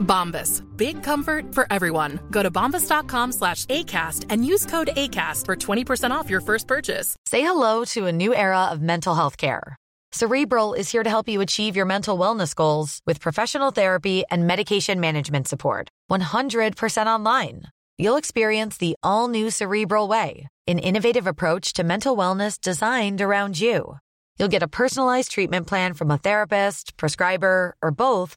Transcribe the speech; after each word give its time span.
Bombas. 0.00 0.62
Big 0.76 1.02
comfort 1.02 1.54
for 1.54 1.66
everyone. 1.70 2.18
Go 2.30 2.42
to 2.42 2.50
bombas.com 2.50 3.32
slash 3.32 3.66
ACAST 3.66 4.26
and 4.28 4.44
use 4.44 4.66
code 4.66 4.90
ACAST 4.96 5.46
for 5.46 5.56
20% 5.56 6.10
off 6.10 6.28
your 6.28 6.40
first 6.40 6.66
purchase. 6.66 7.16
Say 7.26 7.42
hello 7.42 7.84
to 7.86 8.06
a 8.06 8.12
new 8.12 8.34
era 8.34 8.64
of 8.66 8.80
mental 8.82 9.14
health 9.14 9.36
care. 9.36 9.76
Cerebral 10.12 10.74
is 10.74 10.90
here 10.90 11.04
to 11.04 11.10
help 11.10 11.28
you 11.28 11.40
achieve 11.40 11.76
your 11.76 11.86
mental 11.86 12.18
wellness 12.18 12.52
goals 12.54 13.00
with 13.06 13.20
professional 13.20 13.70
therapy 13.70 14.24
and 14.28 14.44
medication 14.44 14.98
management 14.98 15.46
support. 15.46 15.88
100% 16.10 17.06
online. 17.06 17.62
You'll 17.96 18.16
experience 18.16 18.76
the 18.76 18.96
all 19.04 19.28
new 19.28 19.50
Cerebral 19.50 20.08
Way, 20.08 20.48
an 20.66 20.80
innovative 20.80 21.28
approach 21.28 21.74
to 21.74 21.84
mental 21.84 22.16
wellness 22.16 22.60
designed 22.60 23.20
around 23.20 23.60
you. 23.60 23.98
You'll 24.38 24.48
get 24.48 24.62
a 24.62 24.68
personalized 24.68 25.30
treatment 25.30 25.66
plan 25.66 25.94
from 25.94 26.10
a 26.10 26.18
therapist, 26.18 26.96
prescriber, 26.96 27.76
or 27.82 27.90
both 27.90 28.36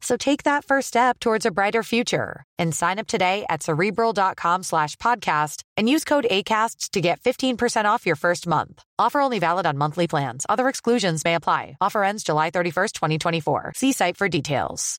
So 0.00 0.16
take 0.16 0.42
that 0.44 0.64
first 0.64 0.88
step 0.88 1.18
towards 1.18 1.46
a 1.46 1.50
brighter 1.50 1.82
future 1.82 2.44
and 2.58 2.74
sign 2.74 2.98
up 2.98 3.06
today 3.06 3.44
at 3.48 3.62
cerebral.com 3.62 4.62
slash 4.62 4.96
podcast 4.96 5.62
and 5.76 5.88
use 5.88 6.04
code 6.04 6.26
ACAST 6.30 6.90
to 6.90 7.00
get 7.00 7.20
15% 7.20 7.84
off 7.86 8.06
your 8.06 8.16
first 8.16 8.46
month. 8.46 8.82
Offer 8.98 9.20
only 9.20 9.38
valid 9.38 9.66
on 9.66 9.78
monthly 9.78 10.06
plans. 10.06 10.46
Other 10.48 10.68
exclusions 10.68 11.24
may 11.24 11.34
apply. 11.34 11.76
Offer 11.80 12.04
ends 12.04 12.22
July 12.22 12.50
31st, 12.50 12.92
2024. 12.92 13.72
See 13.74 13.92
site 13.92 14.16
for 14.16 14.28
details. 14.28 14.98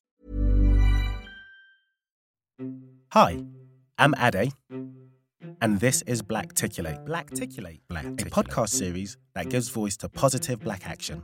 Hi, 3.12 3.42
I'm 3.96 4.14
Ade, 4.18 4.52
and 5.62 5.80
this 5.80 6.02
is 6.02 6.20
Blackticulate. 6.20 7.06
Blackticulate, 7.06 7.80
a 7.90 8.24
podcast 8.26 8.68
series 8.70 9.16
that 9.34 9.48
gives 9.48 9.70
voice 9.70 9.96
to 9.98 10.10
positive 10.10 10.60
black 10.60 10.86
action, 10.86 11.22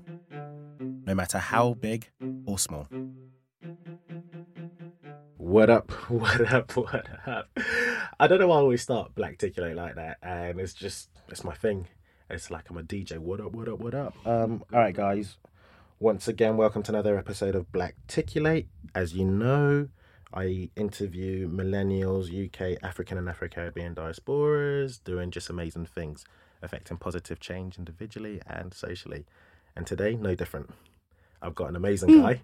no 1.07 1.15
matter 1.15 1.39
how 1.39 1.75
big 1.75 2.09
or 2.47 2.59
small. 2.59 2.89
What 5.45 5.69
up? 5.69 5.93
What 6.09 6.41
up? 6.55 6.75
What 6.75 7.07
up? 7.27 7.51
I 8.19 8.27
don't 8.27 8.39
know 8.39 8.47
why 8.47 8.57
I 8.57 8.61
always 8.61 8.81
start 8.81 9.15
Blackticulate 9.15 9.75
like 9.75 9.95
that, 9.97 10.17
and 10.23 10.59
it's 10.59 10.73
just 10.73 11.11
it's 11.29 11.45
my 11.45 11.53
thing. 11.53 11.87
It's 12.31 12.51
like 12.51 12.71
I'm 12.71 12.79
a 12.79 12.83
DJ. 12.83 13.19
What 13.19 13.43
up? 13.43 13.53
What 13.53 13.69
up? 13.69 13.79
What 13.79 13.95
up? 13.95 14.15
Um. 14.27 14.65
All 14.73 14.79
right, 14.79 14.95
guys. 14.95 15.37
Once 16.01 16.29
again, 16.29 16.57
welcome 16.57 16.83
to 16.85 16.93
another 16.93 17.19
episode 17.19 17.55
of 17.55 17.71
Black 17.73 17.95
Blackticulate. 18.09 18.69
As 18.95 19.13
you 19.13 19.27
know, 19.27 19.89
I 20.33 20.71
interview 20.77 21.47
millennials, 21.47 22.33
UK, 22.33 22.83
African, 22.83 23.19
and 23.19 23.29
Afro 23.29 23.49
Caribbean 23.49 23.95
diasporas 23.95 25.05
doing 25.05 25.31
just 25.31 25.51
amazing 25.51 25.85
things, 25.85 26.25
affecting 26.63 26.97
positive 26.97 27.39
change 27.39 27.77
individually 27.77 28.41
and 28.47 28.73
socially. 28.73 29.27
And 29.77 29.87
today, 29.87 30.15
no 30.15 30.35
different. 30.35 30.71
I've 31.43 31.55
got 31.55 31.69
an 31.69 31.77
amazing 31.77 32.23
guy 32.23 32.41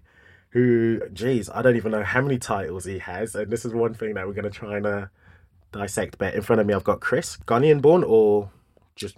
who, 0.51 1.01
geez, 1.13 1.49
I 1.49 1.61
don't 1.61 1.75
even 1.75 1.91
know 1.91 2.03
how 2.03 2.21
many 2.21 2.37
titles 2.37 2.85
he 2.85 2.99
has. 2.99 3.35
And 3.35 3.51
this 3.51 3.65
is 3.65 3.73
one 3.73 3.93
thing 3.93 4.13
that 4.15 4.27
we're 4.27 4.33
going 4.33 4.43
to 4.43 4.49
try 4.49 4.77
and 4.77 4.85
uh, 4.85 5.05
dissect. 5.71 6.17
But 6.17 6.33
in 6.33 6.41
front 6.41 6.61
of 6.61 6.67
me, 6.67 6.73
I've 6.73 6.83
got 6.83 6.99
Chris, 6.99 7.37
Ghanaian 7.45 7.81
born 7.81 8.03
or 8.03 8.51
just 8.95 9.15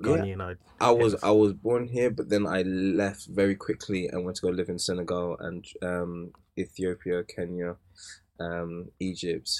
Yeah. 0.00 0.08
Ghanaian? 0.08 0.56
I 0.80 0.90
was 0.90 1.16
I 1.22 1.30
was 1.30 1.52
born 1.52 1.88
here, 1.88 2.10
but 2.10 2.28
then 2.28 2.46
I 2.46 2.62
left 2.62 3.26
very 3.26 3.56
quickly 3.56 4.08
and 4.08 4.24
went 4.24 4.36
to 4.36 4.42
go 4.42 4.48
live 4.48 4.68
in 4.68 4.78
Senegal 4.78 5.36
and 5.40 5.66
um, 5.82 6.32
Ethiopia, 6.56 7.24
Kenya, 7.24 7.76
um, 8.40 8.90
Egypt, 9.00 9.50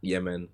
Yemen. 0.00 0.48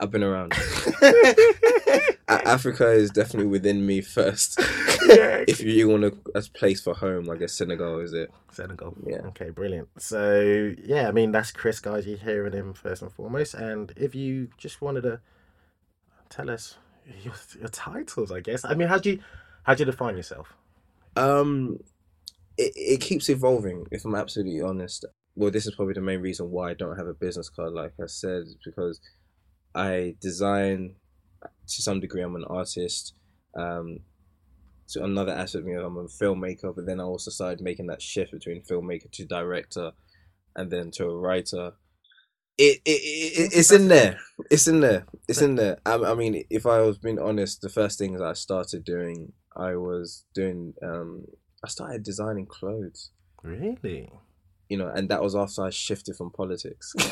I've 0.00 0.10
been 0.10 0.22
around. 0.22 0.52
Africa 2.28 2.90
is 2.90 3.10
definitely 3.10 3.48
within 3.48 3.86
me 3.86 4.00
first. 4.00 4.60
if 5.08 5.60
you 5.60 5.88
want 5.88 6.04
a, 6.04 6.14
a 6.34 6.42
place 6.42 6.80
for 6.80 6.94
home, 6.94 7.30
I 7.30 7.36
guess 7.36 7.54
Senegal 7.54 8.00
is 8.00 8.12
it. 8.12 8.30
Senegal. 8.52 8.94
Yeah. 9.06 9.18
Okay, 9.28 9.50
brilliant. 9.50 9.88
So 9.96 10.74
yeah, 10.84 11.08
I 11.08 11.12
mean 11.12 11.32
that's 11.32 11.50
Chris, 11.50 11.80
guys. 11.80 12.06
You're 12.06 12.18
hearing 12.18 12.52
him 12.52 12.74
first 12.74 13.00
and 13.00 13.10
foremost. 13.10 13.54
And 13.54 13.92
if 13.96 14.14
you 14.14 14.48
just 14.58 14.82
wanted 14.82 15.02
to 15.02 15.20
tell 16.28 16.50
us 16.50 16.76
your, 17.22 17.34
your 17.58 17.68
titles, 17.68 18.30
I 18.30 18.40
guess. 18.40 18.64
I 18.64 18.74
mean, 18.74 18.88
how 18.88 18.98
do 18.98 19.12
you 19.12 19.20
how 19.62 19.74
do 19.74 19.82
you 19.82 19.86
define 19.86 20.16
yourself? 20.16 20.54
Um, 21.16 21.80
it, 22.58 22.72
it 22.76 23.00
keeps 23.00 23.30
evolving. 23.30 23.86
If 23.90 24.04
I'm 24.04 24.14
absolutely 24.14 24.60
honest, 24.60 25.06
well, 25.36 25.50
this 25.50 25.66
is 25.66 25.74
probably 25.74 25.94
the 25.94 26.00
main 26.00 26.20
reason 26.20 26.50
why 26.50 26.70
I 26.70 26.74
don't 26.74 26.98
have 26.98 27.06
a 27.06 27.14
business 27.14 27.48
card. 27.48 27.72
Like 27.72 27.92
I 28.02 28.06
said, 28.06 28.44
because 28.64 29.00
I 29.78 30.16
design 30.20 30.96
to 31.42 31.82
some 31.82 32.00
degree. 32.00 32.22
I'm 32.22 32.34
an 32.34 32.44
artist. 32.44 33.14
Um, 33.54 34.00
so 34.86 35.04
another 35.04 35.32
aspect 35.32 35.62
of 35.62 35.66
me, 35.66 35.74
I'm 35.74 35.96
a 35.96 36.04
filmmaker. 36.04 36.74
But 36.74 36.86
then 36.86 37.00
I 37.00 37.04
also 37.04 37.30
started 37.30 37.60
making 37.60 37.86
that 37.86 38.02
shift 38.02 38.32
between 38.32 38.62
filmmaker 38.62 39.10
to 39.12 39.24
director, 39.24 39.92
and 40.56 40.70
then 40.70 40.90
to 40.92 41.04
a 41.04 41.16
writer. 41.16 41.72
It, 42.56 42.80
it, 42.84 42.90
it 42.90 43.52
it's 43.54 43.70
in 43.70 43.86
there. 43.86 44.18
It's 44.50 44.66
in 44.66 44.80
there. 44.80 45.06
It's 45.28 45.42
in 45.42 45.54
there. 45.54 45.78
I, 45.86 45.94
I 45.94 46.14
mean, 46.14 46.44
if 46.50 46.66
I 46.66 46.80
was 46.80 46.98
being 46.98 47.20
honest, 47.20 47.60
the 47.60 47.68
first 47.68 47.98
things 47.98 48.20
I 48.20 48.32
started 48.32 48.84
doing, 48.84 49.32
I 49.56 49.76
was 49.76 50.24
doing. 50.34 50.74
Um, 50.82 51.26
I 51.64 51.68
started 51.68 52.02
designing 52.02 52.46
clothes. 52.46 53.10
Really? 53.42 54.10
You 54.68 54.76
know, 54.76 54.88
and 54.88 55.08
that 55.08 55.22
was 55.22 55.34
after 55.34 55.62
I 55.64 55.70
shifted 55.70 56.16
from 56.16 56.30
politics. 56.30 56.92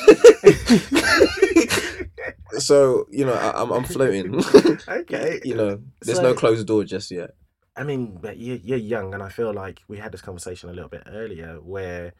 so 2.59 3.06
you 3.11 3.25
know, 3.25 3.34
I, 3.34 3.62
I'm 3.62 3.71
I'm 3.72 3.84
floating. 3.84 4.43
Okay. 4.89 5.41
you 5.44 5.55
know, 5.55 5.81
there's 6.03 6.21
no 6.21 6.34
closed 6.34 6.67
door 6.67 6.84
just 6.84 7.11
yet. 7.11 7.31
I 7.77 7.84
mean, 7.84 8.19
but 8.21 8.39
you're, 8.39 8.56
you're 8.56 8.78
young, 8.78 9.15
and 9.15 9.22
I 9.22 9.28
feel 9.28 9.53
like 9.53 9.83
we 9.89 9.99
had 9.99 10.12
this 10.12 10.22
conversation 10.22 10.71
a 10.71 10.72
little 10.72 10.89
bit 10.89 11.03
earlier 11.06 11.61
where 11.61 12.12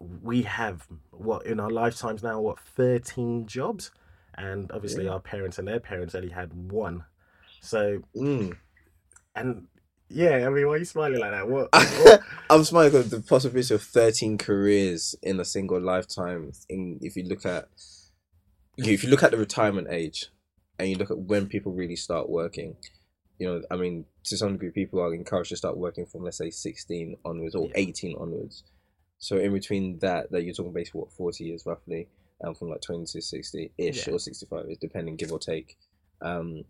we 0.00 0.42
have 0.42 0.86
what 1.10 1.46
in 1.46 1.60
our 1.60 1.70
lifetimes 1.70 2.22
now, 2.22 2.40
what, 2.40 2.58
13 2.60 3.46
jobs? 3.46 3.90
And 4.34 4.70
obviously, 4.72 5.04
Yeah. 5.04 5.12
our 5.12 5.20
parents 5.20 5.58
and 5.58 5.66
their 5.66 5.80
parents 5.80 6.14
only 6.14 6.30
had 6.30 6.52
one. 6.52 7.04
So, 7.60 8.02
Mm. 8.16 8.56
and 9.34 9.66
yeah, 10.10 10.46
I 10.46 10.48
mean, 10.50 10.66
why 10.66 10.74
are 10.74 10.78
you 10.78 10.84
smiling 10.84 11.20
like 11.20 11.30
that? 11.32 11.48
What? 11.48 11.68
what- 11.72 12.20
I'm 12.50 12.64
smiling 12.64 12.90
because 12.92 13.10
the 13.10 13.20
possibility 13.20 13.74
of 13.74 13.82
13 13.82 14.38
careers 14.38 15.14
in 15.22 15.38
a 15.40 15.44
single 15.44 15.80
lifetime. 15.80 16.52
In 16.68 16.98
if 17.02 17.16
you 17.16 17.24
look 17.24 17.44
at, 17.44 17.68
if 18.76 19.02
you 19.04 19.10
look 19.10 19.22
at 19.22 19.30
the 19.32 19.36
retirement 19.36 19.88
age, 19.90 20.28
and 20.78 20.88
you 20.88 20.96
look 20.96 21.10
at 21.10 21.18
when 21.18 21.46
people 21.46 21.72
really 21.72 21.96
start 21.96 22.28
working, 22.30 22.76
you 23.38 23.46
know, 23.48 23.62
I 23.70 23.76
mean, 23.76 24.04
to 24.24 24.36
some 24.36 24.52
degree, 24.52 24.70
people 24.70 25.00
are 25.00 25.12
encouraged 25.14 25.50
to 25.50 25.56
start 25.56 25.76
working 25.76 26.06
from 26.06 26.22
let's 26.24 26.38
say 26.38 26.50
16 26.50 27.16
onwards 27.24 27.54
or 27.54 27.66
Yeah. 27.66 27.72
18 27.76 28.16
onwards. 28.18 28.62
So 29.18 29.36
in 29.36 29.52
between 29.52 29.98
that, 29.98 30.30
that 30.30 30.44
you're 30.44 30.54
talking 30.54 30.72
basically 30.72 31.00
what 31.00 31.12
40 31.12 31.44
years 31.44 31.64
roughly, 31.66 32.08
um, 32.44 32.54
from 32.54 32.70
like 32.70 32.80
20 32.82 33.04
to 33.06 33.20
60 33.20 33.72
ish 33.76 34.06
Yeah. 34.06 34.14
or 34.14 34.18
65, 34.20 34.66
is 34.70 34.78
depending, 34.78 35.16
give 35.16 35.32
or 35.32 35.38
take. 35.40 35.76
Um, 36.22 36.64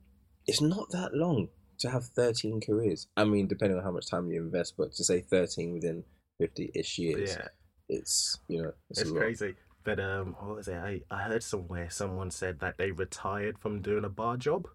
it's 0.47 0.63
not 0.63 0.91
that 0.93 1.15
long 1.15 1.49
to 1.79 1.91
have 1.91 2.05
13 2.05 2.61
careers. 2.61 3.07
I 3.17 3.25
mean, 3.25 3.47
depending 3.47 3.79
on 3.79 3.85
how 3.85 3.91
much 3.91 4.09
time 4.09 4.31
you 4.31 4.41
invest, 4.41 4.75
but 4.77 4.93
to 4.93 5.05
say 5.05 5.21
13 5.21 5.73
within 5.73 6.05
50 6.39 6.73
ish 6.75 6.99
years, 6.99 7.37
yeah, 7.37 7.49
it's, 7.89 8.39
you 8.49 8.63
know, 8.63 8.73
it's, 8.91 9.03
it's 9.03 9.11
crazy. 9.11 9.55
But 9.85 10.01
um, 10.01 10.37
what 10.39 10.57
was 10.57 10.69
it? 10.69 10.77
I, 10.77 11.01
I 11.11 11.23
heard 11.23 11.43
somewhere 11.43 11.89
someone 11.89 12.31
said 12.31 12.61
that 12.61 12.77
they 12.79 12.91
retired 12.91 13.59
from 13.59 13.81
doing 13.81 14.05
a 14.05 14.09
bar 14.11 14.37
job. 14.37 14.69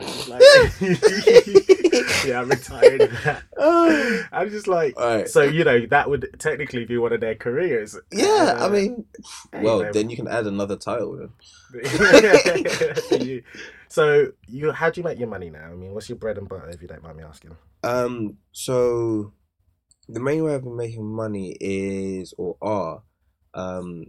And 0.00 0.10
it's 0.10 0.28
like, 0.28 2.24
yeah, 2.26 2.40
I'm 2.40 2.48
retired. 2.48 3.00
of 3.02 3.10
that. 3.24 4.28
I'm 4.32 4.50
just 4.50 4.66
like, 4.68 4.96
Alright. 4.96 5.28
so 5.28 5.42
you 5.42 5.64
know, 5.64 5.86
that 5.86 6.08
would 6.10 6.28
technically 6.38 6.84
be 6.84 6.96
one 6.98 7.12
of 7.12 7.20
their 7.20 7.34
careers. 7.34 7.96
Yeah, 8.12 8.50
And, 8.52 8.58
I 8.60 8.64
uh, 8.66 8.68
mean, 8.70 9.04
well, 9.62 9.90
then 9.92 10.10
you 10.10 10.16
can 10.16 10.28
add 10.28 10.46
another 10.46 10.76
title. 10.76 11.28
So 13.88 14.32
you, 14.48 14.72
how 14.72 14.90
do 14.90 15.00
you 15.00 15.04
make 15.04 15.20
your 15.20 15.28
money 15.28 15.50
now? 15.50 15.66
I 15.70 15.74
mean, 15.74 15.94
what's 15.94 16.08
your 16.08 16.18
bread 16.18 16.36
and 16.36 16.48
butter, 16.48 16.68
if 16.68 16.82
you 16.82 16.88
don't 16.88 17.02
mind 17.04 17.16
me 17.16 17.22
asking? 17.22 17.56
Um, 17.84 18.38
so 18.50 19.32
the 20.08 20.18
main 20.18 20.42
way 20.42 20.52
I've 20.54 20.64
been 20.64 20.76
making 20.76 21.04
money 21.06 21.56
is 21.60 22.34
or 22.36 22.56
are 22.60 23.02
um 23.54 24.06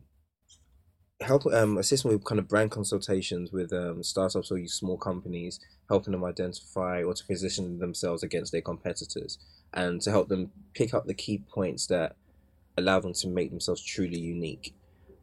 help 1.21 1.45
um 1.45 1.77
assisting 1.77 2.11
with 2.11 2.25
kind 2.25 2.39
of 2.39 2.47
brand 2.47 2.71
consultations 2.71 3.51
with 3.51 3.71
um 3.71 4.03
startups 4.03 4.51
or 4.51 4.59
small 4.67 4.97
companies, 4.97 5.59
helping 5.89 6.11
them 6.11 6.25
identify 6.25 7.03
or 7.03 7.13
to 7.13 7.25
position 7.25 7.79
themselves 7.79 8.23
against 8.23 8.51
their 8.51 8.61
competitors, 8.61 9.39
and 9.73 10.01
to 10.01 10.11
help 10.11 10.27
them 10.27 10.51
pick 10.73 10.93
up 10.93 11.05
the 11.05 11.13
key 11.13 11.41
points 11.53 11.87
that 11.87 12.15
allow 12.77 12.99
them 12.99 13.13
to 13.13 13.27
make 13.27 13.49
themselves 13.49 13.81
truly 13.81 14.19
unique, 14.19 14.73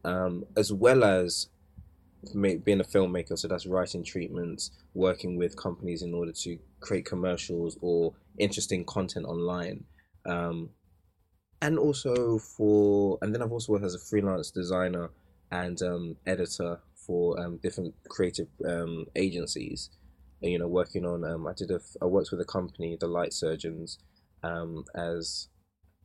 um, 0.04 0.44
as 0.56 0.72
well 0.72 1.04
as 1.04 1.48
being 2.32 2.80
a 2.80 2.84
filmmaker. 2.84 3.36
So 3.38 3.48
that's 3.48 3.66
writing 3.66 4.02
treatments, 4.04 4.70
working 4.94 5.36
with 5.36 5.56
companies 5.56 6.02
in 6.02 6.14
order 6.14 6.32
to 6.32 6.58
create 6.80 7.04
commercials 7.04 7.76
or 7.82 8.14
interesting 8.38 8.84
content 8.84 9.26
online. 9.26 9.84
Um, 10.24 10.70
and 11.60 11.78
also 11.78 12.38
for, 12.38 13.18
and 13.22 13.34
then 13.34 13.42
I've 13.42 13.52
also 13.52 13.72
worked 13.72 13.84
as 13.84 13.94
a 13.94 13.98
freelance 13.98 14.50
designer 14.50 15.10
and 15.52 15.80
um, 15.82 16.16
editor 16.26 16.80
for 17.06 17.38
um, 17.38 17.58
different 17.62 17.94
creative 18.08 18.48
um, 18.66 19.06
agencies. 19.14 19.90
You 20.40 20.58
know, 20.58 20.66
working 20.66 21.06
on, 21.06 21.22
um, 21.24 21.46
I 21.46 21.52
did 21.52 21.70
a, 21.70 21.78
I 22.00 22.06
worked 22.06 22.32
with 22.32 22.40
a 22.40 22.44
company, 22.44 22.96
the 22.98 23.06
Light 23.06 23.32
Surgeons, 23.32 23.98
um, 24.42 24.84
as 24.96 25.46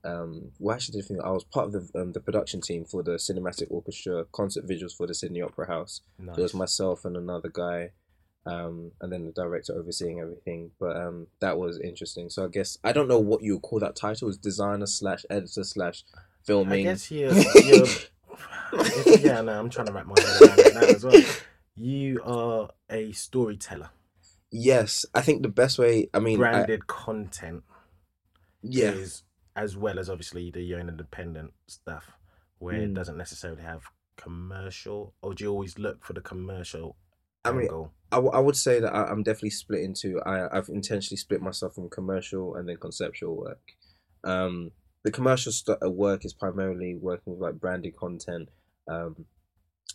um, 0.04 0.52
well, 0.60 0.76
actually, 0.76 1.02
did 1.02 1.20
I 1.20 1.32
was 1.32 1.44
part 1.44 1.68
of 1.68 1.72
the 1.74 2.00
um, 2.00 2.12
the 2.12 2.20
production 2.20 2.62
team 2.62 2.86
for 2.86 3.02
the 3.02 3.14
cinematic 3.14 3.68
orchestra 3.72 4.26
concert 4.32 4.68
visuals 4.68 4.96
for 4.96 5.08
the 5.08 5.16
Sydney 5.16 5.42
Opera 5.42 5.68
House. 5.68 6.02
Nice. 6.20 6.36
So 6.36 6.40
it 6.40 6.44
was 6.44 6.54
myself 6.54 7.04
and 7.04 7.18
another 7.18 7.50
guy, 7.50 7.92
um, 8.46 8.92
and 9.02 9.12
then 9.12 9.26
the 9.26 9.32
director 9.32 9.74
overseeing 9.74 10.20
everything. 10.20 10.72
But 10.80 10.98
um, 10.98 11.28
that 11.40 11.58
was 11.58 11.80
interesting. 11.80 12.30
So 12.30 12.46
I 12.46 12.48
guess 12.50 12.78
I 12.84 12.92
don't 12.92 13.08
know 13.08 13.20
what 13.20 13.42
you 13.42 13.56
would 13.56 13.64
call 13.64 13.80
that 13.80 13.96
title. 13.96 14.30
Is 14.30 14.38
designer 14.38 14.86
slash 14.86 15.26
editor 15.32 15.64
slash 15.64 16.04
filming. 16.44 16.88
I 16.88 16.92
guess 16.92 17.10
you're, 17.10 17.34
you're 17.66 17.88
if- 18.74 19.22
yeah, 19.22 19.42
no, 19.42 19.60
I'm 19.60 19.70
trying 19.70 19.88
to 19.88 19.94
wrap 19.94 20.06
my 20.06 20.16
head 20.20 20.42
around 20.42 20.60
it 20.60 20.74
now 20.74 20.82
as 20.82 21.04
well. 21.04 21.22
You 21.76 22.22
are 22.24 22.70
a 22.90 23.12
storyteller, 23.12 23.90
Yes, 24.52 25.06
I 25.14 25.22
think 25.22 25.42
the 25.44 25.50
best 25.50 25.78
way. 25.78 26.10
I 26.14 26.20
mean, 26.20 26.38
I- 26.38 26.40
branded 26.52 26.88
content 26.88 27.64
yeah, 28.62 28.92
is 28.92 29.24
as 29.56 29.76
well 29.76 30.00
as 30.00 30.10
obviously 30.10 30.50
the 30.52 30.62
your 30.62 30.80
own 30.80 30.90
independent 30.90 31.54
stuff 31.68 32.18
where 32.60 32.76
it 32.78 32.90
Mm. 32.92 32.96
doesn't 32.96 33.18
necessarily 33.18 33.62
have 33.62 33.84
commercial, 34.16 35.14
or 35.22 35.34
do 35.34 35.44
you 35.44 35.52
always 35.52 35.78
look 35.78 36.04
for 36.04 36.14
the 36.14 36.22
commercial 36.22 36.96
I 37.46 37.52
mean, 37.52 37.62
angle? 37.64 37.94
I, 38.12 38.16
w- 38.18 38.34
I 38.34 38.40
would 38.40 38.56
say 38.56 38.80
that 38.80 38.94
I, 38.94 39.04
I'm 39.06 39.22
definitely 39.24 39.52
split 39.52 39.82
into. 39.82 40.20
I 40.22 40.56
I've 40.58 40.70
intentionally 40.70 41.18
split 41.18 41.42
myself 41.42 41.76
from 41.76 41.90
commercial 41.90 42.56
and 42.56 42.68
then 42.68 42.78
conceptual 42.78 43.36
work. 43.38 43.62
Um, 44.24 44.72
the 45.08 45.12
commercial 45.12 45.54
st- 45.54 45.78
uh, 45.82 45.90
work 45.90 46.26
is 46.26 46.34
primarily 46.34 46.96
working 46.96 47.32
with 47.32 47.42
like 47.42 47.62
branded 47.62 47.96
content, 47.96 48.50
um, 48.90 49.16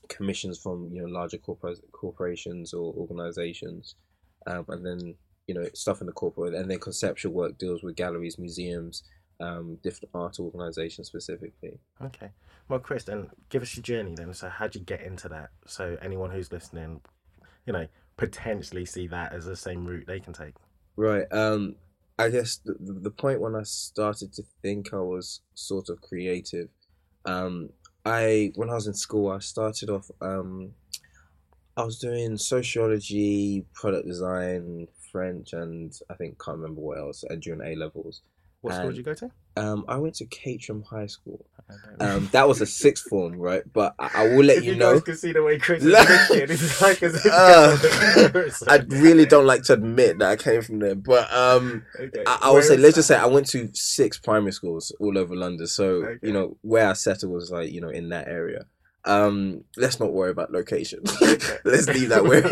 commissions 0.08 0.58
from 0.58 0.88
you 0.90 1.02
know 1.02 1.08
larger 1.08 1.36
corpor- 1.36 1.82
corporations 1.92 2.72
or 2.72 2.94
organizations, 2.94 3.96
um, 4.46 4.64
and 4.68 4.86
then 4.86 5.14
you 5.46 5.54
know 5.54 5.66
stuff 5.74 6.00
in 6.00 6.06
the 6.06 6.14
corporate, 6.14 6.54
and 6.54 6.70
then 6.70 6.78
conceptual 6.78 7.30
work 7.30 7.58
deals 7.58 7.82
with 7.82 7.94
galleries, 7.94 8.38
museums, 8.38 9.02
um, 9.38 9.76
different 9.82 10.08
art 10.14 10.40
organizations 10.40 11.08
specifically. 11.08 11.78
Okay. 12.02 12.30
Well, 12.70 12.78
Chris, 12.78 13.04
then 13.04 13.28
give 13.50 13.60
us 13.60 13.76
your 13.76 13.82
journey 13.82 14.14
then. 14.16 14.32
So, 14.32 14.48
how'd 14.48 14.74
you 14.74 14.80
get 14.80 15.02
into 15.02 15.28
that? 15.28 15.50
So, 15.66 15.98
anyone 16.00 16.30
who's 16.30 16.50
listening, 16.50 17.02
you 17.66 17.74
know, 17.74 17.86
potentially 18.16 18.86
see 18.86 19.08
that 19.08 19.34
as 19.34 19.44
the 19.44 19.56
same 19.56 19.84
route 19.84 20.06
they 20.06 20.20
can 20.20 20.32
take. 20.32 20.54
Right. 20.96 21.26
Um, 21.30 21.76
I 22.24 22.30
guess 22.30 22.56
the, 22.64 22.74
the 22.78 23.10
point 23.10 23.40
when 23.40 23.54
I 23.54 23.62
started 23.62 24.32
to 24.34 24.42
think 24.62 24.92
I 24.92 24.98
was 24.98 25.40
sort 25.54 25.88
of 25.88 26.00
creative, 26.00 26.68
um, 27.24 27.70
I 28.04 28.52
when 28.56 28.70
I 28.70 28.74
was 28.74 28.86
in 28.86 28.94
school, 28.94 29.30
I 29.30 29.38
started 29.40 29.90
off. 29.90 30.10
Um, 30.20 30.74
I 31.76 31.84
was 31.84 31.98
doing 31.98 32.36
sociology, 32.36 33.64
product 33.74 34.06
design, 34.06 34.88
French, 35.10 35.52
and 35.52 35.92
I 36.10 36.14
think 36.14 36.42
can't 36.42 36.58
remember 36.58 36.80
what 36.82 36.98
else. 36.98 37.24
uh, 37.30 37.34
During 37.36 37.62
A 37.62 37.74
levels, 37.76 38.22
What 38.60 38.74
school 38.74 38.86
And- 38.88 38.90
did 38.94 38.98
you 38.98 39.04
go 39.04 39.14
to? 39.14 39.30
Um, 39.56 39.84
I 39.88 39.96
went 39.98 40.14
to 40.16 40.26
Caterham 40.26 40.82
High 40.82 41.06
School. 41.06 41.44
I 41.68 41.74
don't 41.86 42.00
know. 42.00 42.16
Um, 42.16 42.28
that 42.32 42.48
was 42.48 42.60
a 42.60 42.66
sixth 42.66 43.04
form, 43.08 43.34
right? 43.36 43.62
But 43.72 43.94
I, 43.98 44.10
I 44.14 44.28
will 44.28 44.44
let 44.44 44.58
if 44.58 44.64
you, 44.64 44.72
you 44.72 44.78
know. 44.78 44.94
guys 44.94 45.02
can 45.02 45.16
see 45.16 45.32
the 45.32 45.42
way 45.42 45.58
Chris 45.58 45.82
is 45.84 45.94
thinking, 46.28 46.68
like 46.80 47.02
as 47.02 47.24
Uh, 47.26 47.76
I 48.68 48.76
really 48.88 49.26
don't 49.26 49.46
like 49.46 49.62
to 49.64 49.74
admit 49.74 50.18
that 50.18 50.28
I 50.30 50.36
came 50.36 50.62
from 50.62 50.78
there, 50.80 50.94
but 50.94 51.32
um, 51.32 51.84
Okay. 51.98 52.24
I, 52.26 52.38
I 52.42 52.50
would 52.50 52.64
say 52.64 52.76
let's 52.76 52.96
just 52.96 53.08
say? 53.08 53.16
I 53.16 53.26
went 53.26 53.46
to 53.48 53.70
six 53.74 54.18
primary 54.18 54.52
schools 54.52 54.94
all 55.00 55.16
over 55.16 55.34
London. 55.36 55.66
So 55.66 55.84
Okay. 55.84 56.26
you 56.26 56.32
know 56.32 56.56
where 56.62 56.88
I 56.88 56.92
settled 56.94 57.32
was 57.32 57.50
like 57.50 57.70
you 57.72 57.80
know 57.80 57.90
in 57.90 58.08
that 58.10 58.28
area. 58.28 58.66
Um, 59.04 59.64
let's 59.76 59.98
not 59.98 60.12
worry 60.12 60.30
about 60.30 60.52
location. 60.52 61.00
Okay. 61.22 61.56
let's 61.64 61.88
leave 61.88 62.10
that 62.10 62.24
where 62.24 62.42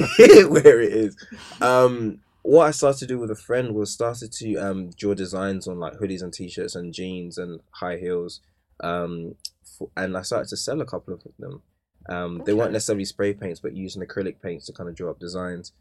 where 0.48 0.80
it 0.80 0.92
is. 0.92 1.16
Um, 1.60 2.18
what 2.42 2.66
I 2.66 2.70
started 2.70 2.98
to 3.00 3.06
do 3.06 3.18
with 3.18 3.30
a 3.30 3.36
friend 3.36 3.74
was 3.74 3.92
started 3.92 4.32
to 4.32 4.56
um 4.56 4.90
draw 4.90 5.14
designs 5.14 5.66
on 5.68 5.78
like 5.78 5.94
hoodies 5.94 6.22
and 6.22 6.32
t-shirts 6.32 6.74
and 6.74 6.92
jeans 6.92 7.38
and 7.38 7.60
high 7.72 7.96
heels. 7.98 8.40
Um, 8.82 9.34
for, 9.78 9.90
and 9.96 10.16
I 10.16 10.22
started 10.22 10.48
to 10.48 10.56
sell 10.56 10.80
a 10.80 10.86
couple 10.86 11.14
of 11.14 11.22
them. 11.38 11.62
Um, 12.08 12.42
they 12.46 12.54
weren't 12.54 12.72
necessarily 12.72 13.04
spray 13.04 13.34
paints, 13.34 13.60
but 13.60 13.76
using 13.76 14.02
acrylic 14.02 14.40
paints 14.42 14.66
to 14.66 14.72
kind 14.72 14.88
of 14.88 14.96
draw 14.96 15.10
up 15.10 15.20
designs. 15.20 15.72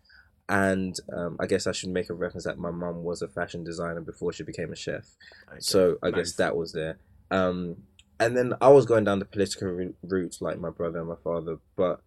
And 0.50 0.96
um, 1.16 1.38
I 1.40 1.46
guess 1.46 1.68
I 1.68 1.72
should 1.72 1.90
make 1.90 2.10
a 2.10 2.14
reference 2.14 2.44
that 2.46 2.58
my 2.58 2.72
mum 2.72 3.04
was 3.04 3.22
a 3.22 3.28
fashion 3.28 3.64
designer 3.64 4.02
before 4.02 4.34
she 4.34 4.44
became 4.44 4.72
a 4.72 4.76
chef. 4.76 5.06
Okay, 5.48 5.60
So 5.60 5.98
I 6.02 6.10
nice. 6.10 6.16
guess 6.18 6.36
that 6.38 6.58
was 6.58 6.74
there. 6.74 6.98
Um, 7.32 7.84
and 8.20 8.36
then 8.36 8.54
I 8.60 8.70
was 8.70 8.86
going 8.86 9.04
down 9.06 9.20
the 9.20 9.26
political 9.26 9.70
route 10.04 10.38
like 10.42 10.60
my 10.60 10.72
brother 10.72 11.00
and 11.00 11.08
my 11.08 11.16
father, 11.24 11.58
but 11.78 12.02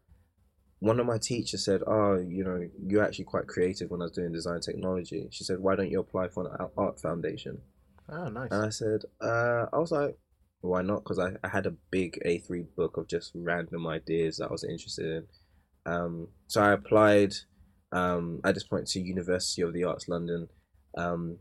one 0.83 0.99
of 0.99 1.07
my 1.07 1.17
teachers 1.17 1.65
said, 1.65 1.81
"Oh, 1.87 2.19
you 2.19 2.43
know, 2.43 2.69
you're 2.85 3.05
actually 3.05 3.27
quite 3.27 3.47
creative." 3.47 3.89
When 3.89 4.03
I 4.03 4.07
was 4.07 4.13
doing 4.13 4.33
design 4.33 4.61
technology, 4.61 5.29
she 5.31 5.45
said, 5.45 5.61
"Why 5.61 5.77
don't 5.77 5.93
you 5.93 6.01
apply 6.01 6.27
for 6.29 6.45
an 6.45 6.69
art- 6.77 7.01
foundation?" 7.01 7.63
Oh, 8.09 8.29
nice. 8.29 8.49
And 8.51 8.67
I 8.67 8.69
said, 8.71 9.03
uh, 9.21 9.67
"I 9.73 9.79
was 9.79 9.93
like, 9.93 10.19
why 10.61 10.83
not?" 10.83 11.05
Because 11.05 11.21
I, 11.21 11.37
I 11.45 11.49
had 11.49 11.67
a 11.67 11.77
big 11.93 12.19
A3 12.27 12.75
book 12.75 12.97
of 12.97 13.07
just 13.07 13.31
random 13.33 13.87
ideas 13.87 14.39
that 14.39 14.49
I 14.49 14.53
was 14.53 14.65
interested 14.65 15.07
in. 15.07 15.27
Um, 15.87 16.29
so 16.49 16.61
I 16.61 16.73
applied 16.73 17.33
um, 17.93 18.41
at 18.45 18.55
this 18.55 18.65
point 18.65 18.89
to 18.89 19.01
University 19.01 19.63
of 19.63 19.73
the 19.73 19.85
Arts 19.85 20.09
London, 20.09 20.49
um, 20.99 21.39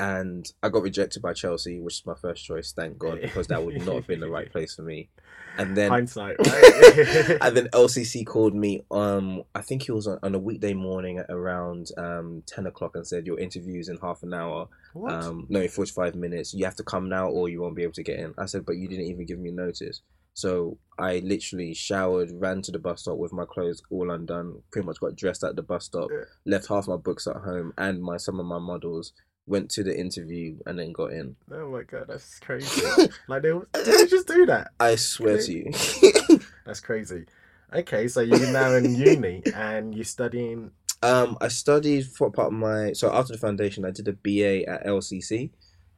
and 0.00 0.50
I 0.62 0.70
got 0.70 0.82
rejected 0.82 1.20
by 1.20 1.34
Chelsea, 1.34 1.78
which 1.78 1.96
is 1.96 2.06
my 2.06 2.14
first 2.14 2.42
choice. 2.42 2.72
Thank 2.72 2.98
God, 2.98 3.20
because 3.20 3.48
that 3.48 3.62
would 3.62 3.76
not 3.84 3.96
have 3.96 4.06
been 4.06 4.20
the 4.20 4.30
right 4.30 4.50
place 4.52 4.74
for 4.74 4.82
me. 4.82 5.10
And 5.58 5.76
then 5.76 5.90
Hindsight, 5.90 6.36
right? 6.46 7.38
and 7.42 7.54
then 7.54 7.68
LCC 7.68 8.24
called 8.24 8.54
me. 8.54 8.82
Um, 8.90 9.42
I 9.54 9.60
think 9.60 9.86
it 9.86 9.92
was 9.92 10.06
on, 10.06 10.18
on 10.22 10.34
a 10.34 10.38
weekday 10.38 10.72
morning 10.72 11.18
at 11.18 11.26
around 11.28 11.90
um 11.98 12.42
ten 12.46 12.66
o'clock 12.66 12.96
and 12.96 13.06
said 13.06 13.26
your 13.26 13.38
interview's 13.38 13.90
in 13.90 13.98
half 13.98 14.22
an 14.22 14.32
hour. 14.32 14.68
what? 14.94 15.12
Um, 15.12 15.46
no, 15.50 15.68
forty 15.68 15.90
five 15.90 16.14
minutes. 16.14 16.54
You 16.54 16.64
have 16.64 16.76
to 16.76 16.82
come 16.84 17.10
now, 17.10 17.28
or 17.28 17.50
you 17.50 17.60
won't 17.60 17.76
be 17.76 17.82
able 17.82 17.92
to 17.92 18.02
get 18.02 18.18
in. 18.18 18.32
I 18.38 18.46
said, 18.46 18.64
but 18.64 18.76
you 18.76 18.88
didn't 18.88 19.06
even 19.06 19.26
give 19.26 19.38
me 19.38 19.50
notice. 19.50 20.00
So 20.32 20.78
I 20.98 21.18
literally 21.18 21.74
showered, 21.74 22.30
ran 22.32 22.62
to 22.62 22.72
the 22.72 22.78
bus 22.78 23.02
stop 23.02 23.18
with 23.18 23.32
my 23.32 23.44
clothes 23.44 23.82
all 23.90 24.10
undone. 24.10 24.62
Pretty 24.70 24.86
much 24.86 25.00
got 25.00 25.16
dressed 25.16 25.44
at 25.44 25.56
the 25.56 25.62
bus 25.62 25.84
stop. 25.84 26.08
Yeah. 26.10 26.24
Left 26.46 26.68
half 26.68 26.88
my 26.88 26.96
books 26.96 27.26
at 27.26 27.36
home 27.36 27.74
and 27.76 28.02
my 28.02 28.16
some 28.16 28.40
of 28.40 28.46
my 28.46 28.58
models. 28.58 29.12
Went 29.50 29.68
to 29.72 29.82
the 29.82 29.98
interview 29.98 30.58
and 30.64 30.78
then 30.78 30.92
got 30.92 31.12
in. 31.12 31.34
oh 31.50 31.72
my 31.72 31.82
god, 31.82 32.04
that's 32.06 32.38
crazy. 32.46 32.86
like, 33.26 33.42
they, 33.42 33.50
did 33.50 33.84
they 33.84 34.06
just 34.06 34.28
do 34.28 34.46
that? 34.46 34.70
I 34.78 34.94
swear 34.94 35.38
to 35.38 35.52
you. 35.52 35.72
That's 36.64 36.78
crazy. 36.78 37.26
Okay, 37.74 38.06
so 38.06 38.20
you're 38.20 38.52
now 38.52 38.70
in 38.74 38.94
uni 39.10 39.42
and 39.56 39.92
you're 39.92 40.04
studying. 40.04 40.70
Um, 41.02 41.36
I 41.40 41.48
studied 41.48 42.06
for 42.06 42.30
part 42.30 42.48
of 42.48 42.52
my 42.52 42.92
so 42.92 43.12
after 43.12 43.32
the 43.32 43.40
foundation, 43.40 43.84
I 43.84 43.90
did 43.90 44.06
a 44.06 44.12
BA 44.12 44.70
at 44.70 44.86
LCC, 44.86 45.50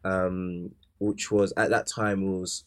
um, 0.02 0.70
which 0.98 1.30
was 1.30 1.52
at 1.58 1.68
that 1.68 1.86
time 1.86 2.22
was 2.40 2.64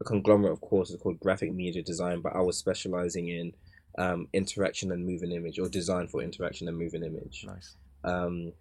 a 0.00 0.04
conglomerate 0.04 0.52
of 0.52 0.60
courses 0.60 1.00
called 1.02 1.18
graphic 1.18 1.52
media 1.52 1.82
design, 1.82 2.20
but 2.20 2.36
I 2.36 2.40
was 2.40 2.56
specializing 2.56 3.26
in 3.26 3.52
um, 3.98 4.28
interaction 4.32 4.92
and 4.92 5.04
moving 5.04 5.32
image 5.32 5.58
or 5.58 5.68
design 5.68 6.06
for 6.06 6.22
interaction 6.22 6.68
and 6.68 6.78
moving 6.78 7.02
image. 7.02 7.44
Nice. 7.44 7.74
Um, 8.04 8.52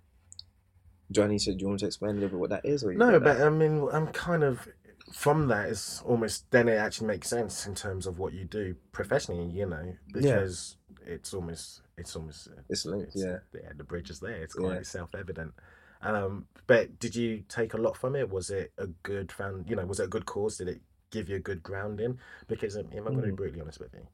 need 1.14 1.40
to? 1.40 1.54
Do 1.54 1.60
you 1.62 1.68
want 1.68 1.80
to 1.82 1.86
explain 1.88 2.12
a 2.12 2.14
little 2.16 2.30
bit 2.30 2.40
what 2.40 2.50
that 2.52 2.66
is? 2.66 2.84
Or 2.84 2.94
No, 2.94 3.20
but 3.20 3.38
that? 3.38 3.48
I 3.48 3.50
mean, 3.50 3.88
I'm 3.92 4.08
kind 4.08 4.44
of 4.44 4.68
from 5.14 5.48
that. 5.48 5.70
It's 5.70 6.02
almost 6.04 6.50
then 6.52 6.68
it 6.68 6.76
actually 6.78 7.08
makes 7.08 7.28
sense 7.30 7.66
in 7.66 7.76
terms 7.76 8.06
of 8.06 8.20
what 8.20 8.34
you 8.34 8.46
do 8.46 8.76
professionally. 8.92 9.50
You 9.50 9.66
know, 9.66 9.96
Yeah. 10.14 10.36
because 10.36 10.78
it's 11.06 11.34
almost 11.34 11.82
it's 11.98 12.16
almost 12.16 12.48
uh, 12.48 12.62
It's 12.70 12.86
linked, 12.86 13.12
yeah. 13.16 13.40
yeah. 13.54 13.72
The 13.76 13.84
bridge 13.84 14.10
is 14.10 14.20
there. 14.20 14.42
It's 14.44 14.54
quite 14.54 14.76
Yeah. 14.76 14.82
self 14.84 15.16
evident. 15.16 15.54
Um, 16.02 16.48
but 16.68 16.98
did 17.00 17.16
you 17.16 17.44
take 17.50 17.74
a 17.74 17.78
lot 17.78 17.98
from 17.98 18.16
it? 18.16 18.30
Was 18.30 18.50
it 18.52 18.72
a 18.78 18.88
good 19.04 19.32
found? 19.32 19.70
You 19.70 19.76
know, 19.76 19.86
was 19.86 20.00
it 20.00 20.06
a 20.06 20.08
good 20.08 20.26
course? 20.26 20.58
Did 20.58 20.70
it 20.70 20.82
give 21.12 21.28
you 21.28 21.36
a 21.36 21.40
good 21.40 21.62
grounding? 21.64 22.20
Because 22.48 22.78
um, 22.78 22.86
if 22.92 23.00
I'm 23.00 23.16
going 23.16 23.18
to 23.18 23.24
be 23.24 23.32
Mm. 23.34 23.36
brutally 23.36 23.62
honest 23.62 23.80
with 23.82 23.94
you, 23.94 24.08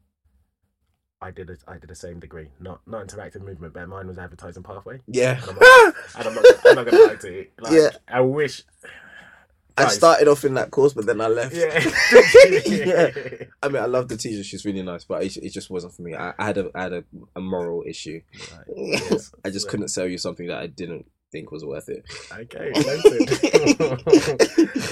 I 1.26 1.32
did 1.32 1.50
a, 1.50 1.58
I 1.68 1.80
did 1.80 1.90
the 1.90 1.96
same 1.96 2.20
degree, 2.20 2.50
not 2.60 2.82
not 2.86 3.08
interactive 3.08 3.42
movement, 3.42 3.74
but 3.74 3.88
mine 3.90 4.08
was 4.08 4.20
advertising 4.20 4.62
pathway. 4.62 5.02
yeah. 5.08 5.42
And 5.42 5.50
I'm 5.50 5.56
not, 5.56 5.96
and 6.20 6.28
I'm 6.28 6.36
not, 6.36 6.46
I'm 6.66 6.76
not 6.76 6.86
gonna 6.86 7.04
lie 7.06 7.16
to 7.16 7.32
you. 7.32 7.48
Like, 7.60 7.74
Yeah. 7.74 7.90
I 8.08 8.22
wish 8.22 8.62
I 9.78 9.88
started 9.90 10.28
off 10.28 10.46
in 10.46 10.54
that 10.54 10.70
course, 10.72 10.94
but 10.94 11.06
then 11.08 11.20
I 11.20 11.28
left. 11.28 11.56
Yeah. 11.56 11.74
Yeah. 12.66 13.10
I 13.64 13.68
mean, 13.70 13.82
I 13.82 13.88
love 13.88 14.08
the 14.08 14.18
teacher; 14.18 14.44
she's 14.44 14.64
really 14.66 14.84
nice, 14.84 15.04
but 15.04 15.24
it, 15.24 15.36
it 15.38 15.52
just 15.52 15.70
wasn't 15.72 15.96
for 15.96 16.04
me. 16.04 16.14
I, 16.14 16.34
I 16.38 16.46
had 16.46 16.58
a 16.60 16.70
I 16.76 16.84
had 16.84 16.94
a, 16.94 17.04
a 17.36 17.42
moral 17.42 17.84
issue. 17.88 18.22
Right. 18.56 18.68
Yes. 18.76 19.32
I 19.44 19.50
just 19.50 19.68
couldn't 19.68 19.88
sell 19.90 20.08
you 20.08 20.20
something 20.20 20.48
that 20.48 20.60
I 20.60 20.68
didn't 20.68 21.08
think 21.32 21.52
was 21.52 21.66
worth 21.66 21.90
it. 21.90 22.06
Okay, 22.32 22.72
noted. 22.76 23.88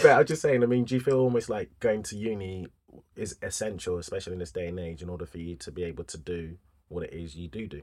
but 0.01 0.11
I'm 0.11 0.25
just 0.25 0.41
saying. 0.41 0.63
I 0.63 0.65
mean, 0.65 0.85
do 0.85 0.95
you 0.95 1.01
feel 1.01 1.19
almost 1.19 1.49
like 1.49 1.69
going 1.79 2.01
to 2.03 2.17
uni 2.17 2.67
is 3.15 3.37
essential, 3.41 3.97
especially 3.97 4.33
in 4.33 4.39
this 4.39 4.51
day 4.51 4.67
and 4.67 4.79
age, 4.79 5.01
in 5.01 5.09
order 5.09 5.25
for 5.25 5.37
you 5.37 5.55
to 5.57 5.71
be 5.71 5.83
able 5.83 6.03
to 6.05 6.17
do 6.17 6.57
what 6.87 7.03
it 7.03 7.13
is 7.13 7.35
you 7.35 7.47
do 7.47 7.67
do 7.67 7.81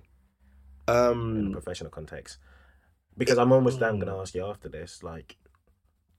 in 0.86 0.90
a 0.90 1.10
Um, 1.10 1.52
professional 1.52 1.90
context? 1.90 2.38
Because 3.16 3.38
I'm 3.38 3.52
almost 3.52 3.80
down 3.80 3.98
going 3.98 4.12
to 4.12 4.20
ask 4.20 4.34
you 4.34 4.46
after 4.46 4.68
this, 4.68 5.02
like, 5.02 5.36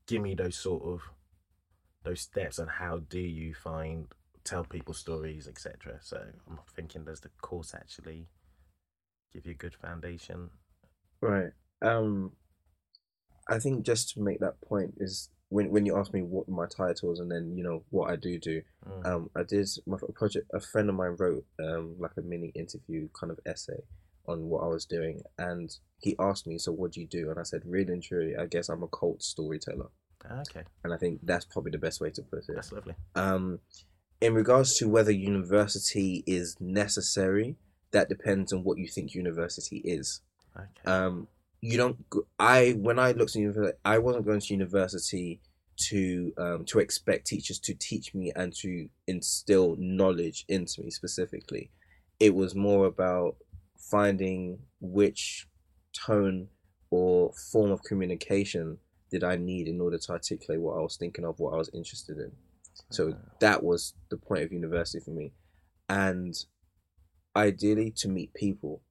give 0.08 0.22
me 0.22 0.36
those 0.36 0.56
sort 0.56 0.84
of 0.84 1.02
those 2.04 2.22
steps 2.22 2.58
and 2.58 2.70
how 2.70 2.98
do 2.98 3.20
you 3.20 3.54
find 3.54 4.08
tell 4.44 4.64
people 4.64 4.94
stories, 4.94 5.48
etc. 5.48 6.00
So 6.02 6.18
I'm 6.50 6.60
thinking, 6.76 7.06
does 7.06 7.22
the 7.22 7.30
course 7.42 7.74
actually 7.76 8.28
give 9.34 9.46
you 9.46 9.52
a 9.52 9.56
good 9.56 9.76
foundation? 9.76 10.50
right. 11.22 11.52
Um, 11.82 12.34
I 13.48 13.60
think 13.60 13.86
just 13.86 14.14
to 14.14 14.22
make 14.22 14.40
that 14.40 14.62
point 14.62 14.96
is 14.98 15.30
when 15.52 15.70
when 15.70 15.86
you 15.86 15.98
ask 15.98 16.14
me 16.14 16.22
what 16.22 16.48
my 16.48 16.66
titles 16.66 17.20
and 17.20 17.30
then 17.30 17.54
you 17.58 17.64
know 17.64 17.84
what 17.90 18.10
I 18.10 18.16
do 18.16 18.40
do. 18.40 18.62
Mm. 18.88 19.06
Um, 19.06 19.30
I 19.36 19.44
did 19.44 19.68
my 19.86 19.98
project. 20.16 20.50
A 20.54 20.62
friend 20.62 20.90
of 20.90 20.96
mine 20.96 21.18
wrote 21.20 21.46
um 21.60 21.96
like 22.00 22.12
a 22.18 22.22
mini 22.22 22.52
interview 22.56 23.10
kind 23.20 23.32
of 23.32 23.40
essay 23.46 23.84
on 24.28 24.46
what 24.46 24.64
I 24.64 24.68
was 24.68 24.86
doing, 24.86 25.22
and 25.38 25.70
he 26.00 26.16
asked 26.20 26.48
me, 26.48 26.58
"So 26.58 26.72
what 26.72 26.94
do 26.94 27.02
you 27.02 27.08
do?" 27.08 27.30
And 27.30 27.38
I 27.38 27.44
said, 27.44 27.64
"Really 27.66 27.92
and 27.92 28.02
truly, 28.02 28.36
I 28.36 28.46
guess 28.46 28.70
I'm 28.70 28.84
a 28.84 28.88
cult 28.88 29.22
storyteller." 29.22 29.90
okay, 30.24 30.64
And 30.84 30.94
I 30.94 30.98
think 30.98 31.20
that's 31.24 31.46
probably 31.46 31.72
the 31.72 31.80
best 31.80 32.00
way 32.00 32.12
to 32.12 32.22
put 32.22 32.40
it. 32.48 32.56
that's 32.56 32.72
lovely. 32.72 32.96
Um, 33.16 33.60
in 34.22 34.34
regards 34.36 34.78
to 34.78 34.88
whether 34.88 35.12
university 35.12 36.24
is 36.28 36.56
necessary, 36.60 37.58
that 37.90 38.08
depends 38.08 38.54
on 38.54 38.64
what 38.64 38.78
you 38.78 38.88
think 38.88 39.16
university 39.16 39.78
is. 39.84 40.22
Okay. 40.56 40.86
Um, 40.86 41.28
you 41.62 41.78
don't. 41.78 41.98
I 42.40 42.72
when 42.78 43.00
I 43.00 43.12
looked 43.12 43.36
at 43.36 43.42
university, 43.42 43.78
I 43.86 44.00
wasn't 44.00 44.26
going 44.26 44.40
to 44.42 44.54
university 44.54 45.42
to 45.90 46.34
um, 46.38 46.66
to 46.66 46.80
expect 46.80 47.28
teachers 47.28 47.60
to 47.60 47.74
teach 47.74 48.14
me 48.14 48.32
and 48.36 48.54
to 48.62 48.90
instill 49.08 49.76
knowledge 49.80 50.46
into 50.48 50.82
me 50.82 50.90
specifically. 50.90 51.72
It 52.20 52.36
was 52.36 52.56
more 52.56 52.86
about 52.86 53.38
finding 53.78 54.60
which 54.80 55.48
tone 55.94 56.48
or 56.90 57.32
form 57.52 57.72
of 57.72 57.84
communication 57.84 58.78
did 59.10 59.24
I 59.24 59.36
need 59.36 59.68
in 59.68 59.82
order 59.82 59.98
to 59.98 60.12
articulate 60.12 60.62
what 60.62 60.78
I 60.78 60.82
was 60.82 60.98
thinking 60.98 61.26
of, 61.26 61.40
what 61.40 61.54
I 61.54 61.58
was 61.58 61.70
interested 61.74 62.18
in. 62.18 62.32
So 62.90 63.16
that 63.40 63.64
was 63.64 63.94
the 64.10 64.18
point 64.18 64.44
of 64.44 64.52
university 64.52 65.04
for 65.04 65.12
me, 65.12 65.34
and 65.90 66.34
ideally 67.36 67.94
to 67.98 68.10
meet 68.10 68.34
people. 68.34 68.82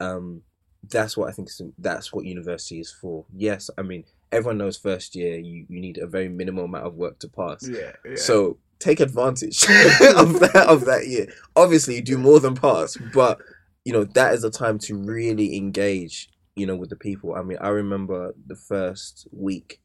Um, 0.00 0.42
that's 0.90 1.16
what 1.16 1.28
I 1.28 1.32
think. 1.32 1.48
is- 1.48 1.60
That's 1.78 2.12
what 2.12 2.24
university 2.24 2.80
is 2.80 2.90
for. 2.92 3.24
Yes, 3.34 3.70
I 3.78 3.82
mean 3.82 4.04
everyone 4.30 4.58
knows 4.58 4.76
first 4.76 5.14
year 5.16 5.38
you, 5.38 5.64
you 5.70 5.80
need 5.80 5.96
a 5.96 6.06
very 6.06 6.28
minimal 6.28 6.64
amount 6.66 6.86
of 6.86 6.94
work 6.94 7.18
to 7.20 7.28
pass. 7.28 7.66
yeah, 7.66 7.92
yeah. 8.04 8.14
So 8.16 8.58
take 8.78 9.00
advantage 9.00 9.62
of 10.16 10.40
that 10.40 10.66
of 10.68 10.84
that 10.84 11.06
year. 11.06 11.26
Obviously, 11.56 11.96
you 11.96 12.02
do 12.02 12.18
more 12.18 12.38
than 12.40 12.54
pass, 12.54 12.96
but 13.14 13.38
you 13.84 13.92
know 13.92 14.04
that 14.04 14.34
is 14.34 14.42
the 14.42 14.50
time 14.50 14.78
to 14.80 14.94
really 14.96 15.56
engage. 15.56 16.30
You 16.56 16.66
know, 16.66 16.74
with 16.76 16.90
the 16.90 16.96
people. 16.96 17.34
I 17.36 17.42
mean, 17.42 17.58
I 17.60 17.68
remember 17.68 18.34
the 18.46 18.56
first 18.56 19.28
week. 19.32 19.80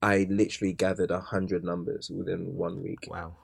I 0.00 0.26
literally 0.30 0.72
gathered 0.72 1.10
a 1.10 1.20
hundred 1.20 1.62
numbers 1.64 2.10
within 2.10 2.54
one 2.54 2.82
week, 2.82 3.00
wow. 3.08 3.36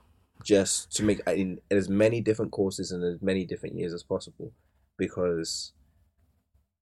just 0.42 0.90
to 0.96 1.02
make 1.02 1.20
in 1.26 1.60
as 1.70 1.88
many 1.88 2.20
different 2.22 2.50
courses 2.52 2.92
and 2.92 3.02
as 3.04 3.20
many 3.22 3.44
different 3.46 3.76
years 3.78 3.92
as 3.94 4.02
possible, 4.02 4.52
because 4.98 5.72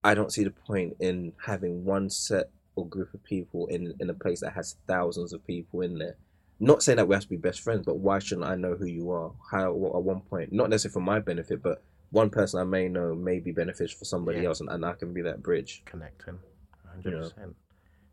I 0.05 0.15
don't 0.15 0.33
see 0.33 0.45
the 0.45 0.51
point 0.51 0.97
in 1.01 1.33
having 1.45 1.85
one 1.85 2.09
set 2.11 2.51
or 2.77 2.87
group 2.87 3.13
of 3.15 3.23
people 3.25 3.67
in 3.67 3.95
in 3.99 4.11
a 4.11 4.15
place 4.15 4.41
that 4.41 4.53
has 4.53 4.77
thousands 4.87 5.33
of 5.33 5.45
people 5.47 5.81
in 5.81 5.99
there. 5.99 6.17
Not 6.61 6.83
saying 6.83 6.97
that 6.97 7.07
we 7.07 7.15
have 7.15 7.23
to 7.25 7.29
be 7.29 7.37
best 7.37 7.61
friends, 7.61 7.85
but 7.85 7.99
why 7.99 8.19
shouldn't 8.19 8.47
I 8.47 8.57
know 8.57 8.75
who 8.75 8.87
you 8.87 9.11
are? 9.11 9.33
How 9.51 9.71
at 9.71 10.03
one 10.03 10.21
point, 10.23 10.53
not 10.53 10.71
necessarily 10.71 10.95
for 10.95 11.01
my 11.01 11.21
benefit, 11.21 11.63
but 11.63 11.83
one 12.11 12.31
person 12.31 12.61
I 12.61 12.65
may 12.65 12.89
know 12.89 13.15
may 13.15 13.39
be 13.39 13.53
beneficial 13.53 13.99
for 13.99 14.05
somebody 14.05 14.41
Yeah. 14.41 14.49
else, 14.49 14.61
and, 14.61 14.69
and 14.71 14.85
I 14.85 14.95
can 14.95 15.13
be 15.13 15.23
that 15.23 15.43
bridge. 15.43 15.83
Connecting, 15.85 16.39
hundred 16.87 17.13
Yeah. 17.15 17.19
percent. 17.29 17.57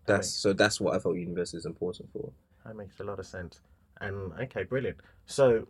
That's 0.05 0.29
so. 0.29 0.53
That's 0.53 0.79
what 0.79 0.95
I 0.95 0.99
felt 0.99 1.15
university 1.15 1.57
is 1.57 1.65
important 1.65 2.11
for. 2.11 2.31
That 2.65 2.75
makes 2.75 2.99
a 2.99 3.03
lot 3.03 3.19
of 3.19 3.25
sense. 3.25 3.61
And 4.01 4.33
okay, 4.33 4.63
brilliant. 4.63 4.97
So 5.25 5.67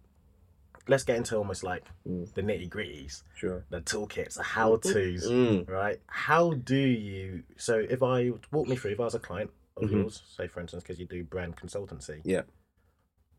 let's 0.87 1.03
get 1.03 1.17
into 1.17 1.35
almost 1.37 1.63
like 1.63 1.83
Mm. 2.07 2.31
the 2.33 2.41
nitty 2.41 2.69
gritties, 2.69 3.23
Sure. 3.35 3.65
the 3.69 3.81
toolkits, 3.81 4.35
the 4.35 4.43
how 4.43 4.75
tos, 4.77 5.27
Mm. 5.29 5.67
right? 5.69 5.99
How 6.07 6.53
do 6.53 6.75
you? 6.77 7.43
So 7.57 7.77
if 7.79 8.03
I 8.03 8.31
walk 8.51 8.67
me 8.67 8.75
through, 8.75 8.91
if 8.91 8.99
I 8.99 9.03
was 9.03 9.15
a 9.15 9.19
client 9.19 9.51
of 9.77 9.89
Mhm. 9.89 9.91
yours, 10.03 10.21
say 10.37 10.47
for 10.47 10.59
instance, 10.61 10.83
because 10.83 10.99
you 10.99 11.05
do 11.07 11.23
brand 11.23 11.57
consultancy, 11.57 12.21
Yeah. 12.23 12.43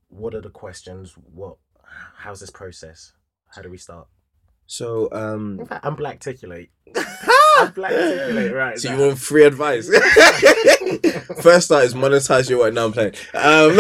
what 0.09 0.35
are 0.35 0.41
the 0.41 0.51
questions? 0.51 1.13
What? 1.17 1.57
How's 2.17 2.41
this 2.41 2.51
process? 2.51 3.13
How 3.55 3.63
do 3.63 3.71
we 3.71 3.79
start? 3.79 4.09
So 4.67 5.09
um. 5.13 5.61
In 5.61 5.67
fact, 5.67 5.87
I'm 5.87 5.95
black 5.95 6.19
ticulate. 6.21 6.71
I'm 7.57 7.71
black 7.75 7.93
ticulate, 7.93 8.53
right? 8.53 8.79
So 8.79 8.89
now. 8.91 8.97
you 8.97 9.07
want 9.07 9.19
free 9.21 9.45
advice? 9.45 9.89
First 11.43 11.67
start 11.67 11.85
is 11.85 11.95
monetize 11.95 12.51
your 12.51 12.59
work. 12.61 12.75
Now 12.75 12.87
I'm 12.87 12.93
playing. 12.93 13.15
Um, 13.35 13.79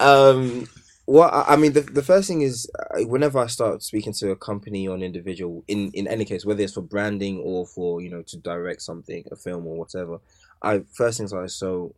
um, 0.00 0.68
what 1.08 1.32
I 1.32 1.54
I 1.54 1.56
mean, 1.56 1.72
the, 1.72 1.80
the 1.80 2.02
first 2.02 2.28
thing 2.28 2.42
is 2.42 2.70
uh, 2.78 3.02
whenever 3.06 3.38
I 3.38 3.46
start 3.46 3.82
speaking 3.82 4.12
to 4.18 4.30
a 4.30 4.36
company 4.36 4.86
or 4.86 4.94
an 4.94 5.02
individual, 5.02 5.64
in 5.66 5.90
in 5.94 6.06
any 6.06 6.26
case, 6.26 6.44
whether 6.44 6.62
it's 6.62 6.74
for 6.74 6.82
branding 6.82 7.38
or 7.38 7.66
for 7.66 8.02
you 8.02 8.10
know 8.10 8.20
to 8.26 8.36
direct 8.36 8.82
something, 8.82 9.24
a 9.32 9.36
film 9.36 9.66
or 9.66 9.78
whatever, 9.78 10.18
I 10.62 10.82
first 10.94 11.16
things 11.16 11.32
are 11.32 11.48
so, 11.48 11.94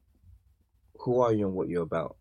who 1.01 1.21
are 1.21 1.33
you 1.33 1.47
and 1.47 1.57
what 1.57 1.69
you're 1.69 1.83
about? 1.83 2.19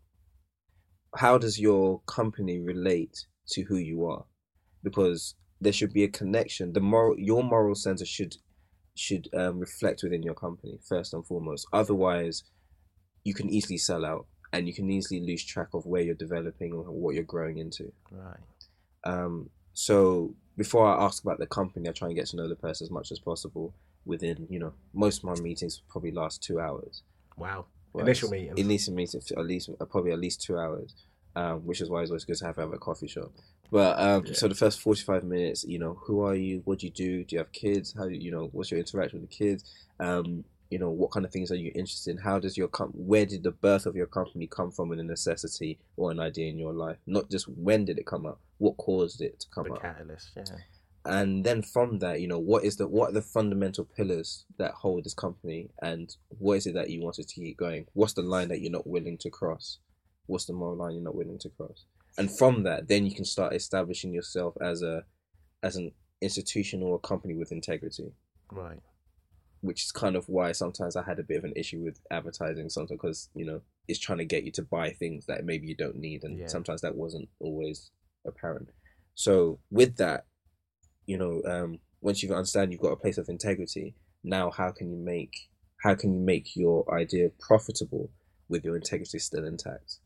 How 1.14 1.38
does 1.38 1.60
your 1.60 2.00
company 2.06 2.58
relate 2.58 3.24
to 3.50 3.62
who 3.62 3.76
you 3.76 4.06
are? 4.06 4.24
Because 4.82 5.36
there 5.60 5.72
should 5.72 5.92
be 5.92 6.02
a 6.02 6.08
connection. 6.08 6.72
The 6.72 6.80
moral, 6.80 7.16
your 7.20 7.44
moral 7.44 7.76
center 7.76 8.04
should 8.04 8.34
should 8.96 9.28
um, 9.32 9.60
reflect 9.60 10.02
within 10.02 10.24
your 10.24 10.34
company 10.34 10.80
first 10.88 11.14
and 11.14 11.24
foremost. 11.24 11.68
Otherwise, 11.72 12.42
you 13.22 13.32
can 13.32 13.48
easily 13.48 13.78
sell 13.78 14.04
out 14.04 14.26
and 14.52 14.66
you 14.66 14.74
can 14.74 14.90
easily 14.90 15.20
lose 15.20 15.44
track 15.44 15.68
of 15.74 15.86
where 15.86 16.02
you're 16.02 16.14
developing 16.14 16.72
or 16.72 16.82
what 16.84 17.14
you're 17.14 17.24
growing 17.24 17.58
into. 17.58 17.92
right. 18.10 18.36
Um, 19.04 19.50
so 19.72 20.34
before 20.56 20.86
I 20.86 21.04
ask 21.04 21.22
about 21.22 21.38
the 21.38 21.46
company, 21.46 21.88
I 21.88 21.92
try 21.92 22.08
and 22.08 22.16
get 22.16 22.26
to 22.26 22.36
know 22.36 22.48
the 22.48 22.56
person 22.56 22.84
as 22.84 22.90
much 22.90 23.10
as 23.12 23.18
possible. 23.18 23.72
Within 24.06 24.46
you 24.50 24.58
know, 24.58 24.72
most 24.94 25.18
of 25.18 25.24
my 25.24 25.34
meetings 25.40 25.82
probably 25.88 26.10
last 26.10 26.42
two 26.42 26.58
hours. 26.58 27.02
Wow. 27.36 27.66
Right. 27.92 28.02
Initial 28.02 28.30
meetings. 28.30 28.58
Initial 28.58 28.94
meetings 28.94 29.30
at 29.32 29.44
least 29.44 29.70
uh, 29.80 29.84
probably 29.84 30.12
at 30.12 30.18
least 30.18 30.42
two 30.42 30.58
hours, 30.58 30.94
um, 31.36 31.66
which 31.66 31.80
is 31.80 31.90
why 31.90 32.00
it's 32.00 32.10
always 32.10 32.24
good 32.24 32.36
to 32.36 32.46
have, 32.46 32.58
a 32.58 32.78
coffee 32.78 33.08
shop. 33.08 33.30
But 33.70 33.98
um, 34.00 34.24
Yeah. 34.26 34.34
so 34.34 34.48
the 34.48 34.54
first 34.54 34.80
forty 34.80 35.02
five 35.02 35.22
minutes, 35.22 35.64
you 35.64 35.78
know, 35.78 35.94
who 36.04 36.22
are 36.22 36.34
you? 36.34 36.62
What 36.64 36.80
do 36.80 36.86
you 36.86 36.92
do? 36.92 37.24
Do 37.24 37.36
you 37.36 37.38
have 37.38 37.52
kids? 37.52 37.94
How 37.96 38.04
do 38.04 38.10
you, 38.14 38.20
you 38.20 38.30
know? 38.30 38.48
What's 38.52 38.70
your 38.70 38.80
interaction 38.80 39.20
with 39.20 39.30
the 39.30 39.36
kids? 39.36 39.64
Um, 40.00 40.44
you 40.70 40.78
know, 40.78 40.90
what 40.90 41.10
kind 41.10 41.26
of 41.26 41.32
things 41.32 41.50
are 41.50 41.56
you 41.56 41.72
interested 41.74 42.12
in? 42.12 42.18
How 42.18 42.38
does 42.38 42.56
your 42.56 42.68
com- 42.68 42.92
where 42.94 43.26
did 43.26 43.42
the 43.42 43.50
birth 43.50 43.86
of 43.86 43.96
your 43.96 44.06
company 44.06 44.46
come 44.46 44.70
from 44.70 44.92
in 44.92 45.00
a 45.00 45.04
necessity 45.04 45.78
or 45.96 46.10
an 46.10 46.20
idea 46.20 46.48
in 46.48 46.58
your 46.58 46.72
life? 46.72 46.98
Not 47.06 47.30
just 47.30 47.46
when 47.48 47.84
did 47.84 47.98
it 47.98 48.06
come 48.06 48.24
up, 48.26 48.40
what 48.58 48.76
caused 48.76 49.20
it 49.20 49.40
to 49.40 49.46
come 49.54 49.64
the 49.64 49.72
up? 49.74 49.82
catalyst. 49.82 50.30
Yeah. 50.36 50.44
and 51.06 51.44
then 51.44 51.62
from 51.62 51.98
that 52.00 52.20
you 52.20 52.28
know 52.28 52.38
what 52.38 52.62
is 52.62 52.76
the 52.76 52.86
what 52.86 53.08
are 53.10 53.14
the 53.14 53.22
fundamental 53.22 53.84
pillars 53.96 54.44
that 54.58 54.72
hold 54.72 55.02
this 55.02 55.14
company 55.14 55.70
and 55.80 56.14
what 56.28 56.58
is 56.58 56.66
it 56.66 56.74
that 56.74 56.90
you 56.90 57.00
wanted 57.00 57.26
to 57.26 57.34
keep 57.40 57.56
going 57.56 57.86
what's 57.94 58.12
the 58.12 58.20
line 58.20 58.48
that 58.48 58.60
you're 58.60 58.70
not 58.70 58.86
willing 58.86 59.16
to 59.16 59.30
cross 59.30 59.78
what's 60.26 60.44
the 60.44 60.52
moral 60.52 60.76
line 60.76 60.92
you're 60.92 61.02
not 61.02 61.14
willing 61.14 61.38
to 61.38 61.48
cross 61.48 61.86
and 62.18 62.30
from 62.36 62.64
that 62.64 62.86
then 62.88 63.06
you 63.06 63.14
can 63.14 63.24
start 63.24 63.54
establishing 63.54 64.12
yourself 64.12 64.54
as 64.60 64.82
a 64.82 65.02
as 65.62 65.74
an 65.76 65.90
institution 66.20 66.82
or 66.82 66.96
a 66.96 66.98
company 66.98 67.34
with 67.34 67.50
integrity 67.50 68.12
Right. 68.52 68.80
Which 69.60 69.84
is 69.84 69.92
kind 69.92 70.16
of 70.16 70.28
why 70.28 70.52
sometimes 70.52 70.96
I 70.96 71.02
had 71.04 71.18
a 71.18 71.22
bit 71.22 71.38
of 71.38 71.44
an 71.44 71.52
issue 71.56 71.80
with 71.80 72.00
advertising 72.10 72.68
sometimes 72.70 72.98
because 72.98 73.28
you 73.34 73.44
know 73.44 73.60
it's 73.88 73.98
trying 73.98 74.18
to 74.18 74.24
get 74.24 74.44
you 74.44 74.52
to 74.52 74.62
buy 74.62 74.90
things 74.90 75.26
that 75.26 75.44
maybe 75.44 75.66
you 75.66 75.74
don't 75.74 75.96
need 75.96 76.24
and 76.24 76.38
Yeah. 76.38 76.46
sometimes 76.48 76.80
that 76.82 76.96
wasn't 76.96 77.28
always 77.40 77.90
apparent 78.26 78.70
so 79.14 79.58
with 79.70 79.96
that 79.96 80.26
you 81.06 81.16
know 81.18 81.42
um 81.46 81.78
once 82.00 82.22
you 82.22 82.32
understand 82.34 82.72
you've 82.72 82.80
got 82.80 82.92
a 82.92 82.96
place 82.96 83.18
of 83.18 83.28
integrity 83.28 83.94
now 84.22 84.50
how 84.50 84.70
can 84.70 84.90
you 84.90 84.96
make 84.98 85.48
how 85.82 85.94
can 85.94 86.12
you 86.12 86.20
make 86.20 86.54
your 86.56 86.84
idea 86.94 87.30
profitable 87.38 88.10
with 88.48 88.64
your 88.64 88.76
integrity 88.76 89.18
still 89.18 89.44
intact 89.46 89.98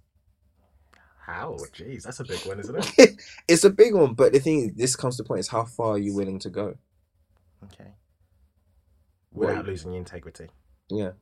How? 1.27 1.57
Jeez, 1.73 2.03
that's 2.03 2.21
a 2.21 2.25
big 2.25 2.45
one, 2.47 2.61
isn't 2.61 2.99
it? 2.99 3.21
it's 3.49 3.65
a 3.65 3.71
big 3.71 3.95
one 3.95 4.15
but 4.15 4.33
the 4.33 4.41
thing 4.41 4.61
is 4.69 4.75
this 4.75 4.97
comes 4.97 5.17
to 5.17 5.23
the 5.23 5.27
point 5.27 5.41
is 5.41 5.49
how 5.49 5.65
far 5.65 5.93
are 5.93 5.99
you 5.99 6.15
willing 6.15 6.39
to 6.41 6.51
go 6.51 6.77
Okay. 7.65 7.91
Without 9.35 9.67
losing 9.67 9.93
your 9.93 9.99
integrity. 9.99 10.49
yeah 10.91 11.13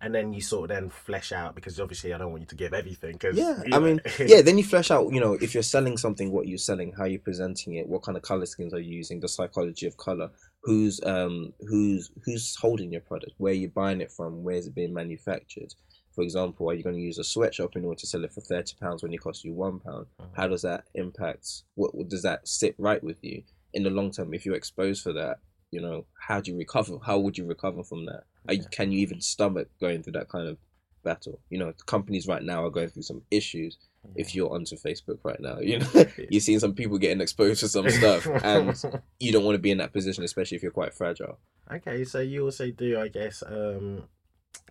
and 0.00 0.14
then 0.14 0.32
you 0.32 0.40
sort 0.40 0.70
of 0.70 0.76
then 0.76 0.88
flesh 0.90 1.32
out 1.32 1.56
because 1.56 1.80
obviously 1.80 2.14
I 2.14 2.18
don't 2.18 2.30
want 2.30 2.42
you 2.42 2.46
to 2.46 2.54
give 2.54 2.72
everything. 2.72 3.18
Cause, 3.18 3.36
Yeah, 3.36 3.60
I 3.64 3.68
know- 3.68 3.80
mean, 3.80 4.00
yeah. 4.20 4.42
Then 4.42 4.56
you 4.56 4.62
flesh 4.62 4.92
out, 4.92 5.12
you 5.12 5.18
know, 5.20 5.32
if 5.32 5.54
you're 5.54 5.62
selling 5.64 5.96
something, 5.96 6.30
what 6.30 6.46
you're 6.46 6.56
selling, 6.56 6.92
how 6.96 7.04
you're 7.04 7.18
presenting 7.18 7.74
it, 7.74 7.88
what 7.88 8.02
kind 8.04 8.16
of 8.16 8.22
color 8.22 8.46
schemes 8.46 8.72
are 8.72 8.78
you 8.78 8.94
using, 8.96 9.18
the 9.18 9.26
psychology 9.28 9.88
of 9.88 9.96
color, 9.96 10.30
who's 10.62 11.00
um 11.04 11.52
who's 11.68 12.12
who's 12.24 12.54
holding 12.54 12.92
your 12.92 13.00
product, 13.00 13.32
where 13.38 13.52
you're 13.52 13.70
buying 13.70 14.00
it 14.00 14.12
from, 14.12 14.44
where 14.44 14.54
is 14.54 14.68
it 14.68 14.74
being 14.76 14.94
manufactured. 14.94 15.74
For 16.14 16.22
example, 16.22 16.70
are 16.70 16.74
you 16.74 16.84
going 16.84 16.94
to 16.96 17.02
use 17.02 17.18
a 17.18 17.24
sweatshop 17.24 17.74
in 17.74 17.84
order 17.84 17.98
to 17.98 18.06
sell 18.06 18.22
it 18.24 18.32
for 18.32 18.40
thirty 18.40 18.76
pounds 18.80 19.02
when 19.02 19.12
it 19.12 19.18
costs 19.20 19.44
you 19.44 19.52
one 19.52 19.80
pound? 19.80 20.06
How 20.34 20.46
does 20.46 20.62
that 20.62 20.84
impact? 20.94 21.62
What 21.74 21.92
what- 21.96 22.08
does 22.08 22.22
that 22.22 22.46
sit 22.46 22.76
right 22.78 23.02
with 23.02 23.18
you 23.24 23.42
in 23.74 23.82
the 23.82 23.90
long 23.90 24.12
term? 24.12 24.32
If 24.32 24.46
you're 24.46 24.54
exposed 24.54 25.02
for 25.02 25.12
that, 25.14 25.38
you 25.70 25.80
know, 25.80 26.04
how 26.20 26.40
do 26.40 26.50
you 26.50 26.56
recover? 26.58 26.98
How 27.04 27.18
would 27.18 27.36
you 27.38 27.44
recover 27.46 27.82
from 27.84 28.06
that? 28.06 28.24
Are 28.48 28.54
you, 28.54 28.64
can 28.70 28.90
you 28.92 29.00
even 29.00 29.20
stomach 29.20 29.68
going 29.80 30.02
through 30.02 30.14
that 30.14 30.28
kind 30.28 30.48
of 30.48 30.56
battle? 31.04 31.40
You 31.50 31.58
know, 31.58 31.72
companies 31.86 32.26
right 32.26 32.42
now 32.42 32.64
are 32.64 32.70
going 32.70 32.88
through 32.88 33.02
some 33.02 33.22
issues. 33.30 33.76
If 34.14 34.34
you're 34.34 34.50
onto 34.50 34.76
Facebook 34.76 35.18
right 35.24 35.40
now, 35.40 35.58
you 35.58 35.80
know, 35.80 35.86
you're 36.30 36.40
seeing 36.40 36.60
some 36.60 36.72
people 36.74 36.96
getting 36.98 37.20
exposed 37.20 37.60
to 37.60 37.68
some 37.68 37.90
stuff, 38.00 38.26
and 38.26 38.74
you 39.20 39.32
don't 39.32 39.44
want 39.44 39.56
to 39.56 39.60
be 39.62 39.70
in 39.70 39.78
that 39.78 39.92
position, 39.92 40.24
especially 40.24 40.56
if 40.56 40.62
you're 40.62 40.72
quite 40.72 40.94
fragile. 40.94 41.38
okay, 41.70 42.04
so 42.04 42.20
you 42.20 42.44
also 42.44 42.70
do, 42.70 42.98
I 42.98 43.08
guess, 43.08 43.42
um, 43.46 44.04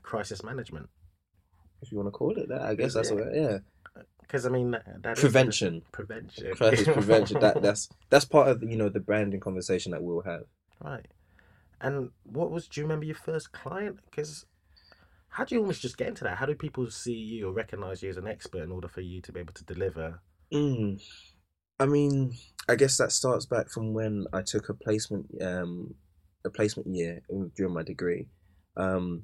crisis 0.02 0.44
management. 0.44 0.90
If 1.82 1.92
you 1.92 1.98
want 1.98 2.08
to 2.08 2.12
call 2.12 2.36
it 2.38 2.50
that, 2.50 2.62
I 2.62 2.74
guess 2.74 2.96
that's 2.96 3.12
it? 3.12 3.16
what. 3.16 3.36
Yeah, 3.36 3.58
Because 4.22 4.48
I 4.48 4.50
mean, 4.50 4.72
that, 4.72 5.04
that 5.04 5.18
is- 5.18 5.20
Prevention. 5.22 5.84
prevention, 5.92 6.56
crisis 6.56 6.88
prevention. 6.88 7.40
That 7.40 7.62
that's 7.62 7.90
that's 8.10 8.26
part 8.26 8.48
of 8.48 8.64
you 8.64 8.78
know 8.78 8.90
the 8.90 9.00
branding 9.00 9.40
conversation 9.40 9.92
that 9.92 10.02
we'll 10.02 10.22
have. 10.24 10.46
Right. 10.82 11.08
And 11.80 12.10
what 12.24 12.52
was? 12.52 12.68
Do 12.68 12.82
you 12.82 12.86
remember 12.86 13.06
your 13.06 13.16
first 13.16 13.52
client? 13.52 14.00
Because 14.10 14.46
how 15.30 15.46
do 15.46 15.56
you 15.56 15.62
almost 15.62 15.82
just 15.82 15.98
get 15.98 16.08
into 16.08 16.24
that? 16.24 16.38
How 16.38 16.46
do 16.46 16.56
people 16.56 16.90
see 16.90 17.14
you 17.14 17.48
or 17.48 17.52
recognize 17.54 18.02
you 18.02 18.10
as 18.10 18.18
an 18.18 18.28
expert 18.28 18.64
in 18.64 18.72
order 18.72 18.88
for 18.88 19.02
you 19.02 19.22
to 19.22 19.32
be 19.32 19.40
able 19.40 19.54
to 19.54 19.66
deliver? 19.66 20.22
Mm. 20.52 21.00
I 21.80 21.86
mean, 21.86 22.34
I 22.68 22.76
guess 22.76 22.98
that 22.98 23.12
starts 23.12 23.46
back 23.46 23.70
from 23.70 23.94
when 23.94 24.26
I 24.34 24.42
took 24.42 24.70
a 24.70 24.74
placement, 24.74 25.28
um, 25.42 25.94
a 26.44 26.50
placement 26.50 26.88
year 26.88 27.22
during 27.56 27.74
my 27.74 27.84
degree. 27.84 28.28
Um, 28.76 29.24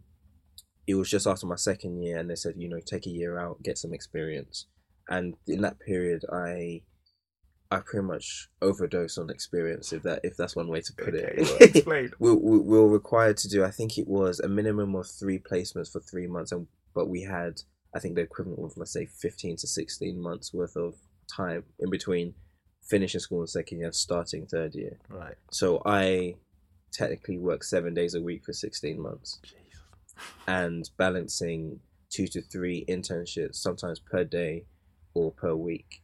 it 0.85 0.95
was 0.95 1.09
just 1.09 1.25
after 1.25 1.47
my 1.47 1.55
second 1.55 2.03
year, 2.03 2.17
and 2.17 2.29
they 2.29 2.35
said, 2.35 2.55
you 2.57 2.69
know, 2.69 2.79
take 2.85 3.07
a 3.07 3.11
year 3.11 3.39
out, 3.39 3.63
get 3.63 3.77
some 3.77 3.93
experience. 3.93 4.67
And 5.09 5.35
in 5.47 5.61
that 5.61 5.79
period, 5.79 6.23
I, 6.31 6.81
I 7.73 7.79
pretty 7.79 8.05
much 8.05 8.49
overdose 8.61 9.17
on 9.17 9.29
experience, 9.29 9.91
if 9.93 10.03
that 10.03 10.19
if 10.23 10.37
that's 10.37 10.55
one 10.55 10.67
way 10.67 10.81
to 10.81 10.93
put 10.93 11.15
Okay, 11.15 11.33
it. 11.37 11.61
explain. 11.75 12.11
we, 12.19 12.31
we, 12.31 12.57
we 12.59 12.77
were 12.79 12.87
required 13.01 13.37
to 13.37 13.47
do 13.49 13.63
i 13.63 13.71
think 13.71 13.97
it 13.97 14.07
was 14.07 14.39
a 14.39 14.47
minimum 14.47 14.95
of 14.95 15.07
three 15.07 15.39
placements 15.39 15.91
for 15.91 15.99
three 16.01 16.27
months 16.27 16.51
and 16.51 16.67
but 16.93 17.07
we 17.07 17.21
had 17.23 17.53
i 17.95 17.99
think 17.99 18.15
the 18.15 18.21
equivalent 18.21 18.59
of 18.63 18.77
let's 18.77 18.93
say 18.93 19.05
15 19.05 19.55
to 19.57 19.67
16 19.67 20.21
months 20.21 20.53
worth 20.53 20.75
of 20.75 20.93
time 21.39 21.63
in 21.79 21.89
between 21.89 22.33
finishing 22.81 23.19
school 23.21 23.41
in 23.41 23.47
second 23.47 23.77
year 23.79 23.87
and 23.87 23.95
starting 23.95 24.45
third 24.45 24.75
year 24.75 24.97
Right. 25.09 25.35
so 25.51 25.81
i 25.85 26.35
technically 26.91 27.39
worked 27.39 27.65
seven 27.65 27.93
days 27.95 28.13
a 28.13 28.21
week 28.21 28.43
for 28.45 28.53
16 28.53 29.01
months 29.01 29.39
Jesus. 29.43 29.81
and 30.47 30.89
balancing 30.97 31.79
two 32.11 32.27
to 32.27 32.41
three 32.41 32.85
internships 32.87 33.55
sometimes 33.55 33.99
per 33.99 34.23
day 34.23 34.65
or 35.15 35.31
per 35.31 35.55
week 35.55 36.02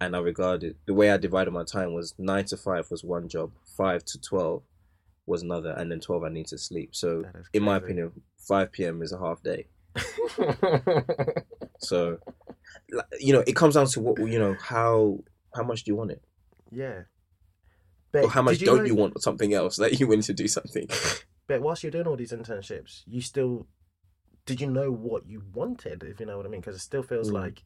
and 0.00 0.14
i 0.14 0.18
regarded 0.18 0.76
the 0.86 0.94
way 0.94 1.10
i 1.10 1.16
divided 1.16 1.50
my 1.52 1.64
time 1.64 1.92
was 1.94 2.14
nine 2.18 2.44
to 2.44 2.56
five 2.56 2.90
was 2.90 3.02
one 3.04 3.28
job 3.28 3.50
five 3.76 4.04
to 4.04 4.20
12 4.20 4.62
was 5.26 5.42
another 5.42 5.70
and 5.70 5.90
then 5.90 6.00
12 6.00 6.24
i 6.24 6.28
need 6.28 6.46
to 6.46 6.58
sleep 6.58 6.94
so 6.94 7.24
in 7.52 7.62
my 7.62 7.76
opinion 7.76 8.12
5 8.38 8.72
p.m 8.72 9.02
is 9.02 9.12
a 9.12 9.18
half 9.18 9.42
day 9.42 9.66
so 11.78 12.18
you 13.20 13.32
know 13.32 13.42
it 13.46 13.56
comes 13.56 13.74
down 13.74 13.86
to 13.86 14.00
what 14.00 14.18
you 14.18 14.38
know 14.38 14.54
how 14.60 15.18
how 15.54 15.62
much 15.62 15.84
do 15.84 15.90
you 15.90 15.96
want 15.96 16.10
it 16.10 16.22
yeah. 16.70 17.02
or 18.14 18.28
how 18.28 18.42
much 18.42 18.58
did 18.58 18.66
don't 18.66 18.78
know- 18.78 18.84
you 18.84 18.94
want 18.94 19.20
something 19.22 19.54
else 19.54 19.76
that 19.76 19.98
you 20.00 20.06
want 20.06 20.22
to 20.24 20.32
do 20.34 20.48
something 20.48 20.88
But 21.48 21.62
whilst 21.62 21.84
you're 21.84 21.92
doing 21.92 22.08
all 22.08 22.16
these 22.16 22.32
internships, 22.32 23.04
you 23.06 23.20
still 23.20 23.68
did 24.46 24.60
you 24.60 24.68
know 24.68 24.90
what 24.90 25.28
you 25.28 25.42
wanted? 25.54 26.02
If 26.02 26.18
you 26.18 26.26
know 26.26 26.36
what 26.36 26.44
I 26.44 26.48
mean, 26.48 26.60
because 26.60 26.74
it 26.74 26.80
still 26.80 27.04
feels 27.04 27.30
Mm. 27.30 27.34
like 27.34 27.62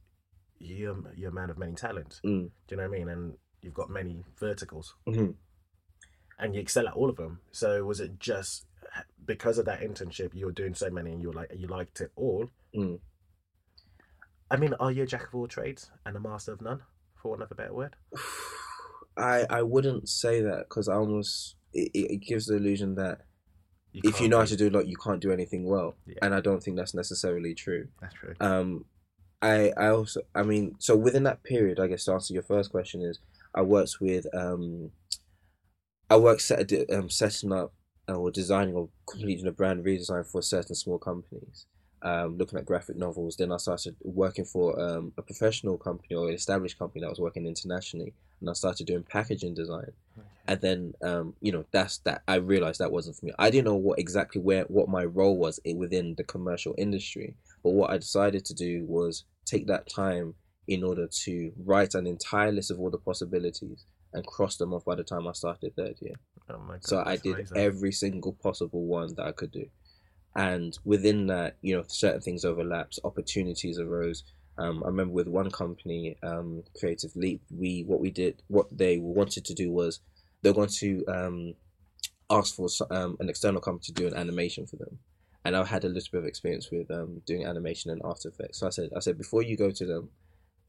you're 0.60 0.96
you're 1.16 1.30
a 1.30 1.34
man 1.34 1.50
of 1.50 1.58
many 1.58 1.72
talents. 1.74 2.20
Mm. 2.24 2.50
Do 2.50 2.50
you 2.70 2.76
know 2.76 2.88
what 2.88 2.94
I 2.94 2.98
mean? 2.98 3.08
And 3.08 3.34
you've 3.62 3.74
got 3.74 3.90
many 3.90 4.24
verticals, 4.38 4.94
Mhm. 5.08 5.34
and 6.38 6.54
you 6.54 6.60
excel 6.60 6.86
at 6.86 6.94
all 6.94 7.10
of 7.10 7.16
them. 7.16 7.40
So 7.50 7.84
was 7.84 7.98
it 8.00 8.18
just 8.20 8.66
because 9.24 9.58
of 9.58 9.64
that 9.66 9.80
internship 9.80 10.34
you 10.34 10.46
were 10.46 10.52
doing 10.52 10.74
so 10.74 10.90
many, 10.90 11.12
and 11.12 11.20
you 11.22 11.28
were 11.28 11.34
like 11.34 11.50
you 11.56 11.66
liked 11.66 12.00
it 12.00 12.12
all? 12.16 12.48
Mm. 12.76 13.00
I 14.50 14.56
mean, 14.56 14.74
are 14.80 14.90
you 14.92 15.04
a 15.04 15.06
jack 15.06 15.28
of 15.28 15.34
all 15.34 15.46
trades 15.48 15.90
and 16.04 16.16
a 16.16 16.20
master 16.20 16.52
of 16.52 16.60
none, 16.60 16.82
for 17.16 17.30
want 17.30 17.42
of 17.42 17.50
a 17.50 17.54
better 17.54 17.74
word? 17.74 17.96
I 19.16 19.46
I 19.50 19.62
wouldn't 19.62 20.08
say 20.08 20.40
that 20.42 20.66
because 20.68 20.88
I 20.88 20.94
almost 20.94 21.56
it, 21.72 21.90
it 21.94 22.16
gives 22.18 22.46
the 22.46 22.56
illusion 22.56 22.94
that 22.96 23.26
if 23.92 24.20
you 24.20 24.28
know 24.28 24.38
how 24.38 24.44
to 24.44 24.56
do 24.56 24.68
a 24.68 24.70
lot, 24.70 24.86
you 24.86 24.96
can't 24.96 25.20
do 25.20 25.32
anything 25.32 25.64
well, 25.64 25.96
Yeah. 26.06 26.18
and 26.22 26.32
I 26.34 26.40
don't 26.40 26.62
think 26.62 26.76
that's 26.76 26.94
necessarily 26.94 27.54
true. 27.54 27.88
that's 28.00 28.14
true. 28.14 28.34
Um, 28.40 28.84
I 29.42 29.72
I 29.76 29.88
also 29.88 30.20
I 30.34 30.42
mean 30.42 30.76
so 30.78 30.96
within 30.96 31.24
that 31.24 31.42
period, 31.42 31.80
I 31.80 31.86
guess 31.86 32.04
to 32.04 32.12
answer 32.12 32.34
your 32.34 32.42
first 32.42 32.70
question 32.70 33.02
is 33.02 33.18
I 33.54 33.62
worked 33.62 33.96
with 34.00 34.26
um, 34.34 34.92
I 36.08 36.16
worked 36.16 36.42
set 36.42 36.72
um 36.92 37.08
setting 37.08 37.52
up 37.52 37.72
uh, 38.08 38.14
or 38.14 38.30
designing 38.30 38.74
or 38.74 38.88
completing 39.08 39.46
a 39.46 39.52
brand 39.52 39.84
redesign 39.84 40.26
for 40.26 40.42
certain 40.42 40.74
small 40.74 40.98
companies. 40.98 41.66
Um, 42.02 42.38
looking 42.38 42.58
at 42.58 42.64
graphic 42.64 42.96
novels, 42.96 43.36
then 43.36 43.52
I 43.52 43.58
started 43.58 43.94
working 44.02 44.46
for 44.46 44.80
um, 44.80 45.12
a 45.18 45.22
professional 45.22 45.76
company 45.76 46.14
or 46.16 46.28
an 46.28 46.34
established 46.34 46.78
company 46.78 47.02
that 47.02 47.10
was 47.10 47.20
working 47.20 47.46
internationally, 47.46 48.14
and 48.40 48.48
I 48.48 48.54
started 48.54 48.86
doing 48.86 49.02
packaging 49.02 49.52
design. 49.54 49.92
And 50.48 50.60
then 50.62 50.94
um, 51.02 51.34
you 51.40 51.52
know 51.52 51.64
that's 51.70 51.98
that 51.98 52.22
i 52.26 52.36
realized 52.36 52.80
that 52.80 52.90
wasn't 52.90 53.16
for 53.16 53.26
me. 53.26 53.32
I 53.38 53.50
didn't 53.50 53.66
know 53.66 53.76
what 53.76 53.98
exactly 53.98 54.40
where 54.40 54.64
what 54.64 54.88
my 54.88 55.04
role 55.04 55.36
was 55.36 55.60
within 55.76 56.14
the 56.16 56.24
commercial 56.24 56.74
industry. 56.78 57.34
But 57.62 57.70
what 57.70 57.90
i 57.90 57.98
decided 57.98 58.44
to 58.46 58.54
do 58.54 58.84
was 58.86 59.24
take 59.50 59.66
that 59.66 59.88
time 59.88 60.34
in 60.68 60.84
order 60.84 61.06
to 61.24 61.52
write 61.64 61.94
an 61.94 62.06
entire 62.06 62.52
list 62.52 62.70
of 62.70 62.78
all 62.78 62.90
the 62.90 62.98
possibilities 62.98 63.84
and 64.12 64.26
cross 64.26 64.56
them 64.56 64.72
off 64.74 64.84
by 64.84 64.94
the 64.94 65.04
time 65.04 65.26
i 65.26 65.32
started 65.32 65.74
third 65.76 65.96
year 66.00 66.14
Oh 66.52 66.58
my 66.66 66.74
god! 66.74 66.84
so 66.84 67.02
I 67.06 67.16
did 67.16 67.34
amazing. 67.34 67.56
every 67.56 67.92
single 67.92 68.32
possible 68.32 68.84
one 68.84 69.14
that 69.16 69.26
I 69.26 69.32
could 69.32 69.52
do. 69.52 69.66
And 70.34 70.76
within 70.84 71.26
that, 71.28 71.56
you 71.62 71.76
know, 71.76 71.84
certain 71.86 72.20
things 72.20 72.44
overlapped, 72.44 72.98
opportunities 73.04 73.78
arose. 73.78 74.24
Um, 74.58 74.82
I 74.84 74.88
remember 74.88 75.14
with 75.14 75.28
one 75.28 75.50
company, 75.50 76.16
um, 76.22 76.62
Creative 76.78 77.14
Leap, 77.14 77.40
we 77.56 77.84
what 77.86 78.00
we 78.00 78.10
did, 78.10 78.42
what 78.48 78.66
they 78.76 78.98
wanted 78.98 79.44
to 79.44 79.54
do 79.54 79.70
was 79.70 80.00
they're 80.42 80.52
going 80.60 80.74
to 80.78 81.04
um, 81.06 81.54
ask 82.30 82.54
for 82.56 82.68
um, 82.90 83.16
an 83.20 83.28
external 83.28 83.60
company 83.60 83.84
to 83.86 83.92
do 83.92 84.06
an 84.08 84.14
animation 84.14 84.66
for 84.66 84.76
them. 84.76 84.98
And 85.44 85.56
I 85.56 85.64
had 85.64 85.84
a 85.84 85.88
little 85.88 86.08
bit 86.12 86.18
of 86.18 86.26
experience 86.26 86.70
with 86.70 86.90
um, 86.90 87.22
doing 87.26 87.46
animation 87.46 87.90
and 87.90 88.02
After 88.04 88.28
Effects. 88.28 88.58
So 88.58 88.66
I 88.66 88.70
said, 88.70 88.90
I 88.94 89.00
said, 89.00 89.16
before 89.16 89.42
you 89.42 89.56
go 89.56 89.70
to 89.70 89.86
them, 89.86 90.10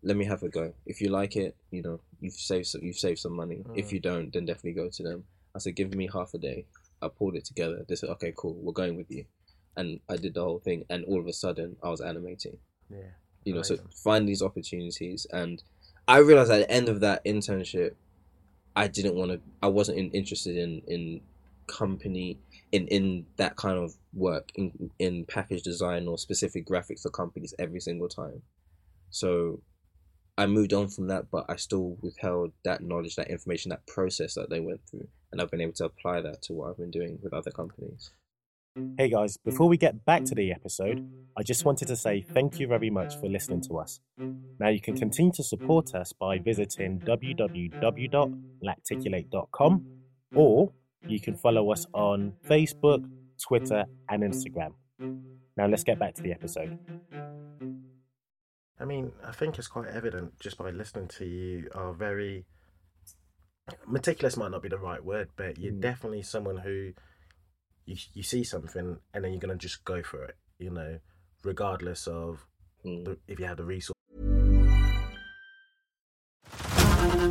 let 0.03 0.15
me 0.17 0.25
have 0.25 0.43
a 0.43 0.49
go. 0.49 0.73
If 0.85 1.01
you 1.01 1.09
like 1.09 1.35
it, 1.35 1.55
you 1.71 1.81
know, 1.81 1.99
you've 2.21 2.33
saved 2.33 2.67
some, 2.67 2.81
you've 2.81 2.97
saved 2.97 3.19
some 3.19 3.33
money. 3.35 3.63
If 3.75 3.91
you 3.91 3.99
don't, 3.99 4.31
then 4.31 4.45
definitely 4.45 4.73
go 4.81 4.89
to 4.89 5.03
them. 5.03 5.25
I 5.55 5.59
said, 5.59 5.75
give 5.75 5.93
me 5.93 6.09
half 6.11 6.33
a 6.33 6.37
day. 6.37 6.65
I 7.01 7.09
pulled 7.09 7.35
it 7.35 7.45
together. 7.45 7.85
They 7.87 7.95
said, 7.95 8.09
okay, 8.11 8.33
cool, 8.35 8.55
we're 8.61 8.71
going 8.71 8.95
with 8.95 9.11
you. 9.11 9.25
And 9.75 9.99
I 10.09 10.15
did 10.15 10.33
the 10.33 10.43
whole 10.43 10.59
thing. 10.59 10.85
And 10.89 11.03
all 11.05 11.19
of 11.19 11.27
a 11.27 11.33
sudden, 11.33 11.75
I 11.83 11.89
was 11.89 12.01
animating. 12.01 12.57
yeah. 12.89 13.11
You 13.43 13.55
know, 13.55 13.63
so 13.63 13.77
find 14.03 14.27
these 14.29 14.41
opportunities. 14.41 15.25
And 15.31 15.61
I 16.07 16.19
realized 16.19 16.51
at 16.51 16.59
the 16.59 16.71
end 16.71 16.89
of 16.89 16.99
that 17.01 17.25
internship, 17.25 17.95
I 18.75 18.87
didn't 18.87 19.15
want 19.15 19.31
to, 19.31 19.41
I 19.61 19.67
wasn't 19.67 19.97
in, 19.97 20.11
interested 20.11 20.57
in, 20.57 20.81
in 20.87 21.21
company, 21.67 22.37
in, 22.71 22.87
in 22.87 23.25
that 23.37 23.55
kind 23.55 23.77
of 23.77 23.93
work, 24.13 24.51
in, 24.55 24.91
in 24.99 25.25
package 25.25 25.63
design 25.63 26.07
or 26.07 26.17
specific 26.17 26.65
graphics 26.65 27.01
for 27.01 27.09
companies 27.09 27.53
every 27.59 27.79
single 27.79 28.07
time. 28.07 28.41
So 29.09 29.61
I 30.37 30.45
moved 30.45 30.73
on 30.73 30.87
from 30.87 31.07
that, 31.07 31.25
but 31.31 31.45
I 31.49 31.57
still 31.57 31.97
withheld 32.01 32.51
that 32.63 32.81
knowledge, 32.81 33.15
that 33.15 33.29
information, 33.29 33.69
that 33.69 33.85
process 33.87 34.35
that 34.35 34.49
they 34.49 34.59
went 34.59 34.81
through, 34.89 35.07
and 35.31 35.41
I've 35.41 35.51
been 35.51 35.61
able 35.61 35.73
to 35.73 35.85
apply 35.85 36.21
that 36.21 36.41
to 36.43 36.53
what 36.53 36.69
I've 36.69 36.77
been 36.77 36.91
doing 36.91 37.19
with 37.21 37.33
other 37.33 37.51
companies. 37.51 38.11
Hey 38.97 39.09
guys, 39.09 39.35
before 39.35 39.67
we 39.67 39.75
get 39.75 40.05
back 40.05 40.23
to 40.23 40.33
the 40.33 40.53
episode, 40.53 41.05
I 41.37 41.43
just 41.43 41.65
wanted 41.65 41.89
to 41.89 41.97
say 41.97 42.21
thank 42.21 42.57
you 42.57 42.67
very 42.67 42.89
much 42.89 43.19
for 43.19 43.27
listening 43.27 43.59
to 43.63 43.79
us. 43.79 43.99
Now 44.61 44.69
you 44.69 44.79
can 44.79 44.95
continue 44.95 45.33
to 45.33 45.43
support 45.43 45.93
us 45.93 46.13
by 46.13 46.39
visiting 46.39 47.01
www.blackticulate.com 47.01 49.85
or 50.33 50.71
you 51.07 51.19
can 51.19 51.35
follow 51.35 51.71
us 51.71 51.85
on 51.93 52.33
Facebook, 52.47 53.03
Twitter, 53.41 53.85
and 54.09 54.23
Instagram. 54.23 54.73
Now 55.57 55.67
let's 55.67 55.83
get 55.83 55.99
back 55.99 56.13
to 56.15 56.21
the 56.21 56.31
episode. 56.31 56.77
I 58.79 58.85
mean, 58.85 59.11
I 59.23 59.31
think 59.31 59.59
it's 59.59 59.67
quite 59.67 59.89
evident 59.89 60.39
just 60.39 60.57
by 60.57 60.71
listening 60.71 61.07
to 61.19 61.25
you 61.25 61.69
are 61.75 61.93
very 61.93 62.45
meticulous 63.87 64.35
might 64.37 64.51
not 64.51 64.63
be 64.63 64.69
the 64.69 64.77
right 64.77 65.03
word, 65.03 65.29
but 65.35 65.57
you're 65.59 65.71
Mm. 65.73 65.81
definitely 65.81 66.23
someone 66.23 66.57
who 66.57 66.93
you 67.85 67.95
you 68.13 68.23
see 68.23 68.43
something 68.43 68.99
and 69.13 69.23
then 69.23 69.31
you're 69.31 69.39
gonna 69.39 69.55
just 69.55 69.83
go 69.85 70.01
for 70.03 70.23
it. 70.25 70.35
you 70.59 70.69
know, 70.69 70.99
regardless 71.43 72.05
of 72.07 72.45
Mm. 72.85 73.03
the, 73.05 73.17
if 73.27 73.39
you 73.39 73.45
have 73.45 73.57
the 73.57 73.63
resource. 73.65 73.95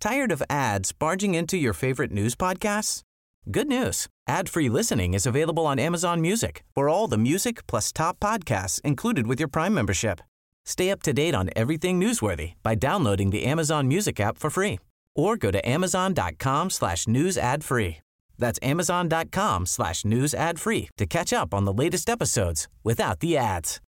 Tired 0.00 0.30
of 0.30 0.42
ads 0.48 0.92
barging 0.92 1.34
into 1.34 1.56
your 1.56 1.72
favorite 1.72 2.12
news 2.12 2.36
podcasts? 2.36 3.02
Good 3.50 3.66
news. 3.66 4.06
Ad-free 4.28 4.68
listening 4.68 5.14
is 5.14 5.26
available 5.26 5.66
on 5.66 5.78
Amazon 5.80 6.20
Music 6.20 6.62
for 6.74 6.88
all 6.88 7.08
the 7.08 7.18
music 7.18 7.66
plus 7.66 7.92
top 7.92 8.20
podcasts 8.20 8.80
included 8.82 9.26
with 9.26 9.40
your 9.40 9.48
Prime 9.48 9.74
membership. 9.74 10.20
Stay 10.64 10.90
up 10.90 11.02
to 11.02 11.12
date 11.12 11.34
on 11.34 11.50
everything 11.56 11.98
newsworthy 11.98 12.52
by 12.62 12.74
downloading 12.76 13.30
the 13.30 13.44
Amazon 13.44 13.88
Music 13.88 14.20
app 14.20 14.38
for 14.38 14.50
free 14.50 14.78
or 15.16 15.36
go 15.36 15.50
to 15.50 15.68
amazon.com 15.68 16.70
slash 16.70 17.08
news 17.08 17.36
ad 17.36 17.64
free. 17.64 17.98
That's 18.38 18.60
amazon.com 18.62 19.66
slash 19.66 20.04
news 20.04 20.32
ad 20.32 20.60
free 20.60 20.90
to 20.96 21.06
catch 21.06 21.32
up 21.32 21.52
on 21.52 21.64
the 21.64 21.72
latest 21.72 22.08
episodes 22.08 22.68
without 22.84 23.18
the 23.18 23.36
ads. 23.36 23.80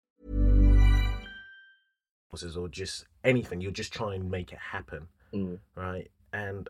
or 2.32 2.70
just 2.70 3.06
anything. 3.24 3.62
You'll 3.62 3.74
just 3.74 3.94
try 3.94 4.16
and 4.16 4.32
make 4.32 4.52
it 4.52 4.60
happen, 4.60 5.08
Mm. 5.34 5.60
right? 5.76 6.10
And 6.34 6.68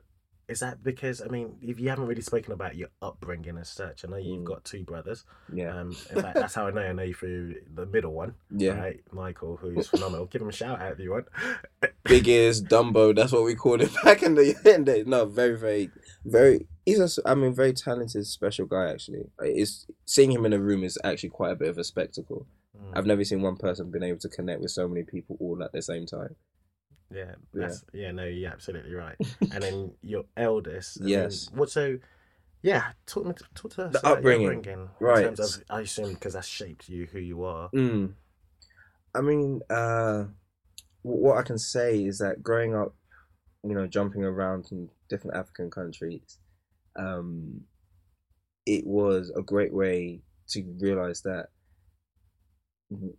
is 0.48 0.62
that 0.62 0.84
because 0.84 1.22
I 1.22 1.28
mean, 1.28 1.58
if 1.62 1.80
you 1.80 1.90
haven't 1.90 2.08
really 2.08 2.24
spoken 2.24 2.54
about 2.54 2.76
your 2.76 2.88
upbringing 3.04 3.58
as 3.60 3.70
such, 3.70 4.04
I 4.04 4.08
know 4.10 4.18
you've 4.18 4.42
Mm. 4.42 4.46
got 4.46 4.64
two 4.64 4.84
brothers. 4.84 5.24
Yeah. 5.54 5.80
Um, 5.80 5.90
in 6.10 6.22
fact, 6.24 6.36
that's 6.36 6.56
how 6.56 6.66
I 6.68 6.72
know 6.72 6.82
I 6.82 6.92
know 6.94 7.04
you 7.04 7.14
through 7.14 7.56
the 7.76 7.86
middle 7.86 8.14
one. 8.14 8.34
Yeah. 8.50 8.72
Right, 8.80 9.04
Michael, 9.12 9.58
who's 9.58 9.88
phenomenal. 9.90 10.26
Give 10.26 10.42
him 10.42 10.50
a 10.50 10.52
shout 10.52 10.82
out 10.82 10.94
if 10.94 11.00
you 11.00 11.12
want. 11.12 11.28
Big 12.06 12.28
ears, 12.28 12.64
Dumbo. 12.64 13.16
That's 13.16 13.32
what 13.32 13.44
we 13.44 13.54
called 13.54 13.82
him 13.82 13.92
back 14.04 14.24
in 14.24 14.34
the 14.36 14.54
the 14.64 15.04
No, 15.06 15.26
very, 15.26 15.56
very, 15.56 15.92
very. 16.26 16.66
He's 16.86 17.00
a, 17.20 17.30
I 17.30 17.36
mean, 17.36 17.54
very 17.54 17.74
talented, 17.74 18.26
special 18.26 18.66
guy. 18.66 18.90
Actually, 18.90 19.26
it's 19.40 19.86
seeing 20.06 20.32
him 20.32 20.46
in 20.48 20.54
a 20.54 20.60
room 20.60 20.84
is 20.84 20.98
actually 21.04 21.30
quite 21.30 21.52
a 21.52 21.56
bit 21.56 21.68
of 21.70 21.78
a 21.78 21.84
spectacle. 21.84 22.48
Mm. 22.76 22.98
I've 22.98 23.06
never 23.06 23.24
seen 23.24 23.44
one 23.44 23.58
person 23.58 23.92
been 23.92 24.02
able 24.02 24.20
to 24.22 24.30
connect 24.30 24.62
with 24.62 24.72
so 24.72 24.88
many 24.88 25.04
people 25.04 25.38
all 25.40 25.62
at 25.64 25.72
the 25.74 25.84
same 25.84 26.08
time. 26.08 26.36
Yeah, 27.12 27.26
Yeah. 27.26 27.34
that's, 27.54 27.84
yeah, 27.94 28.12
no, 28.12 28.26
you're 28.26 28.52
absolutely 28.52 28.94
right. 28.94 29.16
and 29.52 29.64
then 29.64 29.92
your 30.02 30.26
eldest, 30.38 31.00
Yes. 31.02 31.50
what 31.54 31.70
so? 31.70 31.98
Yeah, 32.62 32.92
talk 33.06 33.26
me, 33.26 33.34
talk 33.56 33.72
to 33.76 33.86
us 33.86 33.94
The 33.94 34.00
about 34.00 34.10
your 34.10 34.18
upbringing, 34.18 34.58
upbringing, 34.60 34.90
right. 35.00 35.26
In 35.26 35.36
terms 35.36 35.58
of, 35.58 35.64
I 35.70 35.82
assume 35.82 36.14
because 36.14 36.34
that 36.34 36.46
shaped 36.46 36.90
you 36.90 37.06
who 37.06 37.20
you 37.20 37.44
are. 37.46 37.70
Mm. 37.72 38.14
I 39.16 39.22
mean, 39.22 39.62
uh, 39.70 40.26
what 41.02 41.38
I 41.38 41.44
can 41.44 41.58
say 41.58 42.04
is 42.04 42.18
that 42.20 42.44
growing 42.44 42.76
up, 42.76 42.96
you 43.64 43.74
know, 43.74 43.88
jumping 43.88 44.24
around 44.24 44.68
in 44.72 44.90
different 45.10 45.38
African 45.38 45.72
countries, 45.72 46.38
um, 46.98 47.62
it 48.66 48.86
was 48.86 49.32
a 49.36 49.42
great 49.42 49.74
way 49.74 50.22
to 50.50 50.64
realize 50.80 51.22
that 51.22 51.48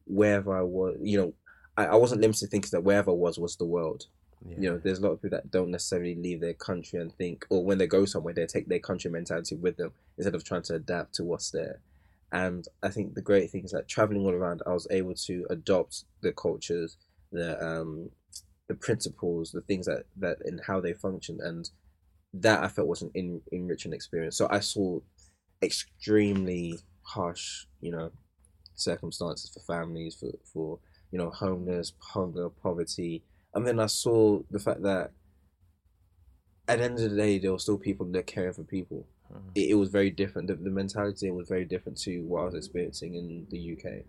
wherever 0.04 0.56
I 0.56 0.62
was, 0.62 0.98
you 1.02 1.18
know, 1.18 1.34
I, 1.80 1.86
I 1.86 1.94
wasn't 1.96 2.20
limited 2.20 2.40
to 2.40 2.46
thinking 2.46 2.70
that 2.72 2.84
wherever 2.84 3.10
I 3.10 3.14
was 3.14 3.38
was 3.38 3.56
the 3.56 3.64
world. 3.64 4.06
Yeah. 4.46 4.56
You 4.58 4.70
know, 4.70 4.78
there's 4.78 4.98
a 4.98 5.02
lot 5.02 5.12
of 5.12 5.22
people 5.22 5.36
that 5.36 5.50
don't 5.50 5.70
necessarily 5.70 6.14
leave 6.14 6.40
their 6.40 6.54
country 6.54 6.98
and 6.98 7.12
think, 7.12 7.46
or 7.50 7.64
when 7.64 7.78
they 7.78 7.86
go 7.86 8.04
somewhere, 8.06 8.32
they 8.32 8.46
take 8.46 8.68
their 8.68 8.78
country 8.78 9.10
mentality 9.10 9.54
with 9.54 9.76
them 9.76 9.92
instead 10.16 10.34
of 10.34 10.44
trying 10.44 10.62
to 10.62 10.74
adapt 10.74 11.14
to 11.16 11.24
what's 11.24 11.50
there. 11.50 11.80
And 12.32 12.66
I 12.82 12.88
think 12.88 13.14
the 13.14 13.22
great 13.22 13.50
thing 13.50 13.64
is 13.64 13.72
that 13.72 13.88
traveling 13.88 14.24
all 14.24 14.32
around, 14.32 14.62
I 14.66 14.70
was 14.70 14.86
able 14.90 15.14
to 15.14 15.46
adopt 15.50 16.04
the 16.22 16.32
cultures, 16.32 16.96
the 17.32 17.62
um, 17.64 18.10
the 18.68 18.74
principles, 18.74 19.50
the 19.50 19.62
things 19.62 19.86
that 19.86 20.04
that 20.16 20.38
and 20.44 20.60
how 20.66 20.80
they 20.80 20.92
function, 20.92 21.38
and 21.42 21.68
that 22.32 22.62
I 22.62 22.68
felt 22.68 22.88
was 22.88 23.02
an 23.02 23.10
en- 23.16 23.42
enriching 23.50 23.92
experience. 23.92 24.36
So 24.36 24.46
I 24.48 24.60
saw 24.60 25.00
extremely 25.60 26.78
harsh, 27.02 27.66
you 27.80 27.90
know, 27.90 28.12
circumstances 28.74 29.50
for 29.50 29.60
families, 29.60 30.14
for 30.14 30.30
for 30.52 30.78
you 31.10 31.18
know, 31.18 31.30
homeless, 31.30 31.92
hunger, 32.00 32.48
poverty, 32.48 33.22
and 33.54 33.66
then 33.66 33.80
I 33.80 33.86
saw 33.86 34.40
the 34.50 34.58
fact 34.58 34.82
that 34.82 35.10
at 36.68 36.78
the 36.78 36.84
end 36.84 36.98
of 37.00 37.10
the 37.10 37.16
day, 37.16 37.38
there 37.38 37.52
were 37.52 37.58
still 37.58 37.78
people 37.78 38.06
that 38.06 38.26
caring 38.26 38.52
for 38.52 38.62
people. 38.64 39.06
Mhm. 39.32 39.50
It, 39.56 39.70
it 39.70 39.74
was 39.74 39.88
very 39.88 40.10
different. 40.10 40.48
The, 40.48 40.54
the 40.54 40.70
mentality 40.70 41.30
was 41.30 41.48
very 41.48 41.64
different 41.64 41.98
to 42.02 42.20
what 42.22 42.42
I 42.42 42.44
was 42.44 42.54
experiencing 42.54 43.14
in 43.14 43.46
the 43.50 43.72
UK. 43.76 44.04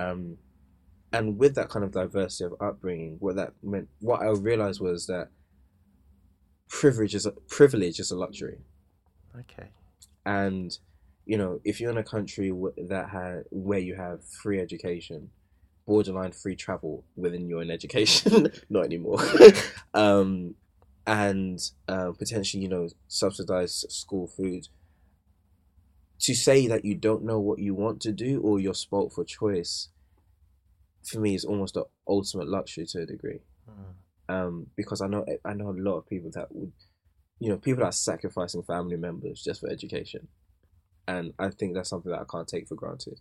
Um, 0.00 0.38
and 1.12 1.38
with 1.38 1.54
that 1.56 1.70
kind 1.70 1.84
of 1.84 1.90
diversity 1.92 2.44
of 2.44 2.54
upbringing, 2.60 3.16
what 3.18 3.36
that 3.36 3.54
meant, 3.62 3.88
what 4.00 4.20
I 4.20 4.28
realized 4.30 4.80
was 4.80 5.06
that 5.06 5.30
privilege 6.68 7.14
is 7.14 7.26
a, 7.26 7.32
privilege 7.48 7.98
is 7.98 8.10
a 8.10 8.16
luxury 8.16 8.58
Okay. 9.38 9.68
and 10.26 10.76
you 11.24 11.38
know 11.38 11.60
if 11.64 11.80
you're 11.80 11.90
in 11.90 11.96
a 11.96 12.04
country 12.04 12.52
that 12.88 13.08
ha- 13.08 13.42
where 13.50 13.78
you 13.78 13.94
have 13.94 14.22
free 14.22 14.60
education 14.60 15.30
borderline 15.88 16.32
free 16.32 16.54
travel 16.54 16.94
within 17.16 17.48
your 17.48 17.60
own 17.60 17.70
education 17.70 18.52
not 18.68 18.84
anymore 18.84 19.18
um 19.94 20.54
and 21.06 21.58
uh, 21.88 22.12
potentially 22.18 22.62
you 22.62 22.68
know 22.68 22.86
subsidized 23.08 23.86
school 23.90 24.26
food 24.26 24.68
to 26.20 26.34
say 26.34 26.66
that 26.66 26.84
you 26.84 26.94
don't 26.94 27.24
know 27.24 27.40
what 27.40 27.58
you 27.58 27.74
want 27.74 28.00
to 28.00 28.12
do 28.12 28.40
or 28.42 28.60
you're 28.60 28.74
spoilt 28.74 29.12
for 29.12 29.24
choice 29.24 29.88
for 31.08 31.20
me 31.20 31.34
is 31.34 31.44
almost 31.44 31.74
the 31.74 31.84
ultimate 32.06 32.48
luxury 32.48 32.84
to 32.86 33.00
a 33.00 33.06
degree 33.06 33.40
Mm. 33.68 34.34
um, 34.34 34.66
because 34.76 35.00
I 35.02 35.08
know 35.08 35.24
I 35.44 35.52
know 35.52 35.70
a 35.70 35.82
lot 35.88 35.98
of 35.98 36.06
people 36.08 36.30
that 36.34 36.48
would, 36.50 36.72
you 37.38 37.50
know, 37.50 37.58
people 37.58 37.80
that 37.80 37.90
are 37.90 37.92
sacrificing 38.10 38.62
family 38.62 38.96
members 38.96 39.42
just 39.42 39.60
for 39.60 39.68
education, 39.68 40.28
and 41.06 41.34
I 41.38 41.50
think 41.50 41.74
that's 41.74 41.90
something 41.90 42.10
that 42.12 42.22
I 42.22 42.24
can't 42.24 42.48
take 42.48 42.66
for 42.66 42.74
granted. 42.74 43.20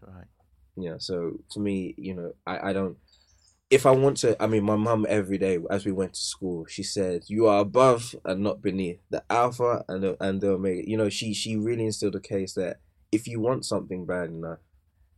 Right. 0.00 0.28
Yeah, 0.78 0.96
so 0.98 1.40
to 1.52 1.60
me, 1.60 1.94
you 1.98 2.14
know, 2.14 2.32
I 2.46 2.70
I 2.70 2.72
don't. 2.72 2.96
If 3.70 3.84
I 3.84 3.90
want 3.90 4.18
to, 4.18 4.40
I 4.42 4.46
mean, 4.46 4.64
my 4.64 4.76
mum 4.76 5.04
every 5.08 5.36
day 5.36 5.58
as 5.70 5.84
we 5.84 5.92
went 5.92 6.14
to 6.14 6.20
school, 6.20 6.66
she 6.66 6.82
said, 6.82 7.24
"You 7.28 7.46
are 7.46 7.60
above 7.60 8.14
and 8.24 8.42
not 8.42 8.62
beneath, 8.62 9.00
the 9.10 9.24
alpha 9.28 9.84
and 9.88 10.02
the 10.02 10.16
and 10.20 10.40
the 10.40 10.52
omega." 10.52 10.88
You 10.88 10.96
know, 10.96 11.08
she 11.08 11.34
she 11.34 11.56
really 11.56 11.84
instilled 11.84 12.14
a 12.14 12.20
case 12.20 12.54
that 12.54 12.80
if 13.12 13.26
you 13.26 13.40
want 13.40 13.66
something 13.66 14.06
bad 14.06 14.30
enough, 14.30 14.60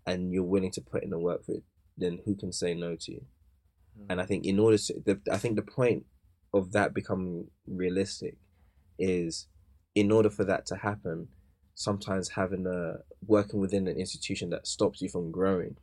and 0.06 0.32
you're 0.32 0.44
willing 0.44 0.72
to 0.72 0.80
put 0.80 1.04
in 1.04 1.10
the 1.10 1.18
work 1.18 1.44
for 1.44 1.52
it, 1.52 1.64
then 1.96 2.20
who 2.24 2.34
can 2.34 2.52
say 2.52 2.74
no 2.74 2.96
to 2.96 3.12
you? 3.12 3.24
And 4.08 4.20
I 4.20 4.26
think 4.26 4.46
in 4.46 4.58
order 4.58 4.78
to, 4.78 4.94
the, 5.04 5.20
I 5.30 5.36
think 5.36 5.56
the 5.56 5.62
point 5.62 6.06
of 6.54 6.72
that 6.72 6.94
becoming 6.94 7.48
realistic 7.66 8.38
is, 8.98 9.46
in 9.94 10.10
order 10.10 10.30
for 10.30 10.44
that 10.44 10.66
to 10.66 10.76
happen, 10.76 11.28
sometimes 11.84 12.28
having 12.28 12.66
a 12.66 12.98
working 13.26 13.58
within 13.58 13.88
an 13.88 13.96
institution 13.96 14.50
that 14.50 14.66
stops 14.66 15.00
you 15.00 15.08
from 15.08 15.30
growing, 15.30 15.76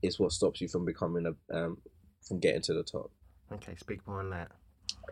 is 0.00 0.18
what 0.20 0.30
stops 0.30 0.60
you 0.60 0.68
from 0.68 0.84
becoming 0.84 1.26
a 1.26 1.56
um, 1.56 1.78
from 2.26 2.38
getting 2.38 2.62
to 2.62 2.72
the 2.72 2.84
top. 2.84 3.10
Okay. 3.52 3.74
Speak 3.76 4.06
more 4.06 4.20
on 4.20 4.30
that 4.30 4.50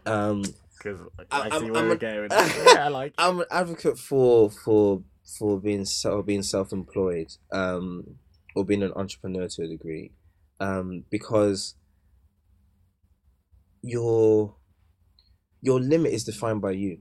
Um, 0.06 0.42
because 0.78 1.00
I- 1.18 1.24
I, 1.32 1.48
I'm- 1.48 1.60
see 1.60 1.70
where 1.72 1.82
I'm 1.82 1.88
we're 1.88 1.94
a- 1.94 1.98
going. 1.98 2.28
yeah, 2.30 2.84
I 2.86 2.88
like. 2.88 3.14
I'm 3.18 3.40
an 3.40 3.46
advocate 3.50 3.98
for 3.98 4.48
for 4.50 5.02
for 5.38 5.58
being 5.60 5.84
so 5.84 6.22
being 6.22 6.44
self 6.44 6.72
employed, 6.72 7.32
um, 7.50 8.16
or 8.54 8.64
being 8.64 8.84
an 8.84 8.92
entrepreneur 8.94 9.48
to 9.48 9.62
a 9.64 9.66
degree, 9.66 10.12
um, 10.60 11.02
because 11.10 11.74
your 13.82 14.54
your 15.62 15.80
limit 15.80 16.12
is 16.12 16.22
defined 16.24 16.60
by 16.60 16.70
you, 16.72 16.98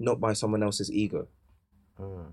not 0.00 0.18
by 0.18 0.32
someone 0.32 0.62
else's 0.64 0.90
ego. 0.90 1.28
Mm. 2.00 2.32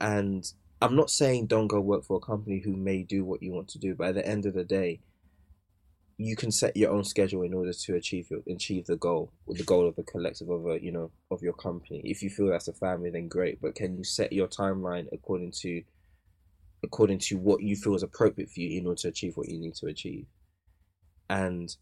And 0.00 0.52
I'm 0.80 0.94
not 0.94 1.10
saying 1.10 1.46
don't 1.46 1.66
go 1.66 1.80
work 1.80 2.04
for 2.04 2.18
a 2.18 2.20
company 2.20 2.60
who 2.60 2.76
may 2.76 3.02
do 3.02 3.24
what 3.24 3.42
you 3.42 3.52
want 3.52 3.68
to 3.68 3.78
do, 3.78 3.94
but 3.94 4.08
at 4.08 4.14
the 4.14 4.26
end 4.26 4.46
of 4.46 4.54
the 4.54 4.64
day, 4.64 5.00
you 6.20 6.34
can 6.34 6.50
set 6.50 6.76
your 6.76 6.90
own 6.90 7.04
schedule 7.04 7.42
in 7.42 7.54
order 7.54 7.72
to 7.72 7.94
achieve 7.94 8.28
your 8.30 8.40
achieve 8.48 8.86
the 8.86 8.96
goal, 8.96 9.32
or 9.46 9.54
the 9.54 9.62
goal 9.62 9.86
of 9.86 9.94
the 9.94 10.02
collective 10.02 10.50
of 10.50 10.66
a 10.66 10.82
you 10.82 10.90
know 10.90 11.10
of 11.30 11.42
your 11.42 11.52
company. 11.52 12.02
If 12.04 12.22
you 12.22 12.30
feel 12.30 12.48
that's 12.48 12.68
a 12.68 12.72
family, 12.72 13.10
then 13.10 13.28
great. 13.28 13.60
But 13.60 13.76
can 13.76 13.96
you 13.96 14.04
set 14.04 14.32
your 14.32 14.48
timeline 14.48 15.06
according 15.12 15.52
to 15.62 15.82
according 16.82 17.18
to 17.18 17.36
what 17.36 17.62
you 17.62 17.76
feel 17.76 17.94
is 17.94 18.02
appropriate 18.02 18.50
for 18.50 18.60
you 18.60 18.80
in 18.80 18.86
order 18.86 19.00
to 19.02 19.08
achieve 19.08 19.36
what 19.36 19.48
you 19.48 19.58
need 19.58 19.74
to 19.76 19.86
achieve? 19.86 20.26
And 21.30 21.74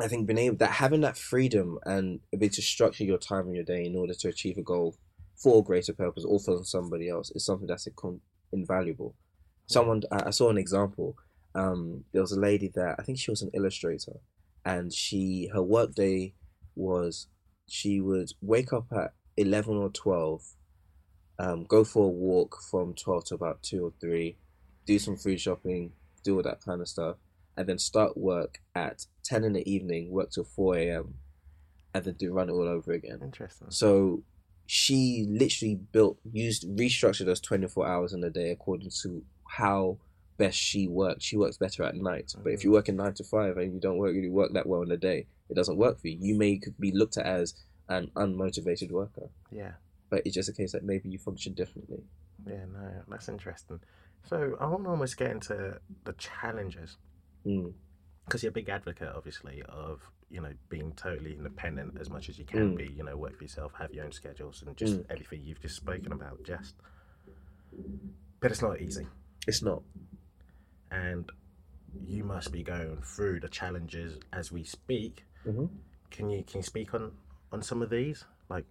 I 0.00 0.08
think 0.08 0.26
being 0.26 0.38
able 0.38 0.56
that 0.56 0.72
having 0.72 1.02
that 1.02 1.16
freedom 1.16 1.78
and 1.84 2.20
ability 2.32 2.56
to 2.56 2.62
structure 2.62 3.04
your 3.04 3.18
time 3.18 3.46
and 3.46 3.54
your 3.54 3.64
day 3.64 3.84
in 3.84 3.94
order 3.94 4.14
to 4.14 4.28
achieve 4.28 4.58
a 4.58 4.62
goal 4.62 4.96
for 5.42 5.60
a 5.60 5.62
greater 5.62 5.92
purpose 5.92 6.24
or 6.24 6.38
for 6.38 6.64
somebody 6.64 7.08
else 7.08 7.30
is 7.32 7.44
something 7.44 7.66
that's 7.66 7.88
invaluable. 8.52 9.14
Someone 9.66 10.02
I 10.10 10.30
saw 10.30 10.50
an 10.50 10.58
example. 10.58 11.16
Um, 11.54 12.04
there 12.12 12.22
was 12.22 12.32
a 12.32 12.40
lady 12.40 12.68
that 12.74 12.96
I 12.98 13.02
think 13.02 13.18
she 13.18 13.30
was 13.30 13.42
an 13.42 13.50
illustrator, 13.52 14.20
and 14.64 14.92
she 14.92 15.50
her 15.52 15.62
work 15.62 15.94
day 15.94 16.34
was 16.74 17.26
she 17.66 18.00
would 18.00 18.32
wake 18.40 18.72
up 18.72 18.86
at 18.92 19.12
eleven 19.36 19.76
or 19.76 19.90
twelve, 19.90 20.42
um, 21.38 21.64
go 21.64 21.84
for 21.84 22.06
a 22.06 22.08
walk 22.08 22.58
from 22.70 22.94
twelve 22.94 23.24
to 23.26 23.34
about 23.34 23.62
two 23.62 23.84
or 23.84 23.92
three, 24.00 24.36
do 24.86 24.98
some 24.98 25.16
food 25.16 25.40
shopping, 25.40 25.92
do 26.22 26.36
all 26.36 26.42
that 26.42 26.64
kind 26.64 26.80
of 26.80 26.88
stuff, 26.88 27.16
and 27.56 27.68
then 27.68 27.78
start 27.78 28.16
work 28.16 28.60
at 28.74 29.06
10 29.24 29.44
in 29.44 29.52
the 29.52 29.70
evening, 29.70 30.10
work 30.10 30.30
till 30.30 30.44
4 30.44 30.76
a.m., 30.76 31.14
and 31.94 32.04
then 32.04 32.14
do 32.14 32.32
run 32.32 32.48
it 32.48 32.52
all 32.52 32.68
over 32.68 32.92
again. 32.92 33.20
Interesting. 33.22 33.70
So 33.70 34.22
she 34.66 35.26
literally 35.28 35.74
built, 35.74 36.18
used, 36.32 36.68
restructured 36.76 37.26
those 37.26 37.40
24 37.40 37.86
hours 37.86 38.12
in 38.12 38.22
a 38.24 38.30
day 38.30 38.50
according 38.50 38.90
to 39.02 39.22
how 39.48 39.98
best 40.38 40.56
she 40.58 40.88
works. 40.88 41.24
She 41.24 41.36
works 41.36 41.56
better 41.58 41.82
at 41.84 41.94
night. 41.96 42.32
But 42.42 42.52
if 42.52 42.64
you 42.64 42.70
work 42.70 42.88
in 42.88 42.96
nine 42.96 43.14
to 43.14 43.24
five 43.24 43.56
and 43.58 43.74
you 43.74 43.80
don't 43.80 43.98
work, 43.98 44.14
really 44.14 44.30
work 44.30 44.52
that 44.54 44.66
well 44.66 44.82
in 44.82 44.88
the 44.88 44.96
day, 44.96 45.26
it 45.48 45.54
doesn't 45.54 45.76
work 45.76 46.00
for 46.00 46.08
you. 46.08 46.16
You 46.20 46.36
may 46.36 46.60
be 46.80 46.92
looked 46.92 47.16
at 47.18 47.26
as 47.26 47.54
an 47.88 48.10
unmotivated 48.16 48.90
worker. 48.90 49.28
Yeah. 49.50 49.72
But 50.08 50.22
it's 50.24 50.34
just 50.34 50.48
a 50.48 50.52
case 50.52 50.72
that 50.72 50.84
maybe 50.84 51.08
you 51.10 51.18
function 51.18 51.52
differently. 51.54 52.02
Yeah, 52.46 52.64
no, 52.72 52.90
that's 53.08 53.28
interesting. 53.28 53.80
So 54.28 54.56
I 54.60 54.66
want 54.66 54.84
to 54.84 54.90
almost 54.90 55.16
get 55.16 55.30
into 55.30 55.78
the 56.04 56.12
challenges 56.14 56.96
Mm. 57.44 57.72
because 58.24 58.42
you're 58.42 58.50
a 58.50 58.52
big 58.52 58.68
advocate, 58.68 59.12
obviously, 59.14 59.62
of 59.68 60.00
you 60.32 60.40
know 60.40 60.52
being 60.68 60.92
totally 60.94 61.34
independent 61.34 61.98
as 62.00 62.08
much 62.10 62.28
as 62.30 62.38
you 62.38 62.44
can 62.44 62.72
Mm. 62.74 62.76
be. 62.78 62.86
You 62.96 63.04
know, 63.04 63.16
work 63.16 63.36
for 63.36 63.44
yourself, 63.44 63.72
have 63.78 63.92
your 63.92 64.04
own 64.04 64.12
schedules, 64.12 64.62
and 64.66 64.76
just 64.76 64.94
Mm. 64.98 65.06
everything 65.10 65.42
you've 65.44 65.60
just 65.60 65.76
spoken 65.76 66.12
about. 66.12 66.42
Just, 66.42 66.74
but 68.40 68.50
it's 68.50 68.62
not 68.62 68.80
easy, 68.80 69.06
It's 69.46 69.62
not. 69.62 69.82
and 70.90 71.30
you 72.06 72.24
must 72.24 72.50
be 72.52 72.62
going 72.62 73.00
through 73.02 73.40
the 73.40 73.48
challenges 73.48 74.18
as 74.32 74.50
we 74.50 74.64
speak. 74.64 75.24
Mhm. 75.46 75.68
Can 76.10 76.30
you 76.30 76.42
can 76.44 76.58
you 76.58 76.62
speak 76.62 76.94
on 76.94 77.12
on 77.52 77.62
some 77.62 77.82
of 77.82 77.90
these? 77.90 78.24
Like, 78.48 78.64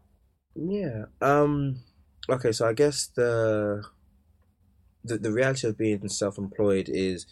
Yeah. 0.56 1.06
Um. 1.22 1.84
Okay. 2.30 2.52
So 2.52 2.68
I 2.68 2.74
guess 2.74 3.08
the 3.08 3.84
the 5.04 5.18
the 5.18 5.32
reality 5.32 5.68
of 5.68 5.78
being 5.78 6.08
self-employed 6.10 6.90
is 6.90 7.26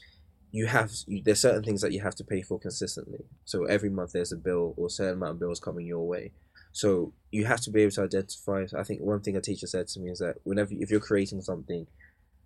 you 0.51 0.65
have 0.65 0.91
you, 1.07 1.21
there's 1.23 1.41
certain 1.41 1.63
things 1.63 1.81
that 1.81 1.91
you 1.91 2.01
have 2.01 2.15
to 2.15 2.23
pay 2.23 2.41
for 2.41 2.59
consistently. 2.59 3.25
So 3.45 3.65
every 3.65 3.89
month 3.89 4.11
there's 4.13 4.31
a 4.31 4.37
bill 4.37 4.73
or 4.77 4.87
a 4.87 4.89
certain 4.89 5.15
amount 5.15 5.33
of 5.33 5.39
bills 5.39 5.59
coming 5.59 5.85
your 5.85 6.07
way. 6.07 6.31
So 6.71 7.13
you 7.31 7.45
have 7.45 7.61
to 7.61 7.71
be 7.71 7.81
able 7.81 7.91
to 7.91 8.03
identify. 8.03 8.65
I 8.77 8.83
think 8.83 9.01
one 9.01 9.21
thing 9.21 9.35
a 9.35 9.41
teacher 9.41 9.67
said 9.67 9.87
to 9.89 9.99
me 9.99 10.11
is 10.11 10.19
that 10.19 10.37
whenever 10.43 10.71
if 10.71 10.89
you're 10.89 10.99
creating 10.99 11.41
something, 11.41 11.87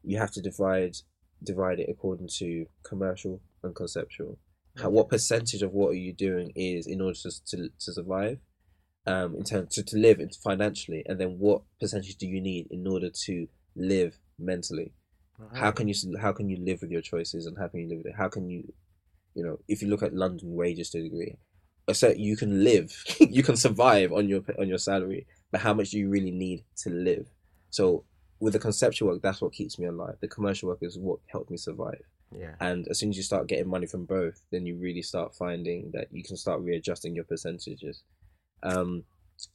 you 0.04 0.18
have 0.18 0.32
to 0.32 0.42
divide 0.42 0.98
divide 1.44 1.80
it 1.80 1.89
according 1.89 2.30
to 2.39 2.66
commercial 2.84 3.42
and 3.63 3.76
conceptual. 3.76 4.38
How, 4.78 4.89
what 4.89 5.10
percentage 5.10 5.62
of 5.62 5.72
what 5.72 5.89
are 5.89 5.96
you 5.96 6.13
doing 6.13 6.52
is 6.56 6.88
in 6.88 7.02
order 7.02 7.18
to 7.24 7.32
to, 7.48 7.70
to 7.80 7.94
survive, 7.94 8.39
um, 9.06 9.36
in 9.36 9.44
terms 9.44 9.76
to, 9.76 9.84
to 9.84 9.98
live 9.98 10.20
financially, 10.44 11.04
and 11.06 11.20
then 11.20 11.38
what 11.38 11.62
percentage 11.80 12.16
do 12.16 12.28
you 12.28 12.42
need 12.42 12.68
in 12.72 12.88
order 12.88 13.10
to 13.26 13.48
live 13.76 14.18
mentally? 14.39 14.94
How 15.54 15.72
can 15.72 15.88
you 15.88 15.96
how 16.19 16.32
can 16.32 16.50
you 16.50 16.58
live 16.58 16.82
with 16.82 16.91
your 16.91 17.02
choices, 17.02 17.46
and 17.46 17.58
how 17.58 17.67
can 17.67 17.82
you 17.82 17.89
live 17.89 17.98
with 18.00 18.08
it? 18.08 18.15
How 18.17 18.30
can 18.30 18.50
you, 18.50 18.72
you 19.36 19.43
know, 19.43 19.60
if 19.67 19.82
you 19.82 19.88
look 19.89 20.04
at 20.04 20.13
London 20.13 20.56
wages 20.56 20.89
to 20.91 21.00
a 21.00 21.04
degree, 21.04 21.38
so 21.91 22.10
you 22.10 22.38
can 22.38 22.63
live, 22.63 23.04
you 23.19 23.43
can 23.43 23.58
survive 23.58 24.12
on 24.12 24.28
your 24.30 24.41
on 24.60 24.67
your 24.67 24.78
salary, 24.78 25.28
but 25.52 25.62
how 25.62 25.74
much 25.74 25.91
do 25.91 26.00
you 26.00 26.10
really 26.10 26.32
need 26.32 26.63
to 26.78 26.89
live? 26.89 27.28
So 27.69 28.04
with 28.39 28.54
the 28.54 28.60
conceptual 28.60 29.10
work, 29.10 29.22
that's 29.22 29.41
what 29.41 29.54
keeps 29.54 29.80
me 29.80 29.88
alive. 29.88 30.15
The 30.19 30.28
commercial 30.28 30.69
work 30.69 30.80
is 30.82 30.98
what 30.98 31.19
helped 31.28 31.50
me 31.50 31.58
survive. 31.58 32.04
yeah, 32.36 32.56
And 32.60 32.88
as 32.89 33.00
soon 33.00 33.10
as 33.10 33.17
you 33.17 33.24
start 33.24 33.48
getting 33.48 33.69
money 33.69 33.86
from 33.86 34.06
both, 34.06 34.41
then 34.52 34.65
you 34.65 34.76
really 34.78 35.02
start 35.02 35.34
finding 35.34 35.91
that 35.93 36.08
you 36.12 36.24
can 36.24 36.36
start 36.36 36.62
readjusting 36.62 37.15
your 37.15 37.24
percentages. 37.24 38.04
Um, 38.62 39.06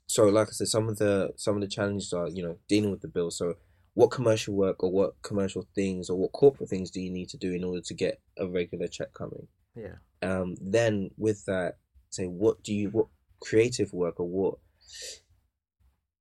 so 0.07 0.29
like 0.29 0.49
I 0.49 0.53
said, 0.53 0.69
some 0.69 0.89
of 0.89 0.99
the 0.99 1.33
some 1.37 1.55
of 1.57 1.61
the 1.61 1.69
challenges 1.69 2.13
are 2.13 2.29
you 2.29 2.43
know 2.43 2.57
dealing 2.69 2.91
with 2.91 3.01
the 3.01 3.09
bill. 3.09 3.31
So 3.31 3.57
what 3.99 4.13
commercial 4.13 4.55
work 4.55 4.85
or 4.85 4.93
what 4.93 5.21
commercial 5.23 5.67
things 5.75 6.09
or 6.09 6.17
what 6.17 6.31
corporate 6.31 6.71
things 6.71 6.89
do 6.89 7.01
you 7.01 7.11
need 7.11 7.29
to 7.29 7.37
do 7.37 7.53
in 7.53 7.65
order 7.65 7.81
to 7.81 7.95
get 7.95 8.21
a 8.39 8.47
regular 8.47 8.87
check 8.87 9.13
coming? 9.13 9.49
yeah, 9.75 9.97
Um, 10.23 10.55
then 10.61 11.11
with 11.17 11.45
that, 11.47 11.79
say 12.09 12.27
what 12.27 12.63
do 12.63 12.73
you 12.73 12.91
what 12.91 13.07
creative 13.41 13.93
work 13.93 14.21
or 14.21 14.29
what 14.29 14.55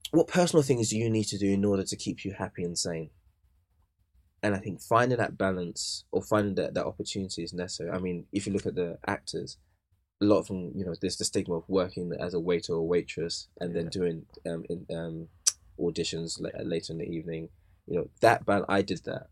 what 0.10 0.28
personal 0.28 0.64
things 0.64 0.90
do 0.90 0.98
you 0.98 1.08
need 1.08 1.26
to 1.26 1.38
do 1.38 1.52
in 1.52 1.64
order 1.64 1.84
to 1.84 1.96
keep 1.96 2.26
you 2.26 2.34
happy 2.34 2.64
and 2.64 2.76
sane? 2.76 3.12
And 4.42 4.56
I 4.56 4.58
think 4.58 4.82
finding 4.82 5.20
that 5.20 5.38
balance 5.38 6.04
or 6.12 6.24
finding 6.24 6.56
that, 6.56 6.74
that 6.74 6.88
opportunity 6.88 7.44
is 7.44 7.54
necessary. 7.54 7.92
I 7.92 8.00
mean, 8.00 8.26
if 8.32 8.48
you 8.48 8.54
look 8.54 8.66
at 8.66 8.74
the 8.74 8.98
actors, 9.06 9.60
a 10.20 10.26
lot 10.26 10.40
of 10.40 10.48
them, 10.48 10.72
you 10.74 10.84
know, 10.84 10.96
there's 11.00 11.18
the 11.18 11.26
stigma 11.26 11.58
of 11.58 11.70
working 11.70 12.12
as 12.20 12.34
a 12.34 12.40
waiter 12.40 12.74
or 12.74 12.88
waitress 12.88 13.50
and 13.60 13.76
then 13.76 13.90
doing 13.90 14.26
um, 14.48 14.64
in, 14.68 14.88
um, 14.96 15.28
auditions 15.80 16.42
later 16.42 16.94
in 16.94 17.00
the 17.00 17.06
evening. 17.06 17.50
You 17.88 17.96
know, 18.00 18.10
that 18.22 18.46
band, 18.46 18.66
I 18.70 18.82
did 18.82 19.04
that. 19.06 19.28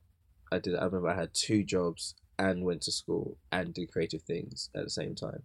I 0.52 0.60
did. 0.60 0.76
I 0.76 0.86
remember 0.86 1.10
I 1.10 1.16
had 1.16 1.34
two 1.34 1.64
jobs 1.64 2.16
and 2.40 2.64
went 2.64 2.82
to 2.84 2.92
school 2.92 3.38
and 3.52 3.74
did 3.74 3.92
creative 3.92 4.22
things 4.24 4.70
at 4.76 4.84
the 4.84 4.90
same 4.90 5.16
time. 5.16 5.44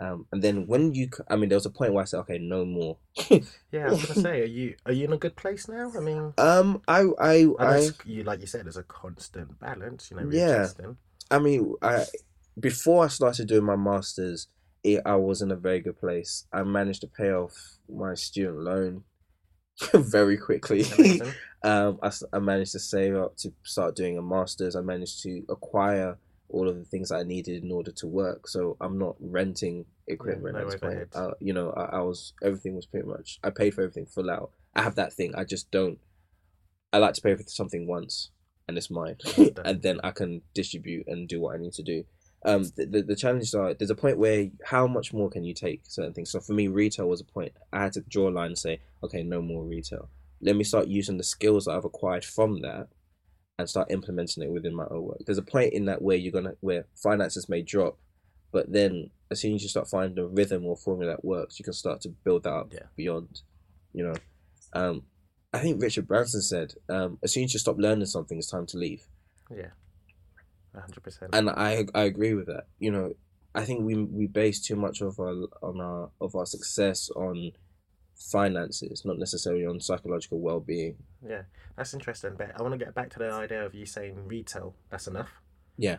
Um, 0.00 0.26
and 0.30 0.42
then 0.42 0.66
when 0.68 0.94
you, 0.94 1.08
i 1.28 1.34
mean, 1.34 1.48
there 1.48 1.56
was 1.56 1.66
a 1.66 1.70
point 1.70 1.92
where 1.92 2.02
I 2.02 2.04
said, 2.04 2.20
okay, 2.20 2.38
no 2.38 2.64
more. 2.64 2.98
yeah. 3.72 3.86
I 3.88 3.90
was 3.90 4.04
gonna 4.06 4.20
say, 4.20 4.42
are 4.42 4.44
you 4.44 4.76
are 4.86 4.92
you 4.92 5.04
in 5.06 5.12
a 5.12 5.18
good 5.18 5.34
place 5.34 5.66
now? 5.68 5.90
I 5.96 6.00
mean, 6.00 6.32
um, 6.38 6.82
I, 6.86 7.00
I, 7.00 7.32
I 7.32 7.42
know 7.42 7.56
I, 7.58 7.76
it's- 7.78 7.94
you 8.04 8.22
like 8.22 8.40
you 8.40 8.46
said, 8.46 8.64
there's 8.64 8.76
a 8.76 8.84
constant 8.84 9.58
balance. 9.58 10.10
You 10.10 10.18
know, 10.18 10.30
Yeah. 10.30 10.68
I 11.30 11.38
mean, 11.40 11.74
I 11.82 12.04
before 12.58 13.04
I 13.04 13.08
started 13.08 13.48
doing 13.48 13.64
my 13.64 13.76
masters, 13.76 14.46
it, 14.84 15.02
I 15.04 15.16
was 15.16 15.42
in 15.42 15.50
a 15.50 15.56
very 15.56 15.80
good 15.80 15.98
place. 15.98 16.46
I 16.52 16.62
managed 16.62 17.00
to 17.00 17.08
pay 17.08 17.32
off 17.32 17.54
my 17.88 18.14
student 18.14 18.58
loan 18.60 19.02
very 19.92 20.36
quickly. 20.36 20.84
Um, 21.62 21.98
I, 22.02 22.10
I 22.32 22.38
managed 22.38 22.72
to 22.72 22.78
save 22.78 23.16
up 23.16 23.36
to 23.38 23.52
start 23.62 23.96
doing 23.96 24.16
a 24.16 24.22
masters. 24.22 24.76
I 24.76 24.80
managed 24.80 25.22
to 25.22 25.44
acquire 25.48 26.18
all 26.48 26.68
of 26.68 26.78
the 26.78 26.84
things 26.84 27.12
I 27.12 27.22
needed 27.22 27.62
in 27.62 27.70
order 27.70 27.92
to 27.92 28.06
work. 28.06 28.48
So 28.48 28.76
I'm 28.80 28.98
not 28.98 29.16
renting 29.20 29.84
equipment 30.06 30.56
no 30.56 30.62
at 30.62 30.70
this 30.70 30.80
point. 30.80 31.08
Uh, 31.14 31.32
you 31.40 31.52
know, 31.52 31.70
I, 31.72 31.96
I 31.96 32.00
was 32.00 32.32
everything 32.42 32.74
was 32.74 32.86
pretty 32.86 33.06
much. 33.06 33.38
I 33.42 33.50
paid 33.50 33.74
for 33.74 33.82
everything 33.82 34.06
full 34.06 34.30
out. 34.30 34.50
I 34.74 34.82
have 34.82 34.94
that 34.96 35.12
thing. 35.12 35.34
I 35.34 35.44
just 35.44 35.70
don't. 35.70 35.98
I 36.92 36.98
like 36.98 37.14
to 37.14 37.20
pay 37.20 37.34
for 37.34 37.42
something 37.46 37.86
once, 37.86 38.30
and 38.66 38.78
it's 38.78 38.90
mine, 38.90 39.16
and 39.64 39.82
then 39.82 40.00
I 40.02 40.10
can 40.10 40.42
distribute 40.54 41.06
and 41.06 41.28
do 41.28 41.40
what 41.40 41.54
I 41.54 41.58
need 41.58 41.74
to 41.74 41.82
do. 41.82 42.04
Um, 42.44 42.64
the, 42.76 42.86
the 42.86 43.02
the 43.02 43.16
challenges 43.16 43.52
are 43.54 43.74
there's 43.74 43.90
a 43.90 43.96
point 43.96 44.16
where 44.16 44.48
how 44.64 44.86
much 44.86 45.12
more 45.12 45.28
can 45.28 45.44
you 45.44 45.54
take 45.54 45.82
certain 45.84 46.14
things. 46.14 46.30
So 46.30 46.40
for 46.40 46.52
me, 46.52 46.68
retail 46.68 47.08
was 47.08 47.20
a 47.20 47.24
point. 47.24 47.52
I 47.72 47.82
had 47.82 47.92
to 47.94 48.00
draw 48.02 48.28
a 48.28 48.30
line 48.30 48.48
and 48.48 48.58
say, 48.58 48.80
okay, 49.02 49.22
no 49.22 49.42
more 49.42 49.64
retail. 49.64 50.08
Let 50.40 50.56
me 50.56 50.64
start 50.64 50.88
using 50.88 51.16
the 51.18 51.24
skills 51.24 51.64
that 51.64 51.72
I've 51.72 51.84
acquired 51.84 52.24
from 52.24 52.60
that, 52.62 52.88
and 53.58 53.68
start 53.68 53.90
implementing 53.90 54.42
it 54.44 54.50
within 54.52 54.74
my 54.74 54.86
own 54.90 55.02
work. 55.02 55.18
There's 55.26 55.38
a 55.38 55.42
point 55.42 55.72
in 55.72 55.86
that 55.86 56.00
where 56.00 56.16
you're 56.16 56.32
gonna 56.32 56.54
where 56.60 56.86
finances 56.94 57.48
may 57.48 57.62
drop, 57.62 57.98
but 58.52 58.70
then 58.72 59.10
as 59.30 59.40
soon 59.40 59.54
as 59.54 59.62
you 59.62 59.68
start 59.68 59.88
finding 59.88 60.18
a 60.24 60.26
rhythm 60.26 60.64
or 60.64 60.76
formula 60.76 61.12
that 61.12 61.24
works, 61.24 61.58
you 61.58 61.64
can 61.64 61.72
start 61.74 62.00
to 62.02 62.08
build 62.08 62.44
that 62.44 62.52
up 62.52 62.72
Yeah. 62.72 62.86
beyond. 62.96 63.42
You 63.92 64.04
know, 64.04 64.14
um, 64.74 65.02
I 65.52 65.58
think 65.58 65.82
Richard 65.82 66.06
Branson 66.06 66.40
said, 66.42 66.74
um, 66.88 67.18
as 67.22 67.32
soon 67.32 67.44
as 67.44 67.52
you 67.52 67.58
stop 67.58 67.78
learning 67.78 68.06
something, 68.06 68.38
it's 68.38 68.50
time 68.50 68.66
to 68.66 68.76
leave 68.78 69.08
Yeah, 69.50 69.70
hundred 70.74 71.02
percent. 71.02 71.34
and 71.34 71.50
I 71.50 71.86
I 71.94 72.02
agree 72.02 72.34
with 72.34 72.46
that. 72.46 72.68
You 72.78 72.92
know, 72.92 73.14
I 73.54 73.64
think 73.64 73.82
we 73.82 73.96
we 73.96 74.26
base 74.28 74.60
too 74.60 74.76
much 74.76 75.00
of 75.00 75.18
our 75.18 75.34
on 75.62 75.80
our 75.80 76.10
of 76.20 76.36
our 76.36 76.46
success 76.46 77.10
on 77.10 77.52
finances, 78.18 79.04
not 79.04 79.18
necessarily 79.18 79.66
on 79.66 79.80
psychological 79.80 80.40
well 80.40 80.60
being. 80.60 80.96
Yeah, 81.26 81.42
that's 81.76 81.94
interesting. 81.94 82.34
But 82.36 82.52
I 82.58 82.62
want 82.62 82.72
to 82.78 82.84
get 82.84 82.94
back 82.94 83.10
to 83.10 83.18
the 83.18 83.30
idea 83.30 83.64
of 83.64 83.74
you 83.74 83.86
saying 83.86 84.26
retail. 84.26 84.74
That's 84.90 85.06
enough. 85.06 85.30
Yeah. 85.76 85.98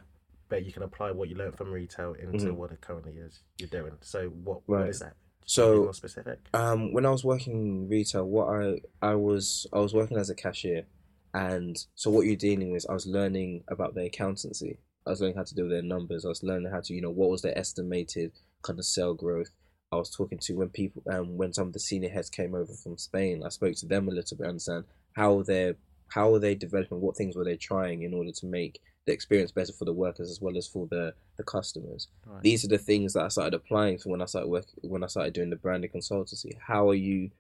But 0.50 0.66
you 0.66 0.72
can 0.74 0.84
apply 0.84 1.12
what 1.12 1.30
you 1.30 1.36
learned 1.36 1.56
from 1.58 1.72
retail 1.72 2.14
into 2.14 2.48
Mhm. 2.48 2.56
what 2.56 2.72
it 2.72 2.82
currently 2.82 3.14
is 3.18 3.42
you're 3.58 3.70
doing. 3.70 3.94
So 4.02 4.30
what 4.30 4.62
Right. 4.68 4.80
what 4.82 4.90
is 4.90 5.00
that? 5.00 5.16
So- 5.46 5.64
Can 5.66 5.74
you 5.74 5.80
be 5.80 5.84
more 5.86 5.94
specific. 5.94 6.40
Um, 6.54 6.94
when 6.94 7.06
I 7.06 7.10
was 7.12 7.24
working 7.24 7.88
retail, 7.88 8.26
what 8.28 8.48
I 8.50 8.82
I 9.02 9.16
was 9.16 9.66
I 9.74 9.80
was 9.80 9.94
working 9.94 10.18
as 10.18 10.30
a 10.30 10.36
cashier, 10.36 10.86
And 11.32 11.78
so 11.94 12.10
what 12.10 12.26
you're 12.26 12.36
dealing 12.36 12.72
with, 12.72 12.90
I 12.90 12.94
was 12.94 13.06
learning 13.06 13.64
about 13.68 13.94
their 13.94 14.06
accountancy. 14.06 14.80
I 15.06 15.12
was 15.12 15.22
learning 15.22 15.38
how 15.38 15.44
to 15.44 15.54
do 15.54 15.70
their 15.70 15.84
numbers. 15.84 16.26
I 16.26 16.30
was 16.30 16.42
learning 16.42 16.72
how 16.72 16.82
to, 16.82 16.92
you 16.92 17.02
know, 17.02 17.12
what 17.12 17.30
was 17.30 17.44
their 17.44 17.56
estimated 17.56 18.32
kind 18.64 18.80
of 18.80 18.86
sale 18.86 19.14
growth. 19.14 19.52
I 19.92 19.96
was 19.96 20.10
talking 20.10 20.38
to 20.40 20.54
when 20.54 20.70
people, 20.70 21.04
um, 21.12 21.38
when 21.38 21.54
some 21.54 21.68
of 21.68 21.74
the 21.74 21.80
senior 21.80 22.10
heads 22.10 22.30
came 22.30 22.54
over 22.54 22.74
from 22.74 22.98
Spain. 22.98 23.44
I 23.44 23.50
spoke 23.50 23.76
to 23.78 23.88
them 23.88 24.08
a 24.08 24.12
little 24.12 24.38
bit, 24.38 24.44
and 24.44 24.52
understand 24.52 24.86
how 25.14 25.42
they're, 25.42 25.76
how 26.10 26.34
are 26.34 26.40
they 26.40 26.56
developing, 26.56 27.02
what 27.02 27.18
things 27.18 27.36
were 27.36 27.44
they 27.44 27.58
trying 27.58 28.04
in 28.04 28.14
order 28.14 28.32
to 28.32 28.46
make 28.46 28.80
the 29.06 29.14
experience 29.14 29.52
better 29.52 29.74
for 29.74 29.86
the 29.86 29.94
workers 29.94 30.30
as 30.30 30.40
well 30.40 30.56
as 30.56 30.68
for 30.68 30.88
the 30.88 31.14
the 31.38 31.44
customers. 31.44 32.10
Right. 32.26 32.44
These 32.44 32.64
are 32.66 32.68
the 32.68 32.78
things 32.78 33.14
that 33.14 33.24
I 33.24 33.30
started 33.30 33.56
applying 33.56 33.98
for 33.98 34.10
when 34.10 34.22
I 34.22 34.26
started 34.26 34.50
work 34.50 34.66
when 34.82 35.04
I 35.04 35.08
started 35.08 35.34
doing 35.34 35.50
the 35.50 35.56
branding 35.56 35.90
consultancy. 35.90 36.52
How 36.68 36.90
are 36.90 36.96
you? 36.96 37.32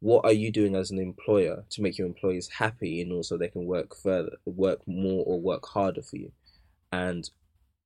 What 0.00 0.26
are 0.26 0.32
you 0.32 0.52
doing 0.52 0.76
as 0.76 0.90
an 0.90 0.98
employer 0.98 1.64
to 1.70 1.82
make 1.82 1.96
your 1.96 2.06
employees 2.06 2.48
happy 2.48 3.00
and 3.00 3.12
also 3.12 3.38
they 3.38 3.48
can 3.48 3.64
work 3.64 3.96
further, 3.96 4.36
work 4.44 4.86
more, 4.86 5.24
or 5.24 5.40
work 5.40 5.66
harder 5.66 6.02
for 6.02 6.16
you? 6.16 6.32
And 6.92 7.28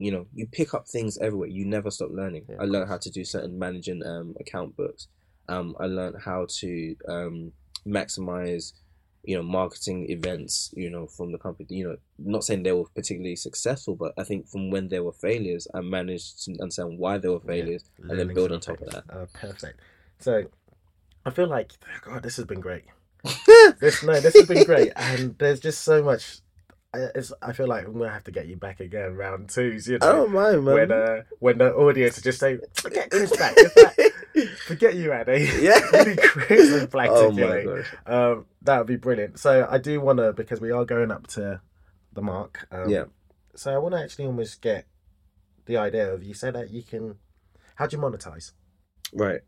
you 0.01 0.11
know, 0.11 0.27
you 0.35 0.47
pick 0.47 0.75
up 0.75 0.89
things 0.89 1.17
everywhere. 1.19 1.49
You 1.49 1.65
never 1.65 1.91
stop 1.91 2.11
learning. 2.11 2.47
Yeah, 2.49 2.57
I 2.61 2.65
learned 2.65 2.89
how 2.89 2.99
to 2.99 3.11
do 3.11 3.25
certain 3.25 3.59
managing 3.59 4.05
um, 4.05 4.35
account 4.41 4.77
books. 4.77 5.07
Um, 5.49 5.77
I 5.79 5.87
learned 5.87 6.17
how 6.25 6.47
to 6.61 6.97
um, 7.09 7.53
maximize 7.87 8.73
you 9.23 9.37
know 9.37 9.43
marketing 9.43 10.11
events 10.11 10.73
you 10.75 10.89
know 10.89 11.07
from 11.07 11.31
the 11.31 11.37
company 11.37 11.67
you 11.69 11.87
know 11.87 11.95
not 12.19 12.43
saying 12.43 12.63
they 12.63 12.73
were 12.73 12.87
particularly 12.95 13.37
successful 13.37 13.95
but 13.95 14.15
i 14.17 14.25
think 14.25 14.49
from 14.49 14.71
when 14.71 14.89
they 14.89 14.99
were 14.99 15.13
failures 15.13 15.69
i 15.75 15.81
managed 15.83 16.43
to 16.43 16.53
understand 16.53 16.99
why 16.99 17.19
they 17.19 17.29
were 17.29 17.41
failures 17.41 17.85
and 17.99 18.19
then 18.19 18.33
build 18.33 18.51
on 18.51 18.61
top 18.61 18.81
of 18.81 18.89
that 18.89 19.05
Oh, 19.13 19.27
perfect. 19.35 19.79
So, 20.21 20.45
I 21.25 21.31
feel 21.31 21.47
like 21.49 21.73
God, 22.03 22.23
this 22.23 22.37
has 22.37 22.45
been 22.45 22.61
great. 22.61 22.85
this 23.81 24.03
no, 24.03 24.21
this 24.21 24.35
has 24.35 24.47
been 24.47 24.65
great, 24.65 24.93
and 24.97 25.37
there's 25.39 25.61
just 25.61 25.83
so 25.83 26.03
much. 26.03 26.41
I- 26.93 27.09
It's, 27.15 27.33
I 27.41 27.53
feel 27.53 27.69
like 27.69 27.87
I'm 27.87 27.93
gonna 27.99 28.11
have 28.11 28.25
to 28.25 28.33
get 28.33 28.47
you 28.49 28.57
back 28.57 28.81
again, 28.81 29.15
round 29.15 29.49
twos. 29.51 29.87
You 29.87 29.99
know, 29.99 30.09
i 30.09 30.13
don't 30.13 30.33
mind 30.33 30.65
man 30.65 30.75
when 30.75 30.93
uh, 30.93 31.23
when 31.39 31.59
the 31.59 31.73
audience 31.73 32.21
just 32.21 32.41
say, 32.41 32.59
"Forget 32.75 33.11
Chris 33.13 33.37
back, 33.37 33.55
back. 33.77 33.97
forget 34.67 34.95
you, 34.95 35.13
Addy." 35.13 35.49
Yeah. 35.61 35.79
really 35.93 36.17
Chris 36.17 36.73
and 36.73 36.91
Black 36.91 37.11
oh 37.13 37.31
my 37.31 37.63
gosh 37.65 37.95
Um, 38.07 38.47
that 38.63 38.79
would 38.79 38.87
be 38.89 38.97
brilliant. 38.97 39.39
So 39.39 39.67
I 39.71 39.79
do 39.79 40.01
want 40.01 40.19
to 40.19 40.33
because 40.33 40.61
we 40.61 40.71
are 40.73 40.85
going 40.85 41.11
up 41.13 41.27
to 41.29 41.61
the 42.13 42.23
mark. 42.23 42.67
Um, 42.73 42.89
Yeah. 42.89 43.05
So 43.55 43.73
I 43.73 43.79
want 43.79 43.95
to 43.95 44.01
actually 44.03 44.27
almost 44.27 44.61
get 44.63 44.87
the 45.67 45.77
idea 45.77 46.13
of 46.13 46.25
you 46.25 46.35
said 46.35 46.55
that 46.55 46.71
you 46.71 46.83
can. 46.83 47.17
How 47.77 47.87
do 47.87 47.97
you 47.97 48.03
monetize? 48.03 48.53
right 49.13 49.41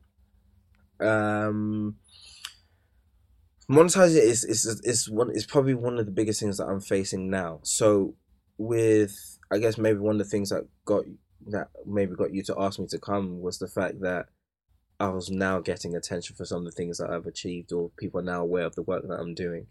um 1.00 1.96
monetizing 3.73 4.23
is 4.23 4.45
is 4.45 4.65
is 4.85 5.11
one 5.11 5.31
is 5.31 5.47
probably 5.47 5.75
one 5.75 5.99
of 5.99 6.07
the 6.07 6.13
biggest 6.13 6.41
things 6.41 6.57
that 6.59 6.67
i'm 6.67 6.81
facing 6.81 7.31
now 7.31 7.59
so 7.63 8.15
with 8.59 9.39
i 9.51 9.59
guess 9.59 9.79
maybe 9.79 9.99
one 9.99 10.17
of 10.17 10.19
the 10.19 10.31
things 10.31 10.51
that 10.51 10.67
got 10.85 11.05
that 11.47 11.69
maybe 11.87 12.15
got 12.15 12.33
you 12.33 12.43
to 12.43 12.55
ask 12.59 12.79
me 12.79 12.87
to 12.87 12.99
come 12.99 13.41
was 13.41 13.59
the 13.59 13.69
fact 13.69 14.01
that 14.01 14.27
I 15.01 15.09
was 15.09 15.31
now 15.31 15.59
getting 15.59 15.97
attention 15.97 16.37
for 16.37 16.45
some 16.45 16.59
of 16.59 16.65
the 16.67 16.71
things 16.71 16.99
that 16.99 17.11
I've 17.11 17.27
achieved, 17.27 17.73
or 17.73 17.91
people 17.99 18.21
are 18.21 18.25
now 18.25 18.43
aware 18.43 18.67
of 18.67 18.77
the 18.77 18.83
work 18.83 19.03
that 19.09 19.19
I'm 19.19 19.35
doing, 19.35 19.67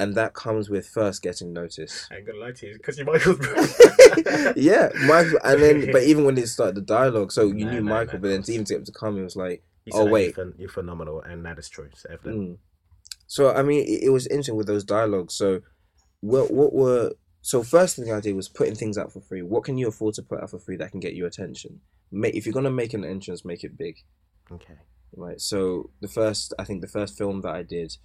and 0.00 0.16
that 0.16 0.34
comes 0.34 0.68
with 0.68 0.88
first 0.88 1.22
getting 1.22 1.52
noticed. 1.52 2.08
I 2.10 2.16
ain't 2.16 2.26
gonna 2.26 2.40
lie 2.40 2.50
to 2.50 2.66
you 2.66 2.72
because 2.74 2.98
you're 2.98 3.06
Michael's 3.06 3.38
yeah, 4.56 4.88
Michael, 5.06 5.38
and 5.44 5.62
then 5.62 5.92
but 5.92 6.02
even 6.02 6.24
when 6.24 6.36
it 6.38 6.48
started 6.48 6.74
the 6.74 6.80
dialogue, 6.80 7.30
so 7.30 7.46
you 7.46 7.64
No, 7.64 7.70
knew 7.70 7.82
no, 7.82 7.94
Michael, 7.94 8.14
no, 8.14 8.22
but 8.22 8.28
then 8.28 8.42
to 8.42 8.52
even 8.52 8.64
to 8.64 8.72
get 8.74 8.78
him 8.80 8.84
to 8.86 8.92
come, 8.92 9.16
it 9.16 9.22
was 9.22 9.36
like, 9.36 9.62
You 9.84 9.92
oh 9.94 10.06
wait, 10.06 10.36
you're, 10.36 10.44
phen- 10.46 10.58
you're 10.58 10.68
phenomenal, 10.68 11.22
and 11.22 11.46
that 11.46 11.60
is 11.60 11.68
true. 11.68 11.88
Mm. 12.24 12.56
So 13.32 13.50
I 13.50 13.62
mean, 13.62 13.82
it, 13.86 14.02
it 14.02 14.10
was 14.10 14.26
interesting 14.26 14.56
with 14.56 14.66
those 14.66 14.84
dialogues. 14.84 15.32
So, 15.32 15.62
what 16.20 16.52
what 16.52 16.74
were 16.74 17.12
so 17.40 17.62
first 17.62 17.96
thing 17.96 18.12
I 18.12 18.20
did 18.20 18.36
was 18.36 18.50
putting 18.50 18.74
things 18.74 18.98
out 18.98 19.10
for 19.10 19.22
free. 19.22 19.40
What 19.40 19.64
can 19.64 19.78
you 19.78 19.88
afford 19.88 20.12
to 20.16 20.22
put 20.22 20.42
out 20.42 20.50
for 20.50 20.58
free 20.58 20.76
that 20.76 20.90
can 20.90 21.00
get 21.00 21.14
you 21.14 21.24
attention? 21.24 21.80
Make 22.10 22.34
if 22.34 22.44
you're 22.44 22.52
gonna 22.52 22.70
make 22.82 22.92
an 22.92 23.06
entrance, 23.06 23.42
make 23.42 23.64
it 23.64 23.78
big, 23.78 23.96
Okay. 24.50 24.74
right? 25.16 25.40
So 25.40 25.88
the 26.02 26.08
first, 26.08 26.52
I 26.58 26.64
think 26.64 26.82
the 26.82 26.94
first 26.98 27.16
film 27.16 27.40
that 27.40 27.54
I 27.54 27.62
did, 27.62 27.96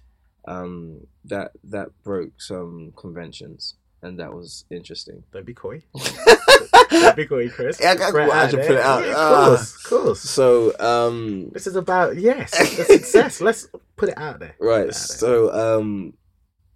um, 0.46 1.06
that 1.26 1.50
that 1.62 1.88
broke 2.02 2.40
some 2.40 2.94
conventions, 2.96 3.74
and 4.02 4.18
that 4.20 4.32
was 4.32 4.64
interesting. 4.70 5.24
Don't 5.32 5.46
be 5.46 5.54
coy. 5.54 5.82
Don't 6.90 7.16
be 7.16 7.26
coy, 7.26 7.48
Chris. 7.48 7.78
Yeah, 7.80 7.94
I 7.98 8.04
I 8.30 8.48
should 8.48 8.60
put 8.60 8.70
it 8.76 8.80
out. 8.80 9.04
Yeah, 9.04 9.14
Ah. 9.16 9.40
of 9.42 9.46
course, 9.58 9.74
of 9.76 9.90
course. 9.90 10.20
So 10.20 10.78
um, 10.80 11.50
This 11.50 11.66
is 11.66 11.76
about 11.76 12.16
yes, 12.16 12.50
the 12.56 12.84
success. 12.84 13.40
Let's 13.48 13.68
put 13.96 14.08
it 14.10 14.18
out 14.18 14.38
there. 14.40 14.54
Right. 14.60 14.80
out 14.80 14.84
there. 14.84 14.92
So, 14.92 15.52
um, 15.52 16.14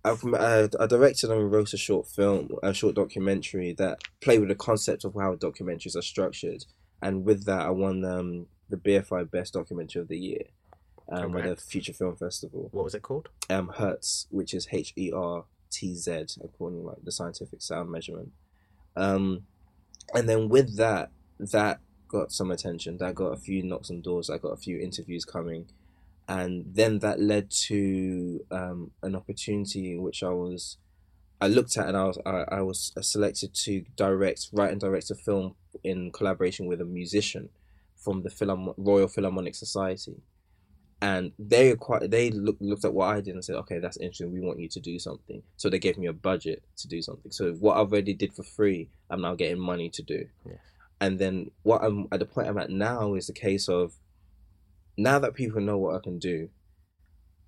I've 0.05 0.23
I, 0.35 0.69
I 0.81 0.87
directed 0.87 1.31
and 1.31 1.51
wrote 1.53 1.73
a 1.73 1.77
short 1.79 2.09
film, 2.09 2.51
a 2.63 2.75
short 2.75 2.95
documentary 2.97 3.73
that 3.75 3.99
played 4.21 4.41
with 4.41 4.49
the 4.49 4.55
concept 4.57 5.05
of 5.05 5.15
how 5.15 5.37
documentaries 5.37 5.97
are 5.97 6.03
structured, 6.03 6.65
and 7.01 7.25
with 7.25 7.45
that, 7.47 7.61
I 7.61 7.71
won 7.71 8.05
um 8.05 8.47
the 8.69 8.77
BFI 8.77 9.31
Best 9.31 9.53
Documentary 9.55 10.03
of 10.03 10.09
the 10.09 10.19
Year, 10.19 10.45
um, 11.09 11.37
at 11.37 11.45
the 11.45 11.63
Future 11.63 11.93
Film 11.93 12.17
Festival. 12.17 12.69
What 12.73 12.85
was 12.85 12.95
it 12.95 13.03
called? 13.03 13.29
Um, 13.49 13.69
Hertz, 13.69 14.27
which 14.31 14.53
is 14.55 14.67
H 14.73 14.93
E 14.97 15.13
R 15.15 15.45
T 15.73 15.95
Z, 15.95 16.11
according 16.45 16.81
to 16.81 16.87
like 16.87 17.03
the 17.03 17.13
scientific 17.13 17.61
sound 17.63 17.91
measurement. 17.91 18.31
Um, 18.95 19.47
and 20.15 20.29
then 20.29 20.49
with 20.49 20.77
that, 20.77 21.11
that 21.39 21.81
got 22.09 22.31
some 22.31 22.51
attention. 22.51 22.99
That 22.99 23.15
got 23.15 23.33
a 23.33 23.37
few 23.37 23.63
knocks 23.63 23.91
on 23.91 24.03
doors. 24.03 24.29
I 24.29 24.39
got 24.39 24.53
a 24.53 24.57
few 24.67 24.79
interviews 24.79 25.25
coming, 25.25 25.67
and 26.29 26.53
then 26.79 26.99
that 26.99 27.19
led 27.19 27.51
to 27.69 28.45
um, 28.51 28.91
an 29.03 29.17
opportunity 29.17 29.93
in 29.95 30.03
which 30.03 30.23
I 30.23 30.29
was, 30.29 30.77
I 31.41 31.49
looked 31.49 31.77
at 31.79 31.89
and 31.89 31.97
I 31.97 32.05
was 32.05 32.19
I, 32.27 32.45
I 32.59 32.61
was 32.63 32.93
selected 33.01 33.55
to 33.65 33.85
direct, 33.97 34.51
write 34.53 34.73
and 34.73 34.81
direct 34.81 35.11
a 35.11 35.15
film 35.15 35.55
in 35.83 36.13
collaboration 36.13 36.67
with 36.67 36.81
a 36.81 36.85
musician 36.85 37.49
from 37.97 38.23
the 38.23 38.31
Philharm- 38.31 38.75
Royal 38.77 39.09
Philharmonic 39.09 39.55
Society. 39.55 40.17
And 41.03 41.33
they 41.37 41.75
quite 41.75 42.13
they 42.13 42.31
looked 42.31 42.63
looked 42.63 42.85
at 42.85 42.95
what 42.95 43.09
I 43.09 43.21
did 43.21 43.35
and 43.35 43.45
said, 43.45 43.57
okay, 43.57 43.81
that's 43.81 43.97
interesting. 43.97 44.33
We 44.33 44.41
want 44.41 44.61
you 44.61 44.69
to 44.69 44.79
do 44.79 45.01
something. 45.01 45.43
So 45.57 45.69
they 45.69 45.81
gave 45.81 45.99
me 45.99 46.07
a 46.07 46.13
budget 46.13 46.63
to 46.77 46.87
do 46.87 47.03
something. 47.03 47.33
So 47.33 47.55
what 47.55 47.77
I've 47.77 47.93
already 47.93 48.15
did 48.15 48.33
for 48.33 48.45
free, 48.45 48.89
I'm 49.11 49.21
now 49.21 49.35
getting 49.35 49.59
money 49.59 49.91
to 49.91 50.03
do. 50.03 50.27
Yes. 50.47 50.59
And 51.01 51.19
then 51.19 51.51
what 51.65 51.83
I'm 51.83 52.07
at 52.13 52.21
the 52.21 52.25
point 52.25 52.47
I'm 52.47 52.57
at 52.57 52.71
now 52.71 53.15
is 53.15 53.27
the 53.27 53.33
case 53.33 53.69
of 53.69 53.95
now 54.97 55.19
that 55.19 55.35
people 55.35 55.61
know 55.61 55.77
what 55.77 55.97
I 55.97 55.99
can 55.99 56.21
do, 56.21 56.51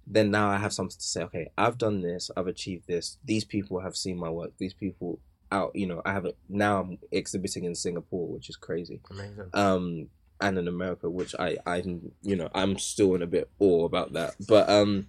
then 0.04 0.32
now 0.32 0.48
I 0.48 0.58
have 0.58 0.72
something 0.72 0.98
to 0.98 1.04
say, 1.04 1.22
okay, 1.22 1.52
I've 1.56 1.78
done 1.78 2.02
this, 2.02 2.32
I've 2.36 2.48
achieved 2.48 2.88
this, 2.88 3.18
these 3.24 3.44
people 3.44 3.78
have 3.78 3.94
seen 3.94 4.18
my 4.18 4.30
work, 4.30 4.54
these 4.58 4.74
people 4.74 5.20
out, 5.52 5.70
you 5.76 5.86
know, 5.86 6.02
I 6.04 6.12
have 6.12 6.24
it 6.24 6.36
now 6.48 6.80
I'm 6.80 6.98
exhibiting 7.12 7.62
in 7.62 7.76
Singapore, 7.76 8.26
which 8.26 8.48
is 8.48 8.56
crazy. 8.56 9.00
Amazing. 9.12 9.50
Um 9.52 10.08
and 10.40 10.58
in 10.58 10.68
America, 10.68 11.08
which 11.08 11.34
I, 11.38 11.56
I'm 11.66 12.12
you 12.22 12.36
know, 12.36 12.48
I'm 12.54 12.78
still 12.78 13.14
in 13.14 13.22
a 13.22 13.26
bit 13.26 13.48
awe 13.58 13.84
about 13.84 14.12
that. 14.14 14.34
But 14.48 14.68
um 14.68 15.06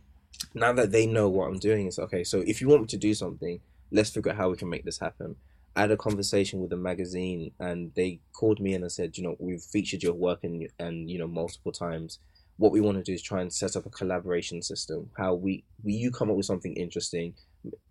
now 0.54 0.74
that 0.74 0.92
they 0.92 1.06
know 1.06 1.30
what 1.30 1.48
I'm 1.48 1.60
doing, 1.60 1.88
it's 1.88 2.00
okay, 2.00 2.24
so 2.24 2.44
if 2.46 2.62
you 2.62 2.68
want 2.68 2.82
me 2.82 2.88
to 2.88 2.98
do 2.98 3.14
something, 3.14 3.60
let's 3.92 4.10
figure 4.10 4.32
out 4.32 4.38
how 4.38 4.50
we 4.50 4.58
can 4.58 4.70
make 4.70 4.86
this 4.86 5.00
happen. 5.00 5.36
I 5.76 5.82
had 5.82 5.92
a 5.92 5.98
conversation 5.98 6.62
with 6.62 6.72
a 6.72 6.78
magazine 6.78 7.52
and 7.60 7.92
they 7.96 8.20
called 8.34 8.62
me 8.62 8.74
in 8.74 8.82
and 8.84 8.92
said, 8.92 9.18
you 9.18 9.24
know, 9.24 9.36
we've 9.40 9.62
featured 9.62 10.04
your 10.04 10.14
work 10.14 10.44
and 10.44 10.68
and 10.80 11.10
you 11.10 11.20
know 11.20 11.28
multiple 11.28 11.72
times. 11.72 12.20
What 12.58 12.72
we 12.72 12.80
want 12.80 12.98
to 12.98 13.04
do 13.04 13.12
is 13.14 13.22
try 13.22 13.42
and 13.42 13.52
set 13.52 13.76
up 13.76 13.86
a 13.86 13.90
collaboration 13.90 14.62
system. 14.62 15.10
How 15.18 15.34
we, 15.34 15.66
we 15.84 15.92
you 15.92 16.10
come 16.10 16.30
up 16.30 16.38
with 16.38 16.46
something 16.46 16.74
interesting, 16.74 17.34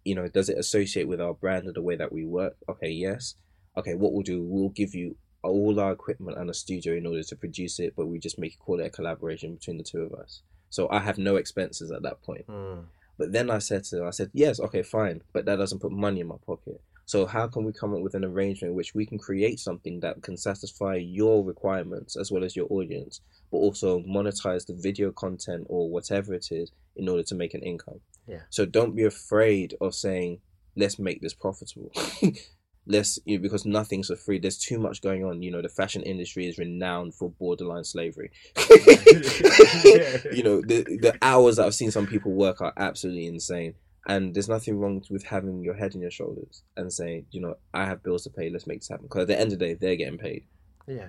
you 0.04 0.14
know, 0.14 0.26
does 0.28 0.48
it 0.48 0.56
associate 0.56 1.06
with 1.06 1.20
our 1.20 1.34
brand 1.34 1.66
or 1.66 1.72
the 1.72 1.82
way 1.82 1.96
that 1.96 2.12
we 2.12 2.24
work? 2.24 2.56
Okay, 2.68 2.88
yes. 2.88 3.34
Okay, 3.76 3.94
what 3.94 4.12
we'll 4.12 4.22
do, 4.22 4.42
we'll 4.42 4.70
give 4.70 4.94
you 4.94 5.16
all 5.48 5.80
our 5.80 5.92
equipment 5.92 6.38
and 6.38 6.50
a 6.50 6.54
studio 6.54 6.94
in 6.94 7.06
order 7.06 7.22
to 7.22 7.36
produce 7.36 7.78
it, 7.80 7.94
but 7.96 8.06
we 8.06 8.18
just 8.18 8.38
make 8.38 8.54
it 8.54 8.58
call 8.58 8.80
it 8.80 8.86
a 8.86 8.90
collaboration 8.90 9.54
between 9.54 9.78
the 9.78 9.84
two 9.84 10.02
of 10.02 10.12
us. 10.14 10.42
So 10.70 10.88
I 10.90 11.00
have 11.00 11.18
no 11.18 11.36
expenses 11.36 11.90
at 11.90 12.02
that 12.02 12.22
point. 12.22 12.46
Mm. 12.46 12.84
But 13.16 13.32
then 13.32 13.50
I 13.50 13.58
said 13.58 13.84
to 13.84 13.98
her, 13.98 14.06
I 14.08 14.10
said, 14.10 14.30
yes, 14.32 14.58
okay, 14.58 14.82
fine, 14.82 15.22
but 15.32 15.44
that 15.44 15.56
doesn't 15.56 15.78
put 15.78 15.92
money 15.92 16.20
in 16.20 16.26
my 16.26 16.36
pocket. 16.44 16.80
So 17.06 17.26
how 17.26 17.46
can 17.46 17.64
we 17.64 17.72
come 17.72 17.94
up 17.94 18.00
with 18.00 18.14
an 18.14 18.24
arrangement 18.24 18.70
in 18.70 18.76
which 18.76 18.94
we 18.94 19.04
can 19.04 19.18
create 19.18 19.60
something 19.60 20.00
that 20.00 20.22
can 20.22 20.36
satisfy 20.36 20.96
your 20.96 21.44
requirements 21.44 22.16
as 22.16 22.32
well 22.32 22.42
as 22.42 22.56
your 22.56 22.66
audience, 22.70 23.20
but 23.50 23.58
also 23.58 24.00
monetize 24.00 24.66
the 24.66 24.74
video 24.74 25.12
content 25.12 25.66
or 25.68 25.90
whatever 25.90 26.32
it 26.32 26.48
is 26.50 26.72
in 26.96 27.08
order 27.08 27.22
to 27.22 27.34
make 27.34 27.54
an 27.54 27.62
income? 27.62 28.00
Yeah. 28.26 28.40
So 28.50 28.64
don't 28.64 28.96
be 28.96 29.04
afraid 29.04 29.74
of 29.80 29.94
saying, 29.94 30.40
let's 30.76 30.98
make 30.98 31.20
this 31.20 31.34
profitable. 31.34 31.92
let's 32.86 33.18
you 33.24 33.38
know, 33.38 33.42
because 33.42 33.64
nothing's 33.64 34.08
for 34.08 34.16
free. 34.16 34.38
There's 34.38 34.58
too 34.58 34.78
much 34.78 35.02
going 35.02 35.24
on. 35.24 35.42
You 35.42 35.50
know, 35.50 35.62
the 35.62 35.68
fashion 35.68 36.02
industry 36.02 36.46
is 36.46 36.58
renowned 36.58 37.14
for 37.14 37.30
borderline 37.30 37.84
slavery. 37.84 38.30
you 38.56 40.42
know, 40.42 40.60
the 40.60 40.84
the 41.00 41.16
hours 41.22 41.56
that 41.56 41.66
I've 41.66 41.74
seen 41.74 41.90
some 41.90 42.06
people 42.06 42.32
work 42.32 42.60
are 42.60 42.72
absolutely 42.76 43.26
insane. 43.26 43.74
And 44.06 44.34
there's 44.34 44.50
nothing 44.50 44.78
wrong 44.78 45.02
with 45.08 45.24
having 45.24 45.62
your 45.62 45.74
head 45.74 45.94
on 45.94 46.02
your 46.02 46.10
shoulders 46.10 46.62
and 46.76 46.92
saying, 46.92 47.24
you 47.30 47.40
know, 47.40 47.54
I 47.72 47.86
have 47.86 48.02
bills 48.02 48.24
to 48.24 48.30
pay. 48.30 48.50
Let's 48.50 48.66
make 48.66 48.80
this 48.80 48.88
happen. 48.88 49.06
Because 49.06 49.22
at 49.22 49.28
the 49.28 49.40
end 49.40 49.52
of 49.52 49.58
the 49.58 49.64
day, 49.64 49.74
they're 49.74 49.96
getting 49.96 50.18
paid. 50.18 50.44
Yeah. 50.86 51.08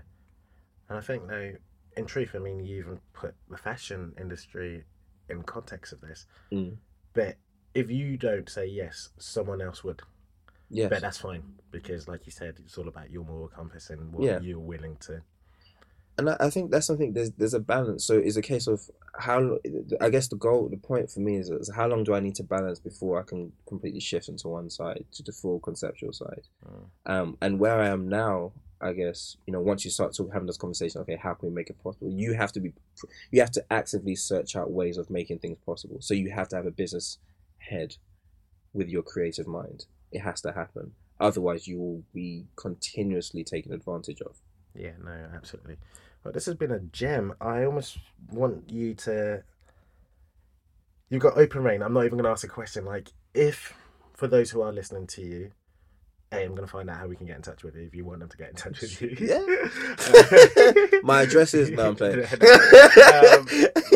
And 0.87 0.97
I 0.97 1.01
think 1.01 1.27
though, 1.27 1.51
in 1.97 2.05
truth, 2.05 2.31
I 2.35 2.39
mean, 2.39 2.65
you 2.65 2.77
even 2.77 2.99
put 3.13 3.35
the 3.49 3.57
fashion 3.57 4.13
industry 4.19 4.85
in 5.29 5.43
context 5.43 5.91
of 5.91 5.99
this. 5.99 6.25
Mm. 6.53 6.77
But 7.13 7.35
if 7.73 7.91
you 7.91 8.15
don't 8.15 8.49
say 8.49 8.65
yes, 8.65 9.09
someone 9.17 9.61
else 9.61 9.83
would. 9.83 10.01
Yes. 10.69 10.89
But 10.89 11.01
that's 11.01 11.17
fine 11.17 11.43
because, 11.71 12.07
like 12.07 12.25
you 12.25 12.31
said, 12.31 12.55
it's 12.63 12.77
all 12.77 12.87
about 12.87 13.11
your 13.11 13.23
moral 13.23 13.47
compass 13.47 13.89
and 13.89 14.11
what 14.13 14.23
Yeah. 14.23 14.39
you're 14.39 14.59
willing 14.59 14.97
to. 15.01 15.21
and 16.17 16.29
I, 16.29 16.37
I 16.39 16.49
think 16.49 16.71
that's 16.71 16.87
something. 16.87 17.13
There's 17.13 17.31
there's 17.31 17.53
a 17.53 17.59
balance. 17.59 18.05
So 18.05 18.17
it's 18.17 18.37
a 18.37 18.41
case 18.41 18.67
of 18.67 18.81
how. 19.19 19.59
I 20.01 20.09
guess 20.09 20.27
the 20.29 20.37
goal, 20.37 20.69
the 20.69 20.77
point 20.77 21.11
for 21.11 21.19
me 21.19 21.35
is, 21.37 21.49
is 21.49 21.69
how 21.75 21.87
long 21.87 22.03
do 22.03 22.13
I 22.13 22.19
need 22.19 22.35
to 22.35 22.43
balance 22.43 22.79
before 22.79 23.19
I 23.19 23.23
can 23.23 23.51
completely 23.67 23.99
shift 23.99 24.27
into 24.29 24.47
one 24.47 24.69
side 24.69 25.05
to 25.13 25.23
the 25.23 25.31
full 25.31 25.59
conceptual 25.59 26.13
side. 26.13 26.47
Um, 27.05 27.37
and 27.41 27.59
where 27.59 27.79
I 27.79 27.87
am 27.87 28.07
now, 28.07 28.53
I 28.81 28.93
guess 28.93 29.37
you 29.45 29.51
know, 29.53 29.61
once 29.61 29.83
you 29.85 29.91
start 29.91 30.13
to 30.13 30.29
having 30.29 30.47
this 30.47 30.57
conversation, 30.57 31.01
okay, 31.01 31.17
how 31.17 31.33
can 31.33 31.49
we 31.49 31.55
make 31.55 31.69
it 31.69 31.81
possible? 31.83 32.09
You 32.09 32.33
have 32.33 32.51
to 32.53 32.59
be, 32.59 32.73
you 33.31 33.41
have 33.41 33.51
to 33.51 33.63
actively 33.71 34.15
search 34.15 34.55
out 34.55 34.71
ways 34.71 34.97
of 34.97 35.09
making 35.09 35.39
things 35.39 35.57
possible. 35.65 35.97
So 36.01 36.13
you 36.13 36.31
have 36.31 36.47
to 36.49 36.55
have 36.55 36.65
a 36.65 36.71
business 36.71 37.17
head 37.57 37.97
with 38.73 38.87
your 38.89 39.03
creative 39.03 39.47
mind. 39.47 39.85
It 40.15 40.21
has 40.21 40.39
to 40.41 40.53
happen. 40.53 40.93
Otherwise, 41.19 41.67
you 41.67 41.77
will 41.77 42.03
be 42.13 42.45
continuously 42.55 43.43
taken 43.43 43.73
advantage 43.73 44.21
of. 44.21 44.37
Yeah, 44.73 44.91
no, 45.03 45.11
absolutely. 45.35 45.75
Well, 46.23 46.31
this 46.31 46.45
has 46.45 46.55
been 46.55 46.71
a 46.71 46.79
gem. 46.79 47.33
I 47.41 47.65
almost 47.65 47.97
want 48.31 48.71
you 48.71 48.93
to. 48.95 49.43
You've 51.09 51.21
got 51.21 51.37
open 51.37 51.63
rein. 51.63 51.81
I'm 51.81 51.93
not 51.93 52.05
even 52.05 52.17
going 52.17 52.23
to 52.23 52.29
ask 52.29 52.45
a 52.45 52.47
question. 52.47 52.85
Like, 52.85 53.09
if 53.33 53.73
for 54.13 54.27
those 54.27 54.51
who 54.51 54.61
are 54.61 54.71
listening 54.71 55.05
to 55.07 55.21
you, 55.21 55.51
A, 56.31 56.43
I'm 56.43 56.55
going 56.55 56.61
to 56.61 56.71
find 56.71 56.89
out 56.89 56.97
how 56.97 57.07
we 57.07 57.17
can 57.17 57.27
get 57.27 57.35
in 57.35 57.41
touch 57.41 57.63
with 57.63 57.75
you 57.75 57.83
if 57.83 57.93
you 57.93 58.05
want 58.05 58.21
them 58.21 58.29
to 58.29 58.37
get 58.37 58.49
in 58.49 58.55
touch 58.55 58.79
with 58.81 59.01
you. 59.01 59.17
Yeah. 59.19 60.99
My 61.03 61.23
address 61.23 61.53
is. 61.53 61.71
No, 61.71 61.89
I'm 61.89 61.95
playing. 61.97 62.21
um, 62.21 63.47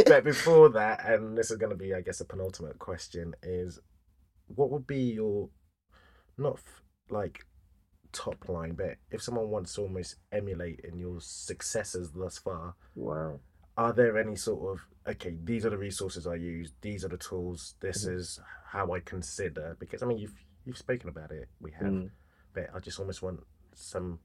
but 0.05 0.25
before 0.25 0.67
that, 0.69 1.05
and 1.05 1.37
this 1.37 1.49
is 1.49 1.57
going 1.57 1.71
to 1.71 1.77
be, 1.77 1.93
I 1.93 2.01
guess, 2.01 2.19
a 2.19 2.25
penultimate 2.25 2.77
question: 2.77 3.35
is 3.41 3.79
what 4.47 4.69
would 4.71 4.85
be 4.85 5.13
your 5.13 5.49
not 6.39 6.55
f- 6.55 6.81
like 7.09 7.45
top 8.11 8.49
line, 8.49 8.73
but 8.73 8.95
if 9.11 9.21
someone 9.21 9.49
wants 9.49 9.73
to 9.75 9.81
almost 9.81 10.15
emulate 10.31 10.79
in 10.83 10.97
your 10.97 11.19
successes 11.21 12.11
thus 12.11 12.37
far, 12.37 12.75
Wow. 12.95 13.39
are 13.77 13.93
there 13.93 14.17
any 14.17 14.35
sort 14.35 14.73
of 14.79 14.85
okay? 15.07 15.37
These 15.43 15.65
are 15.65 15.69
the 15.69 15.77
resources 15.77 16.25
I 16.27 16.35
use. 16.35 16.73
These 16.81 17.05
are 17.05 17.09
the 17.09 17.17
tools. 17.17 17.75
This 17.79 18.05
Mhm. 18.05 18.15
is 18.15 18.39
how 18.65 18.91
I 18.93 18.99
consider. 18.99 19.75
Because 19.79 20.01
I 20.03 20.05
mean, 20.07 20.17
you've 20.17 20.43
you've 20.65 20.77
spoken 20.77 21.09
about 21.09 21.31
it. 21.31 21.49
We 21.61 21.71
have, 21.71 21.91
Mm. 21.93 22.11
but 22.53 22.69
I 22.73 22.79
just 22.79 22.99
almost 22.99 23.21
want 23.21 23.39
some 23.73 24.19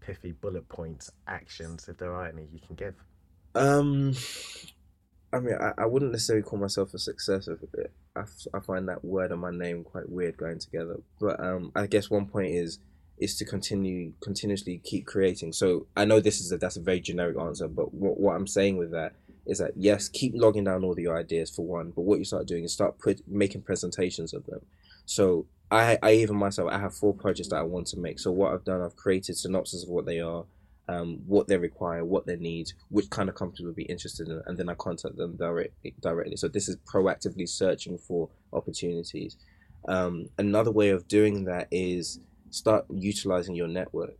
pithy 0.00 0.32
bullet 0.32 0.66
points, 0.68 1.10
actions, 1.26 1.88
if 1.88 1.98
there 1.98 2.14
are 2.14 2.26
any, 2.26 2.46
you 2.46 2.60
can 2.60 2.74
give. 2.76 2.94
Um, 3.54 4.14
I 5.32 5.38
mean, 5.38 5.54
I, 5.60 5.72
I 5.78 5.86
wouldn't 5.86 6.12
necessarily 6.12 6.42
call 6.42 6.58
myself 6.58 6.92
a 6.94 6.98
success. 6.98 7.48
I, 8.16 8.22
I 8.52 8.60
find 8.60 8.88
that 8.88 9.04
word 9.04 9.30
and 9.30 9.40
my 9.40 9.52
name 9.52 9.84
quite 9.84 10.08
weird 10.08 10.36
going 10.36 10.58
together. 10.58 11.00
But 11.20 11.38
um, 11.40 11.72
I 11.76 11.86
guess 11.86 12.10
one 12.10 12.26
point 12.26 12.54
is 12.54 12.78
is 13.18 13.36
to 13.36 13.44
continue 13.44 14.12
continuously 14.20 14.80
keep 14.82 15.06
creating. 15.06 15.52
So 15.52 15.86
I 15.96 16.04
know 16.04 16.20
this 16.20 16.40
is 16.40 16.50
a 16.52 16.58
that's 16.58 16.76
a 16.76 16.80
very 16.80 17.00
generic 17.00 17.38
answer, 17.38 17.68
but 17.68 17.92
what 17.94 18.18
what 18.18 18.34
I'm 18.34 18.46
saying 18.46 18.76
with 18.76 18.90
that 18.92 19.12
is 19.46 19.58
that 19.58 19.72
yes, 19.76 20.08
keep 20.08 20.32
logging 20.34 20.64
down 20.64 20.84
all 20.84 20.98
your 20.98 21.16
ideas 21.16 21.50
for 21.54 21.64
one, 21.64 21.92
but 21.94 22.02
what 22.02 22.18
you 22.18 22.24
start 22.24 22.46
doing 22.46 22.64
is 22.64 22.72
start 22.72 22.98
put 22.98 23.20
making 23.28 23.62
presentations 23.62 24.32
of 24.34 24.46
them. 24.46 24.60
So 25.04 25.46
I 25.70 25.98
I 26.02 26.12
even 26.14 26.36
myself 26.36 26.72
I 26.72 26.78
have 26.78 26.94
four 26.94 27.14
projects 27.14 27.50
that 27.50 27.56
I 27.56 27.62
want 27.62 27.86
to 27.88 27.98
make. 27.98 28.18
So 28.18 28.32
what 28.32 28.52
I've 28.52 28.64
done, 28.64 28.82
I've 28.82 28.96
created 28.96 29.36
synopsis 29.36 29.84
of 29.84 29.90
what 29.90 30.06
they 30.06 30.20
are 30.20 30.44
um, 30.90 31.20
what 31.26 31.46
they 31.46 31.56
require, 31.56 32.04
what 32.04 32.26
they 32.26 32.36
need, 32.36 32.72
which 32.88 33.10
kind 33.10 33.28
of 33.28 33.34
companies 33.36 33.64
would 33.64 33.76
be 33.76 33.84
interested 33.84 34.28
in, 34.28 34.42
and 34.46 34.58
then 34.58 34.68
I 34.68 34.74
contact 34.74 35.16
them 35.16 35.36
directly. 35.36 35.94
Directly. 36.00 36.36
So 36.36 36.48
this 36.48 36.68
is 36.68 36.76
proactively 36.92 37.48
searching 37.48 37.96
for 37.96 38.28
opportunities. 38.52 39.36
Um, 39.86 40.30
another 40.36 40.72
way 40.72 40.90
of 40.90 41.06
doing 41.06 41.44
that 41.44 41.68
is 41.70 42.20
start 42.50 42.86
utilizing 42.90 43.54
your 43.54 43.68
network. 43.68 44.16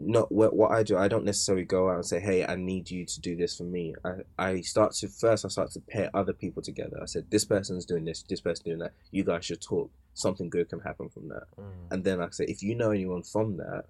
Not 0.00 0.32
what 0.32 0.54
what 0.54 0.70
I 0.70 0.84
do. 0.84 0.96
I 0.96 1.08
don't 1.08 1.24
necessarily 1.24 1.64
go 1.64 1.90
out 1.90 1.96
and 1.96 2.06
say, 2.06 2.20
"Hey, 2.20 2.46
I 2.46 2.54
need 2.54 2.90
you 2.90 3.04
to 3.04 3.20
do 3.20 3.36
this 3.36 3.56
for 3.56 3.64
me." 3.64 3.94
I, 4.04 4.12
I 4.38 4.60
start 4.62 4.92
to 5.00 5.08
first. 5.08 5.44
I 5.44 5.48
start 5.48 5.72
to 5.72 5.80
pair 5.80 6.08
other 6.14 6.32
people 6.32 6.62
together. 6.62 6.98
I 7.02 7.06
said, 7.06 7.30
"This 7.30 7.44
person's 7.44 7.84
doing 7.84 8.04
this. 8.04 8.22
This 8.22 8.40
person's 8.40 8.64
doing 8.64 8.78
that. 8.78 8.92
You 9.10 9.24
guys 9.24 9.44
should 9.44 9.60
talk. 9.60 9.90
Something 10.14 10.48
good 10.48 10.70
can 10.70 10.80
happen 10.80 11.08
from 11.08 11.28
that." 11.28 11.46
And 11.90 12.04
then 12.04 12.20
I 12.20 12.28
say, 12.30 12.44
if 12.44 12.62
you 12.62 12.74
know 12.76 12.92
anyone 12.92 13.24
from 13.24 13.56
that, 13.58 13.86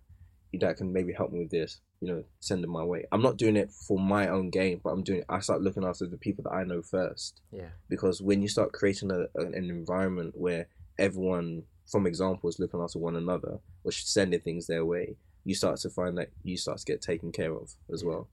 that 0.54 0.76
can 0.76 0.92
maybe 0.92 1.12
help 1.12 1.30
me 1.32 1.40
with 1.40 1.50
this, 1.50 1.80
you 2.00 2.08
know, 2.08 2.24
send 2.40 2.62
them 2.64 2.70
my 2.70 2.84
way. 2.84 3.04
I'm 3.12 3.22
not 3.22 3.36
doing 3.36 3.56
it 3.56 3.70
for 3.70 3.98
my 3.98 4.28
own 4.28 4.50
gain, 4.50 4.80
but 4.82 4.90
I'm 4.90 5.02
doing. 5.02 5.22
I 5.28 5.40
start 5.40 5.60
looking 5.62 5.84
after 5.84 6.06
the 6.06 6.16
people 6.16 6.44
that 6.44 6.52
I 6.54 6.64
know 6.64 6.80
first, 6.82 7.40
Yeah. 7.52 7.68
because 7.88 8.22
when 8.22 8.40
you 8.42 8.48
start 8.48 8.72
creating 8.72 9.10
a, 9.10 9.26
an 9.38 9.54
environment 9.54 10.34
where 10.36 10.68
everyone, 10.98 11.64
from 11.86 12.06
example, 12.06 12.48
is 12.48 12.58
looking 12.58 12.80
after 12.80 12.98
one 12.98 13.16
another 13.16 13.58
or 13.84 13.92
sending 13.92 14.40
things 14.40 14.66
their 14.66 14.84
way, 14.86 15.16
you 15.44 15.54
start 15.54 15.78
to 15.80 15.90
find 15.90 16.16
that 16.18 16.30
you 16.42 16.56
start 16.56 16.78
to 16.78 16.84
get 16.84 17.00
taken 17.02 17.30
care 17.32 17.52
of 17.54 17.74
as 17.92 18.02
well. 18.04 18.28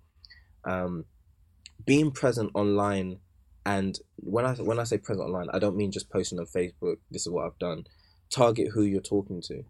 Um, 0.64 1.06
being 1.86 2.12
present 2.12 2.52
online, 2.54 3.20
and 3.66 4.00
when 4.18 4.46
I 4.46 4.54
when 4.56 4.80
I 4.80 4.84
say 4.84 4.98
present 4.98 5.26
online, 5.28 5.50
I 5.54 5.60
don't 5.60 5.76
mean 5.76 5.92
just 5.92 6.10
posting 6.10 6.40
on 6.40 6.46
Facebook. 6.46 6.98
This 7.12 7.24
is 7.26 7.30
what 7.30 7.46
I've 7.46 7.60
done. 7.60 7.86
Target 8.30 8.70
who 8.74 8.82
you're 8.84 9.02
talking 9.02 9.42
to 9.44 9.64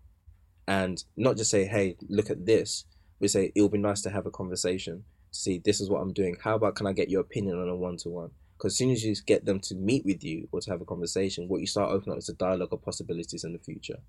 and 0.67 1.03
not 1.15 1.37
just 1.37 1.51
say, 1.51 1.65
"Hey, 1.65 1.97
look 2.09 2.29
at 2.29 2.45
this." 2.45 2.85
We 3.19 3.27
say 3.27 3.51
it'll 3.55 3.69
be 3.69 3.77
nice 3.77 4.01
to 4.01 4.09
have 4.09 4.25
a 4.25 4.31
conversation 4.31 5.05
to 5.31 5.39
see 5.39 5.59
this 5.59 5.79
is 5.79 5.89
what 5.89 6.01
I'm 6.01 6.13
doing. 6.13 6.37
How 6.43 6.55
about 6.55 6.75
can 6.75 6.87
I 6.87 6.93
get 6.93 7.09
your 7.09 7.21
opinion 7.21 7.59
on 7.59 7.69
a 7.69 7.75
one 7.75 7.97
to 7.97 8.09
one? 8.09 8.31
Because 8.57 8.73
as 8.73 8.77
soon 8.77 8.91
as 8.91 9.03
you 9.03 9.13
get 9.25 9.45
them 9.45 9.59
to 9.61 9.75
meet 9.75 10.05
with 10.05 10.23
you 10.23 10.47
or 10.51 10.61
to 10.61 10.71
have 10.71 10.81
a 10.81 10.85
conversation, 10.85 11.49
what 11.49 11.59
you 11.59 11.67
start 11.67 11.91
opening 11.91 12.13
up 12.13 12.19
is 12.19 12.29
a 12.29 12.33
dialogue 12.33 12.71
of 12.71 12.81
possibilities 12.81 13.43
in 13.43 13.51
the 13.51 13.59
future. 13.59 13.99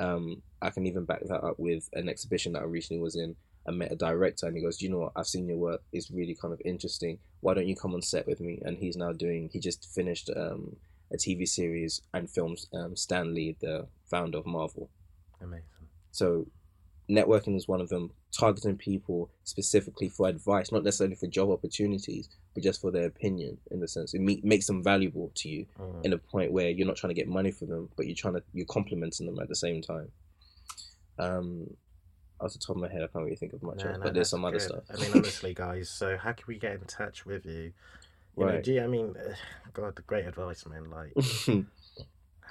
Um, 0.00 0.42
I 0.60 0.70
can 0.70 0.86
even 0.86 1.04
back 1.04 1.20
that 1.24 1.44
up 1.44 1.58
with 1.60 1.88
an 1.92 2.08
exhibition 2.08 2.52
that 2.54 2.62
I 2.62 2.66
recently 2.66 3.00
was 3.00 3.14
in. 3.14 3.36
I 3.66 3.70
met 3.70 3.92
a 3.92 3.96
director 3.96 4.46
and 4.46 4.56
he 4.56 4.62
goes, 4.62 4.78
"Do 4.78 4.86
you 4.86 4.90
know 4.90 4.98
what? 4.98 5.12
I've 5.14 5.28
seen 5.28 5.46
your 5.46 5.58
work. 5.58 5.82
It's 5.92 6.10
really 6.10 6.34
kind 6.34 6.52
of 6.52 6.60
interesting. 6.64 7.18
Why 7.40 7.54
don't 7.54 7.68
you 7.68 7.76
come 7.76 7.94
on 7.94 8.02
set 8.02 8.26
with 8.26 8.40
me?" 8.40 8.60
And 8.64 8.78
he's 8.78 8.96
now 8.96 9.12
doing. 9.12 9.50
He 9.52 9.60
just 9.60 9.88
finished 9.94 10.28
um, 10.34 10.76
a 11.12 11.16
TV 11.16 11.46
series 11.46 12.02
and 12.12 12.28
films. 12.28 12.66
Um, 12.74 12.96
Stan 12.96 13.32
Lee, 13.32 13.56
the 13.60 13.86
founder 14.10 14.38
of 14.38 14.46
Marvel. 14.46 14.90
Amazing. 15.42 15.64
So, 16.12 16.46
networking 17.10 17.56
is 17.56 17.66
one 17.68 17.80
of 17.80 17.88
them. 17.88 18.10
Targeting 18.38 18.76
people 18.78 19.30
specifically 19.44 20.08
for 20.08 20.26
advice, 20.28 20.72
not 20.72 20.84
necessarily 20.84 21.16
for 21.16 21.26
job 21.26 21.50
opportunities, 21.50 22.28
but 22.54 22.62
just 22.62 22.80
for 22.80 22.90
their 22.90 23.06
opinion. 23.06 23.58
In 23.70 23.80
the 23.80 23.88
sense, 23.88 24.14
it 24.14 24.20
me- 24.22 24.40
makes 24.42 24.66
them 24.66 24.82
valuable 24.82 25.30
to 25.34 25.48
you 25.50 25.66
Mm. 25.78 26.04
in 26.06 26.12
a 26.14 26.18
point 26.18 26.50
where 26.52 26.70
you're 26.70 26.86
not 26.86 26.96
trying 26.96 27.10
to 27.14 27.20
get 27.20 27.28
money 27.28 27.50
for 27.50 27.66
them, 27.66 27.90
but 27.96 28.06
you're 28.06 28.14
trying 28.16 28.34
to 28.34 28.42
you're 28.54 28.64
complimenting 28.66 29.26
them 29.26 29.38
at 29.38 29.48
the 29.48 29.56
same 29.56 29.82
time. 29.82 30.10
Um, 31.18 31.76
off 32.40 32.52
the 32.54 32.58
top 32.58 32.76
of 32.76 32.82
my 32.82 32.88
head, 32.88 33.02
I 33.02 33.06
can't 33.06 33.24
really 33.24 33.36
think 33.36 33.52
of 33.52 33.62
much 33.62 33.84
No, 33.84 33.90
else, 33.90 33.98
no, 33.98 34.02
but 34.04 34.14
there's 34.14 34.30
some 34.30 34.44
other 34.44 34.58
stuff. 34.58 34.84
I 34.90 34.96
mean, 35.00 35.12
honestly, 35.14 35.54
guys. 35.54 35.88
So, 35.90 36.16
how 36.16 36.32
can 36.32 36.44
we 36.48 36.58
get 36.58 36.72
in 36.72 36.80
touch 36.86 37.24
with 37.26 37.44
you? 37.46 37.72
You 38.36 38.46
know, 38.46 38.52
Right. 38.54 38.64
do 38.64 38.72
you, 38.72 38.82
I 38.82 38.86
mean, 38.86 39.14
God, 39.74 39.94
the 39.96 40.02
great 40.02 40.24
advice, 40.26 40.64
man. 40.66 40.90
Like, 40.90 41.12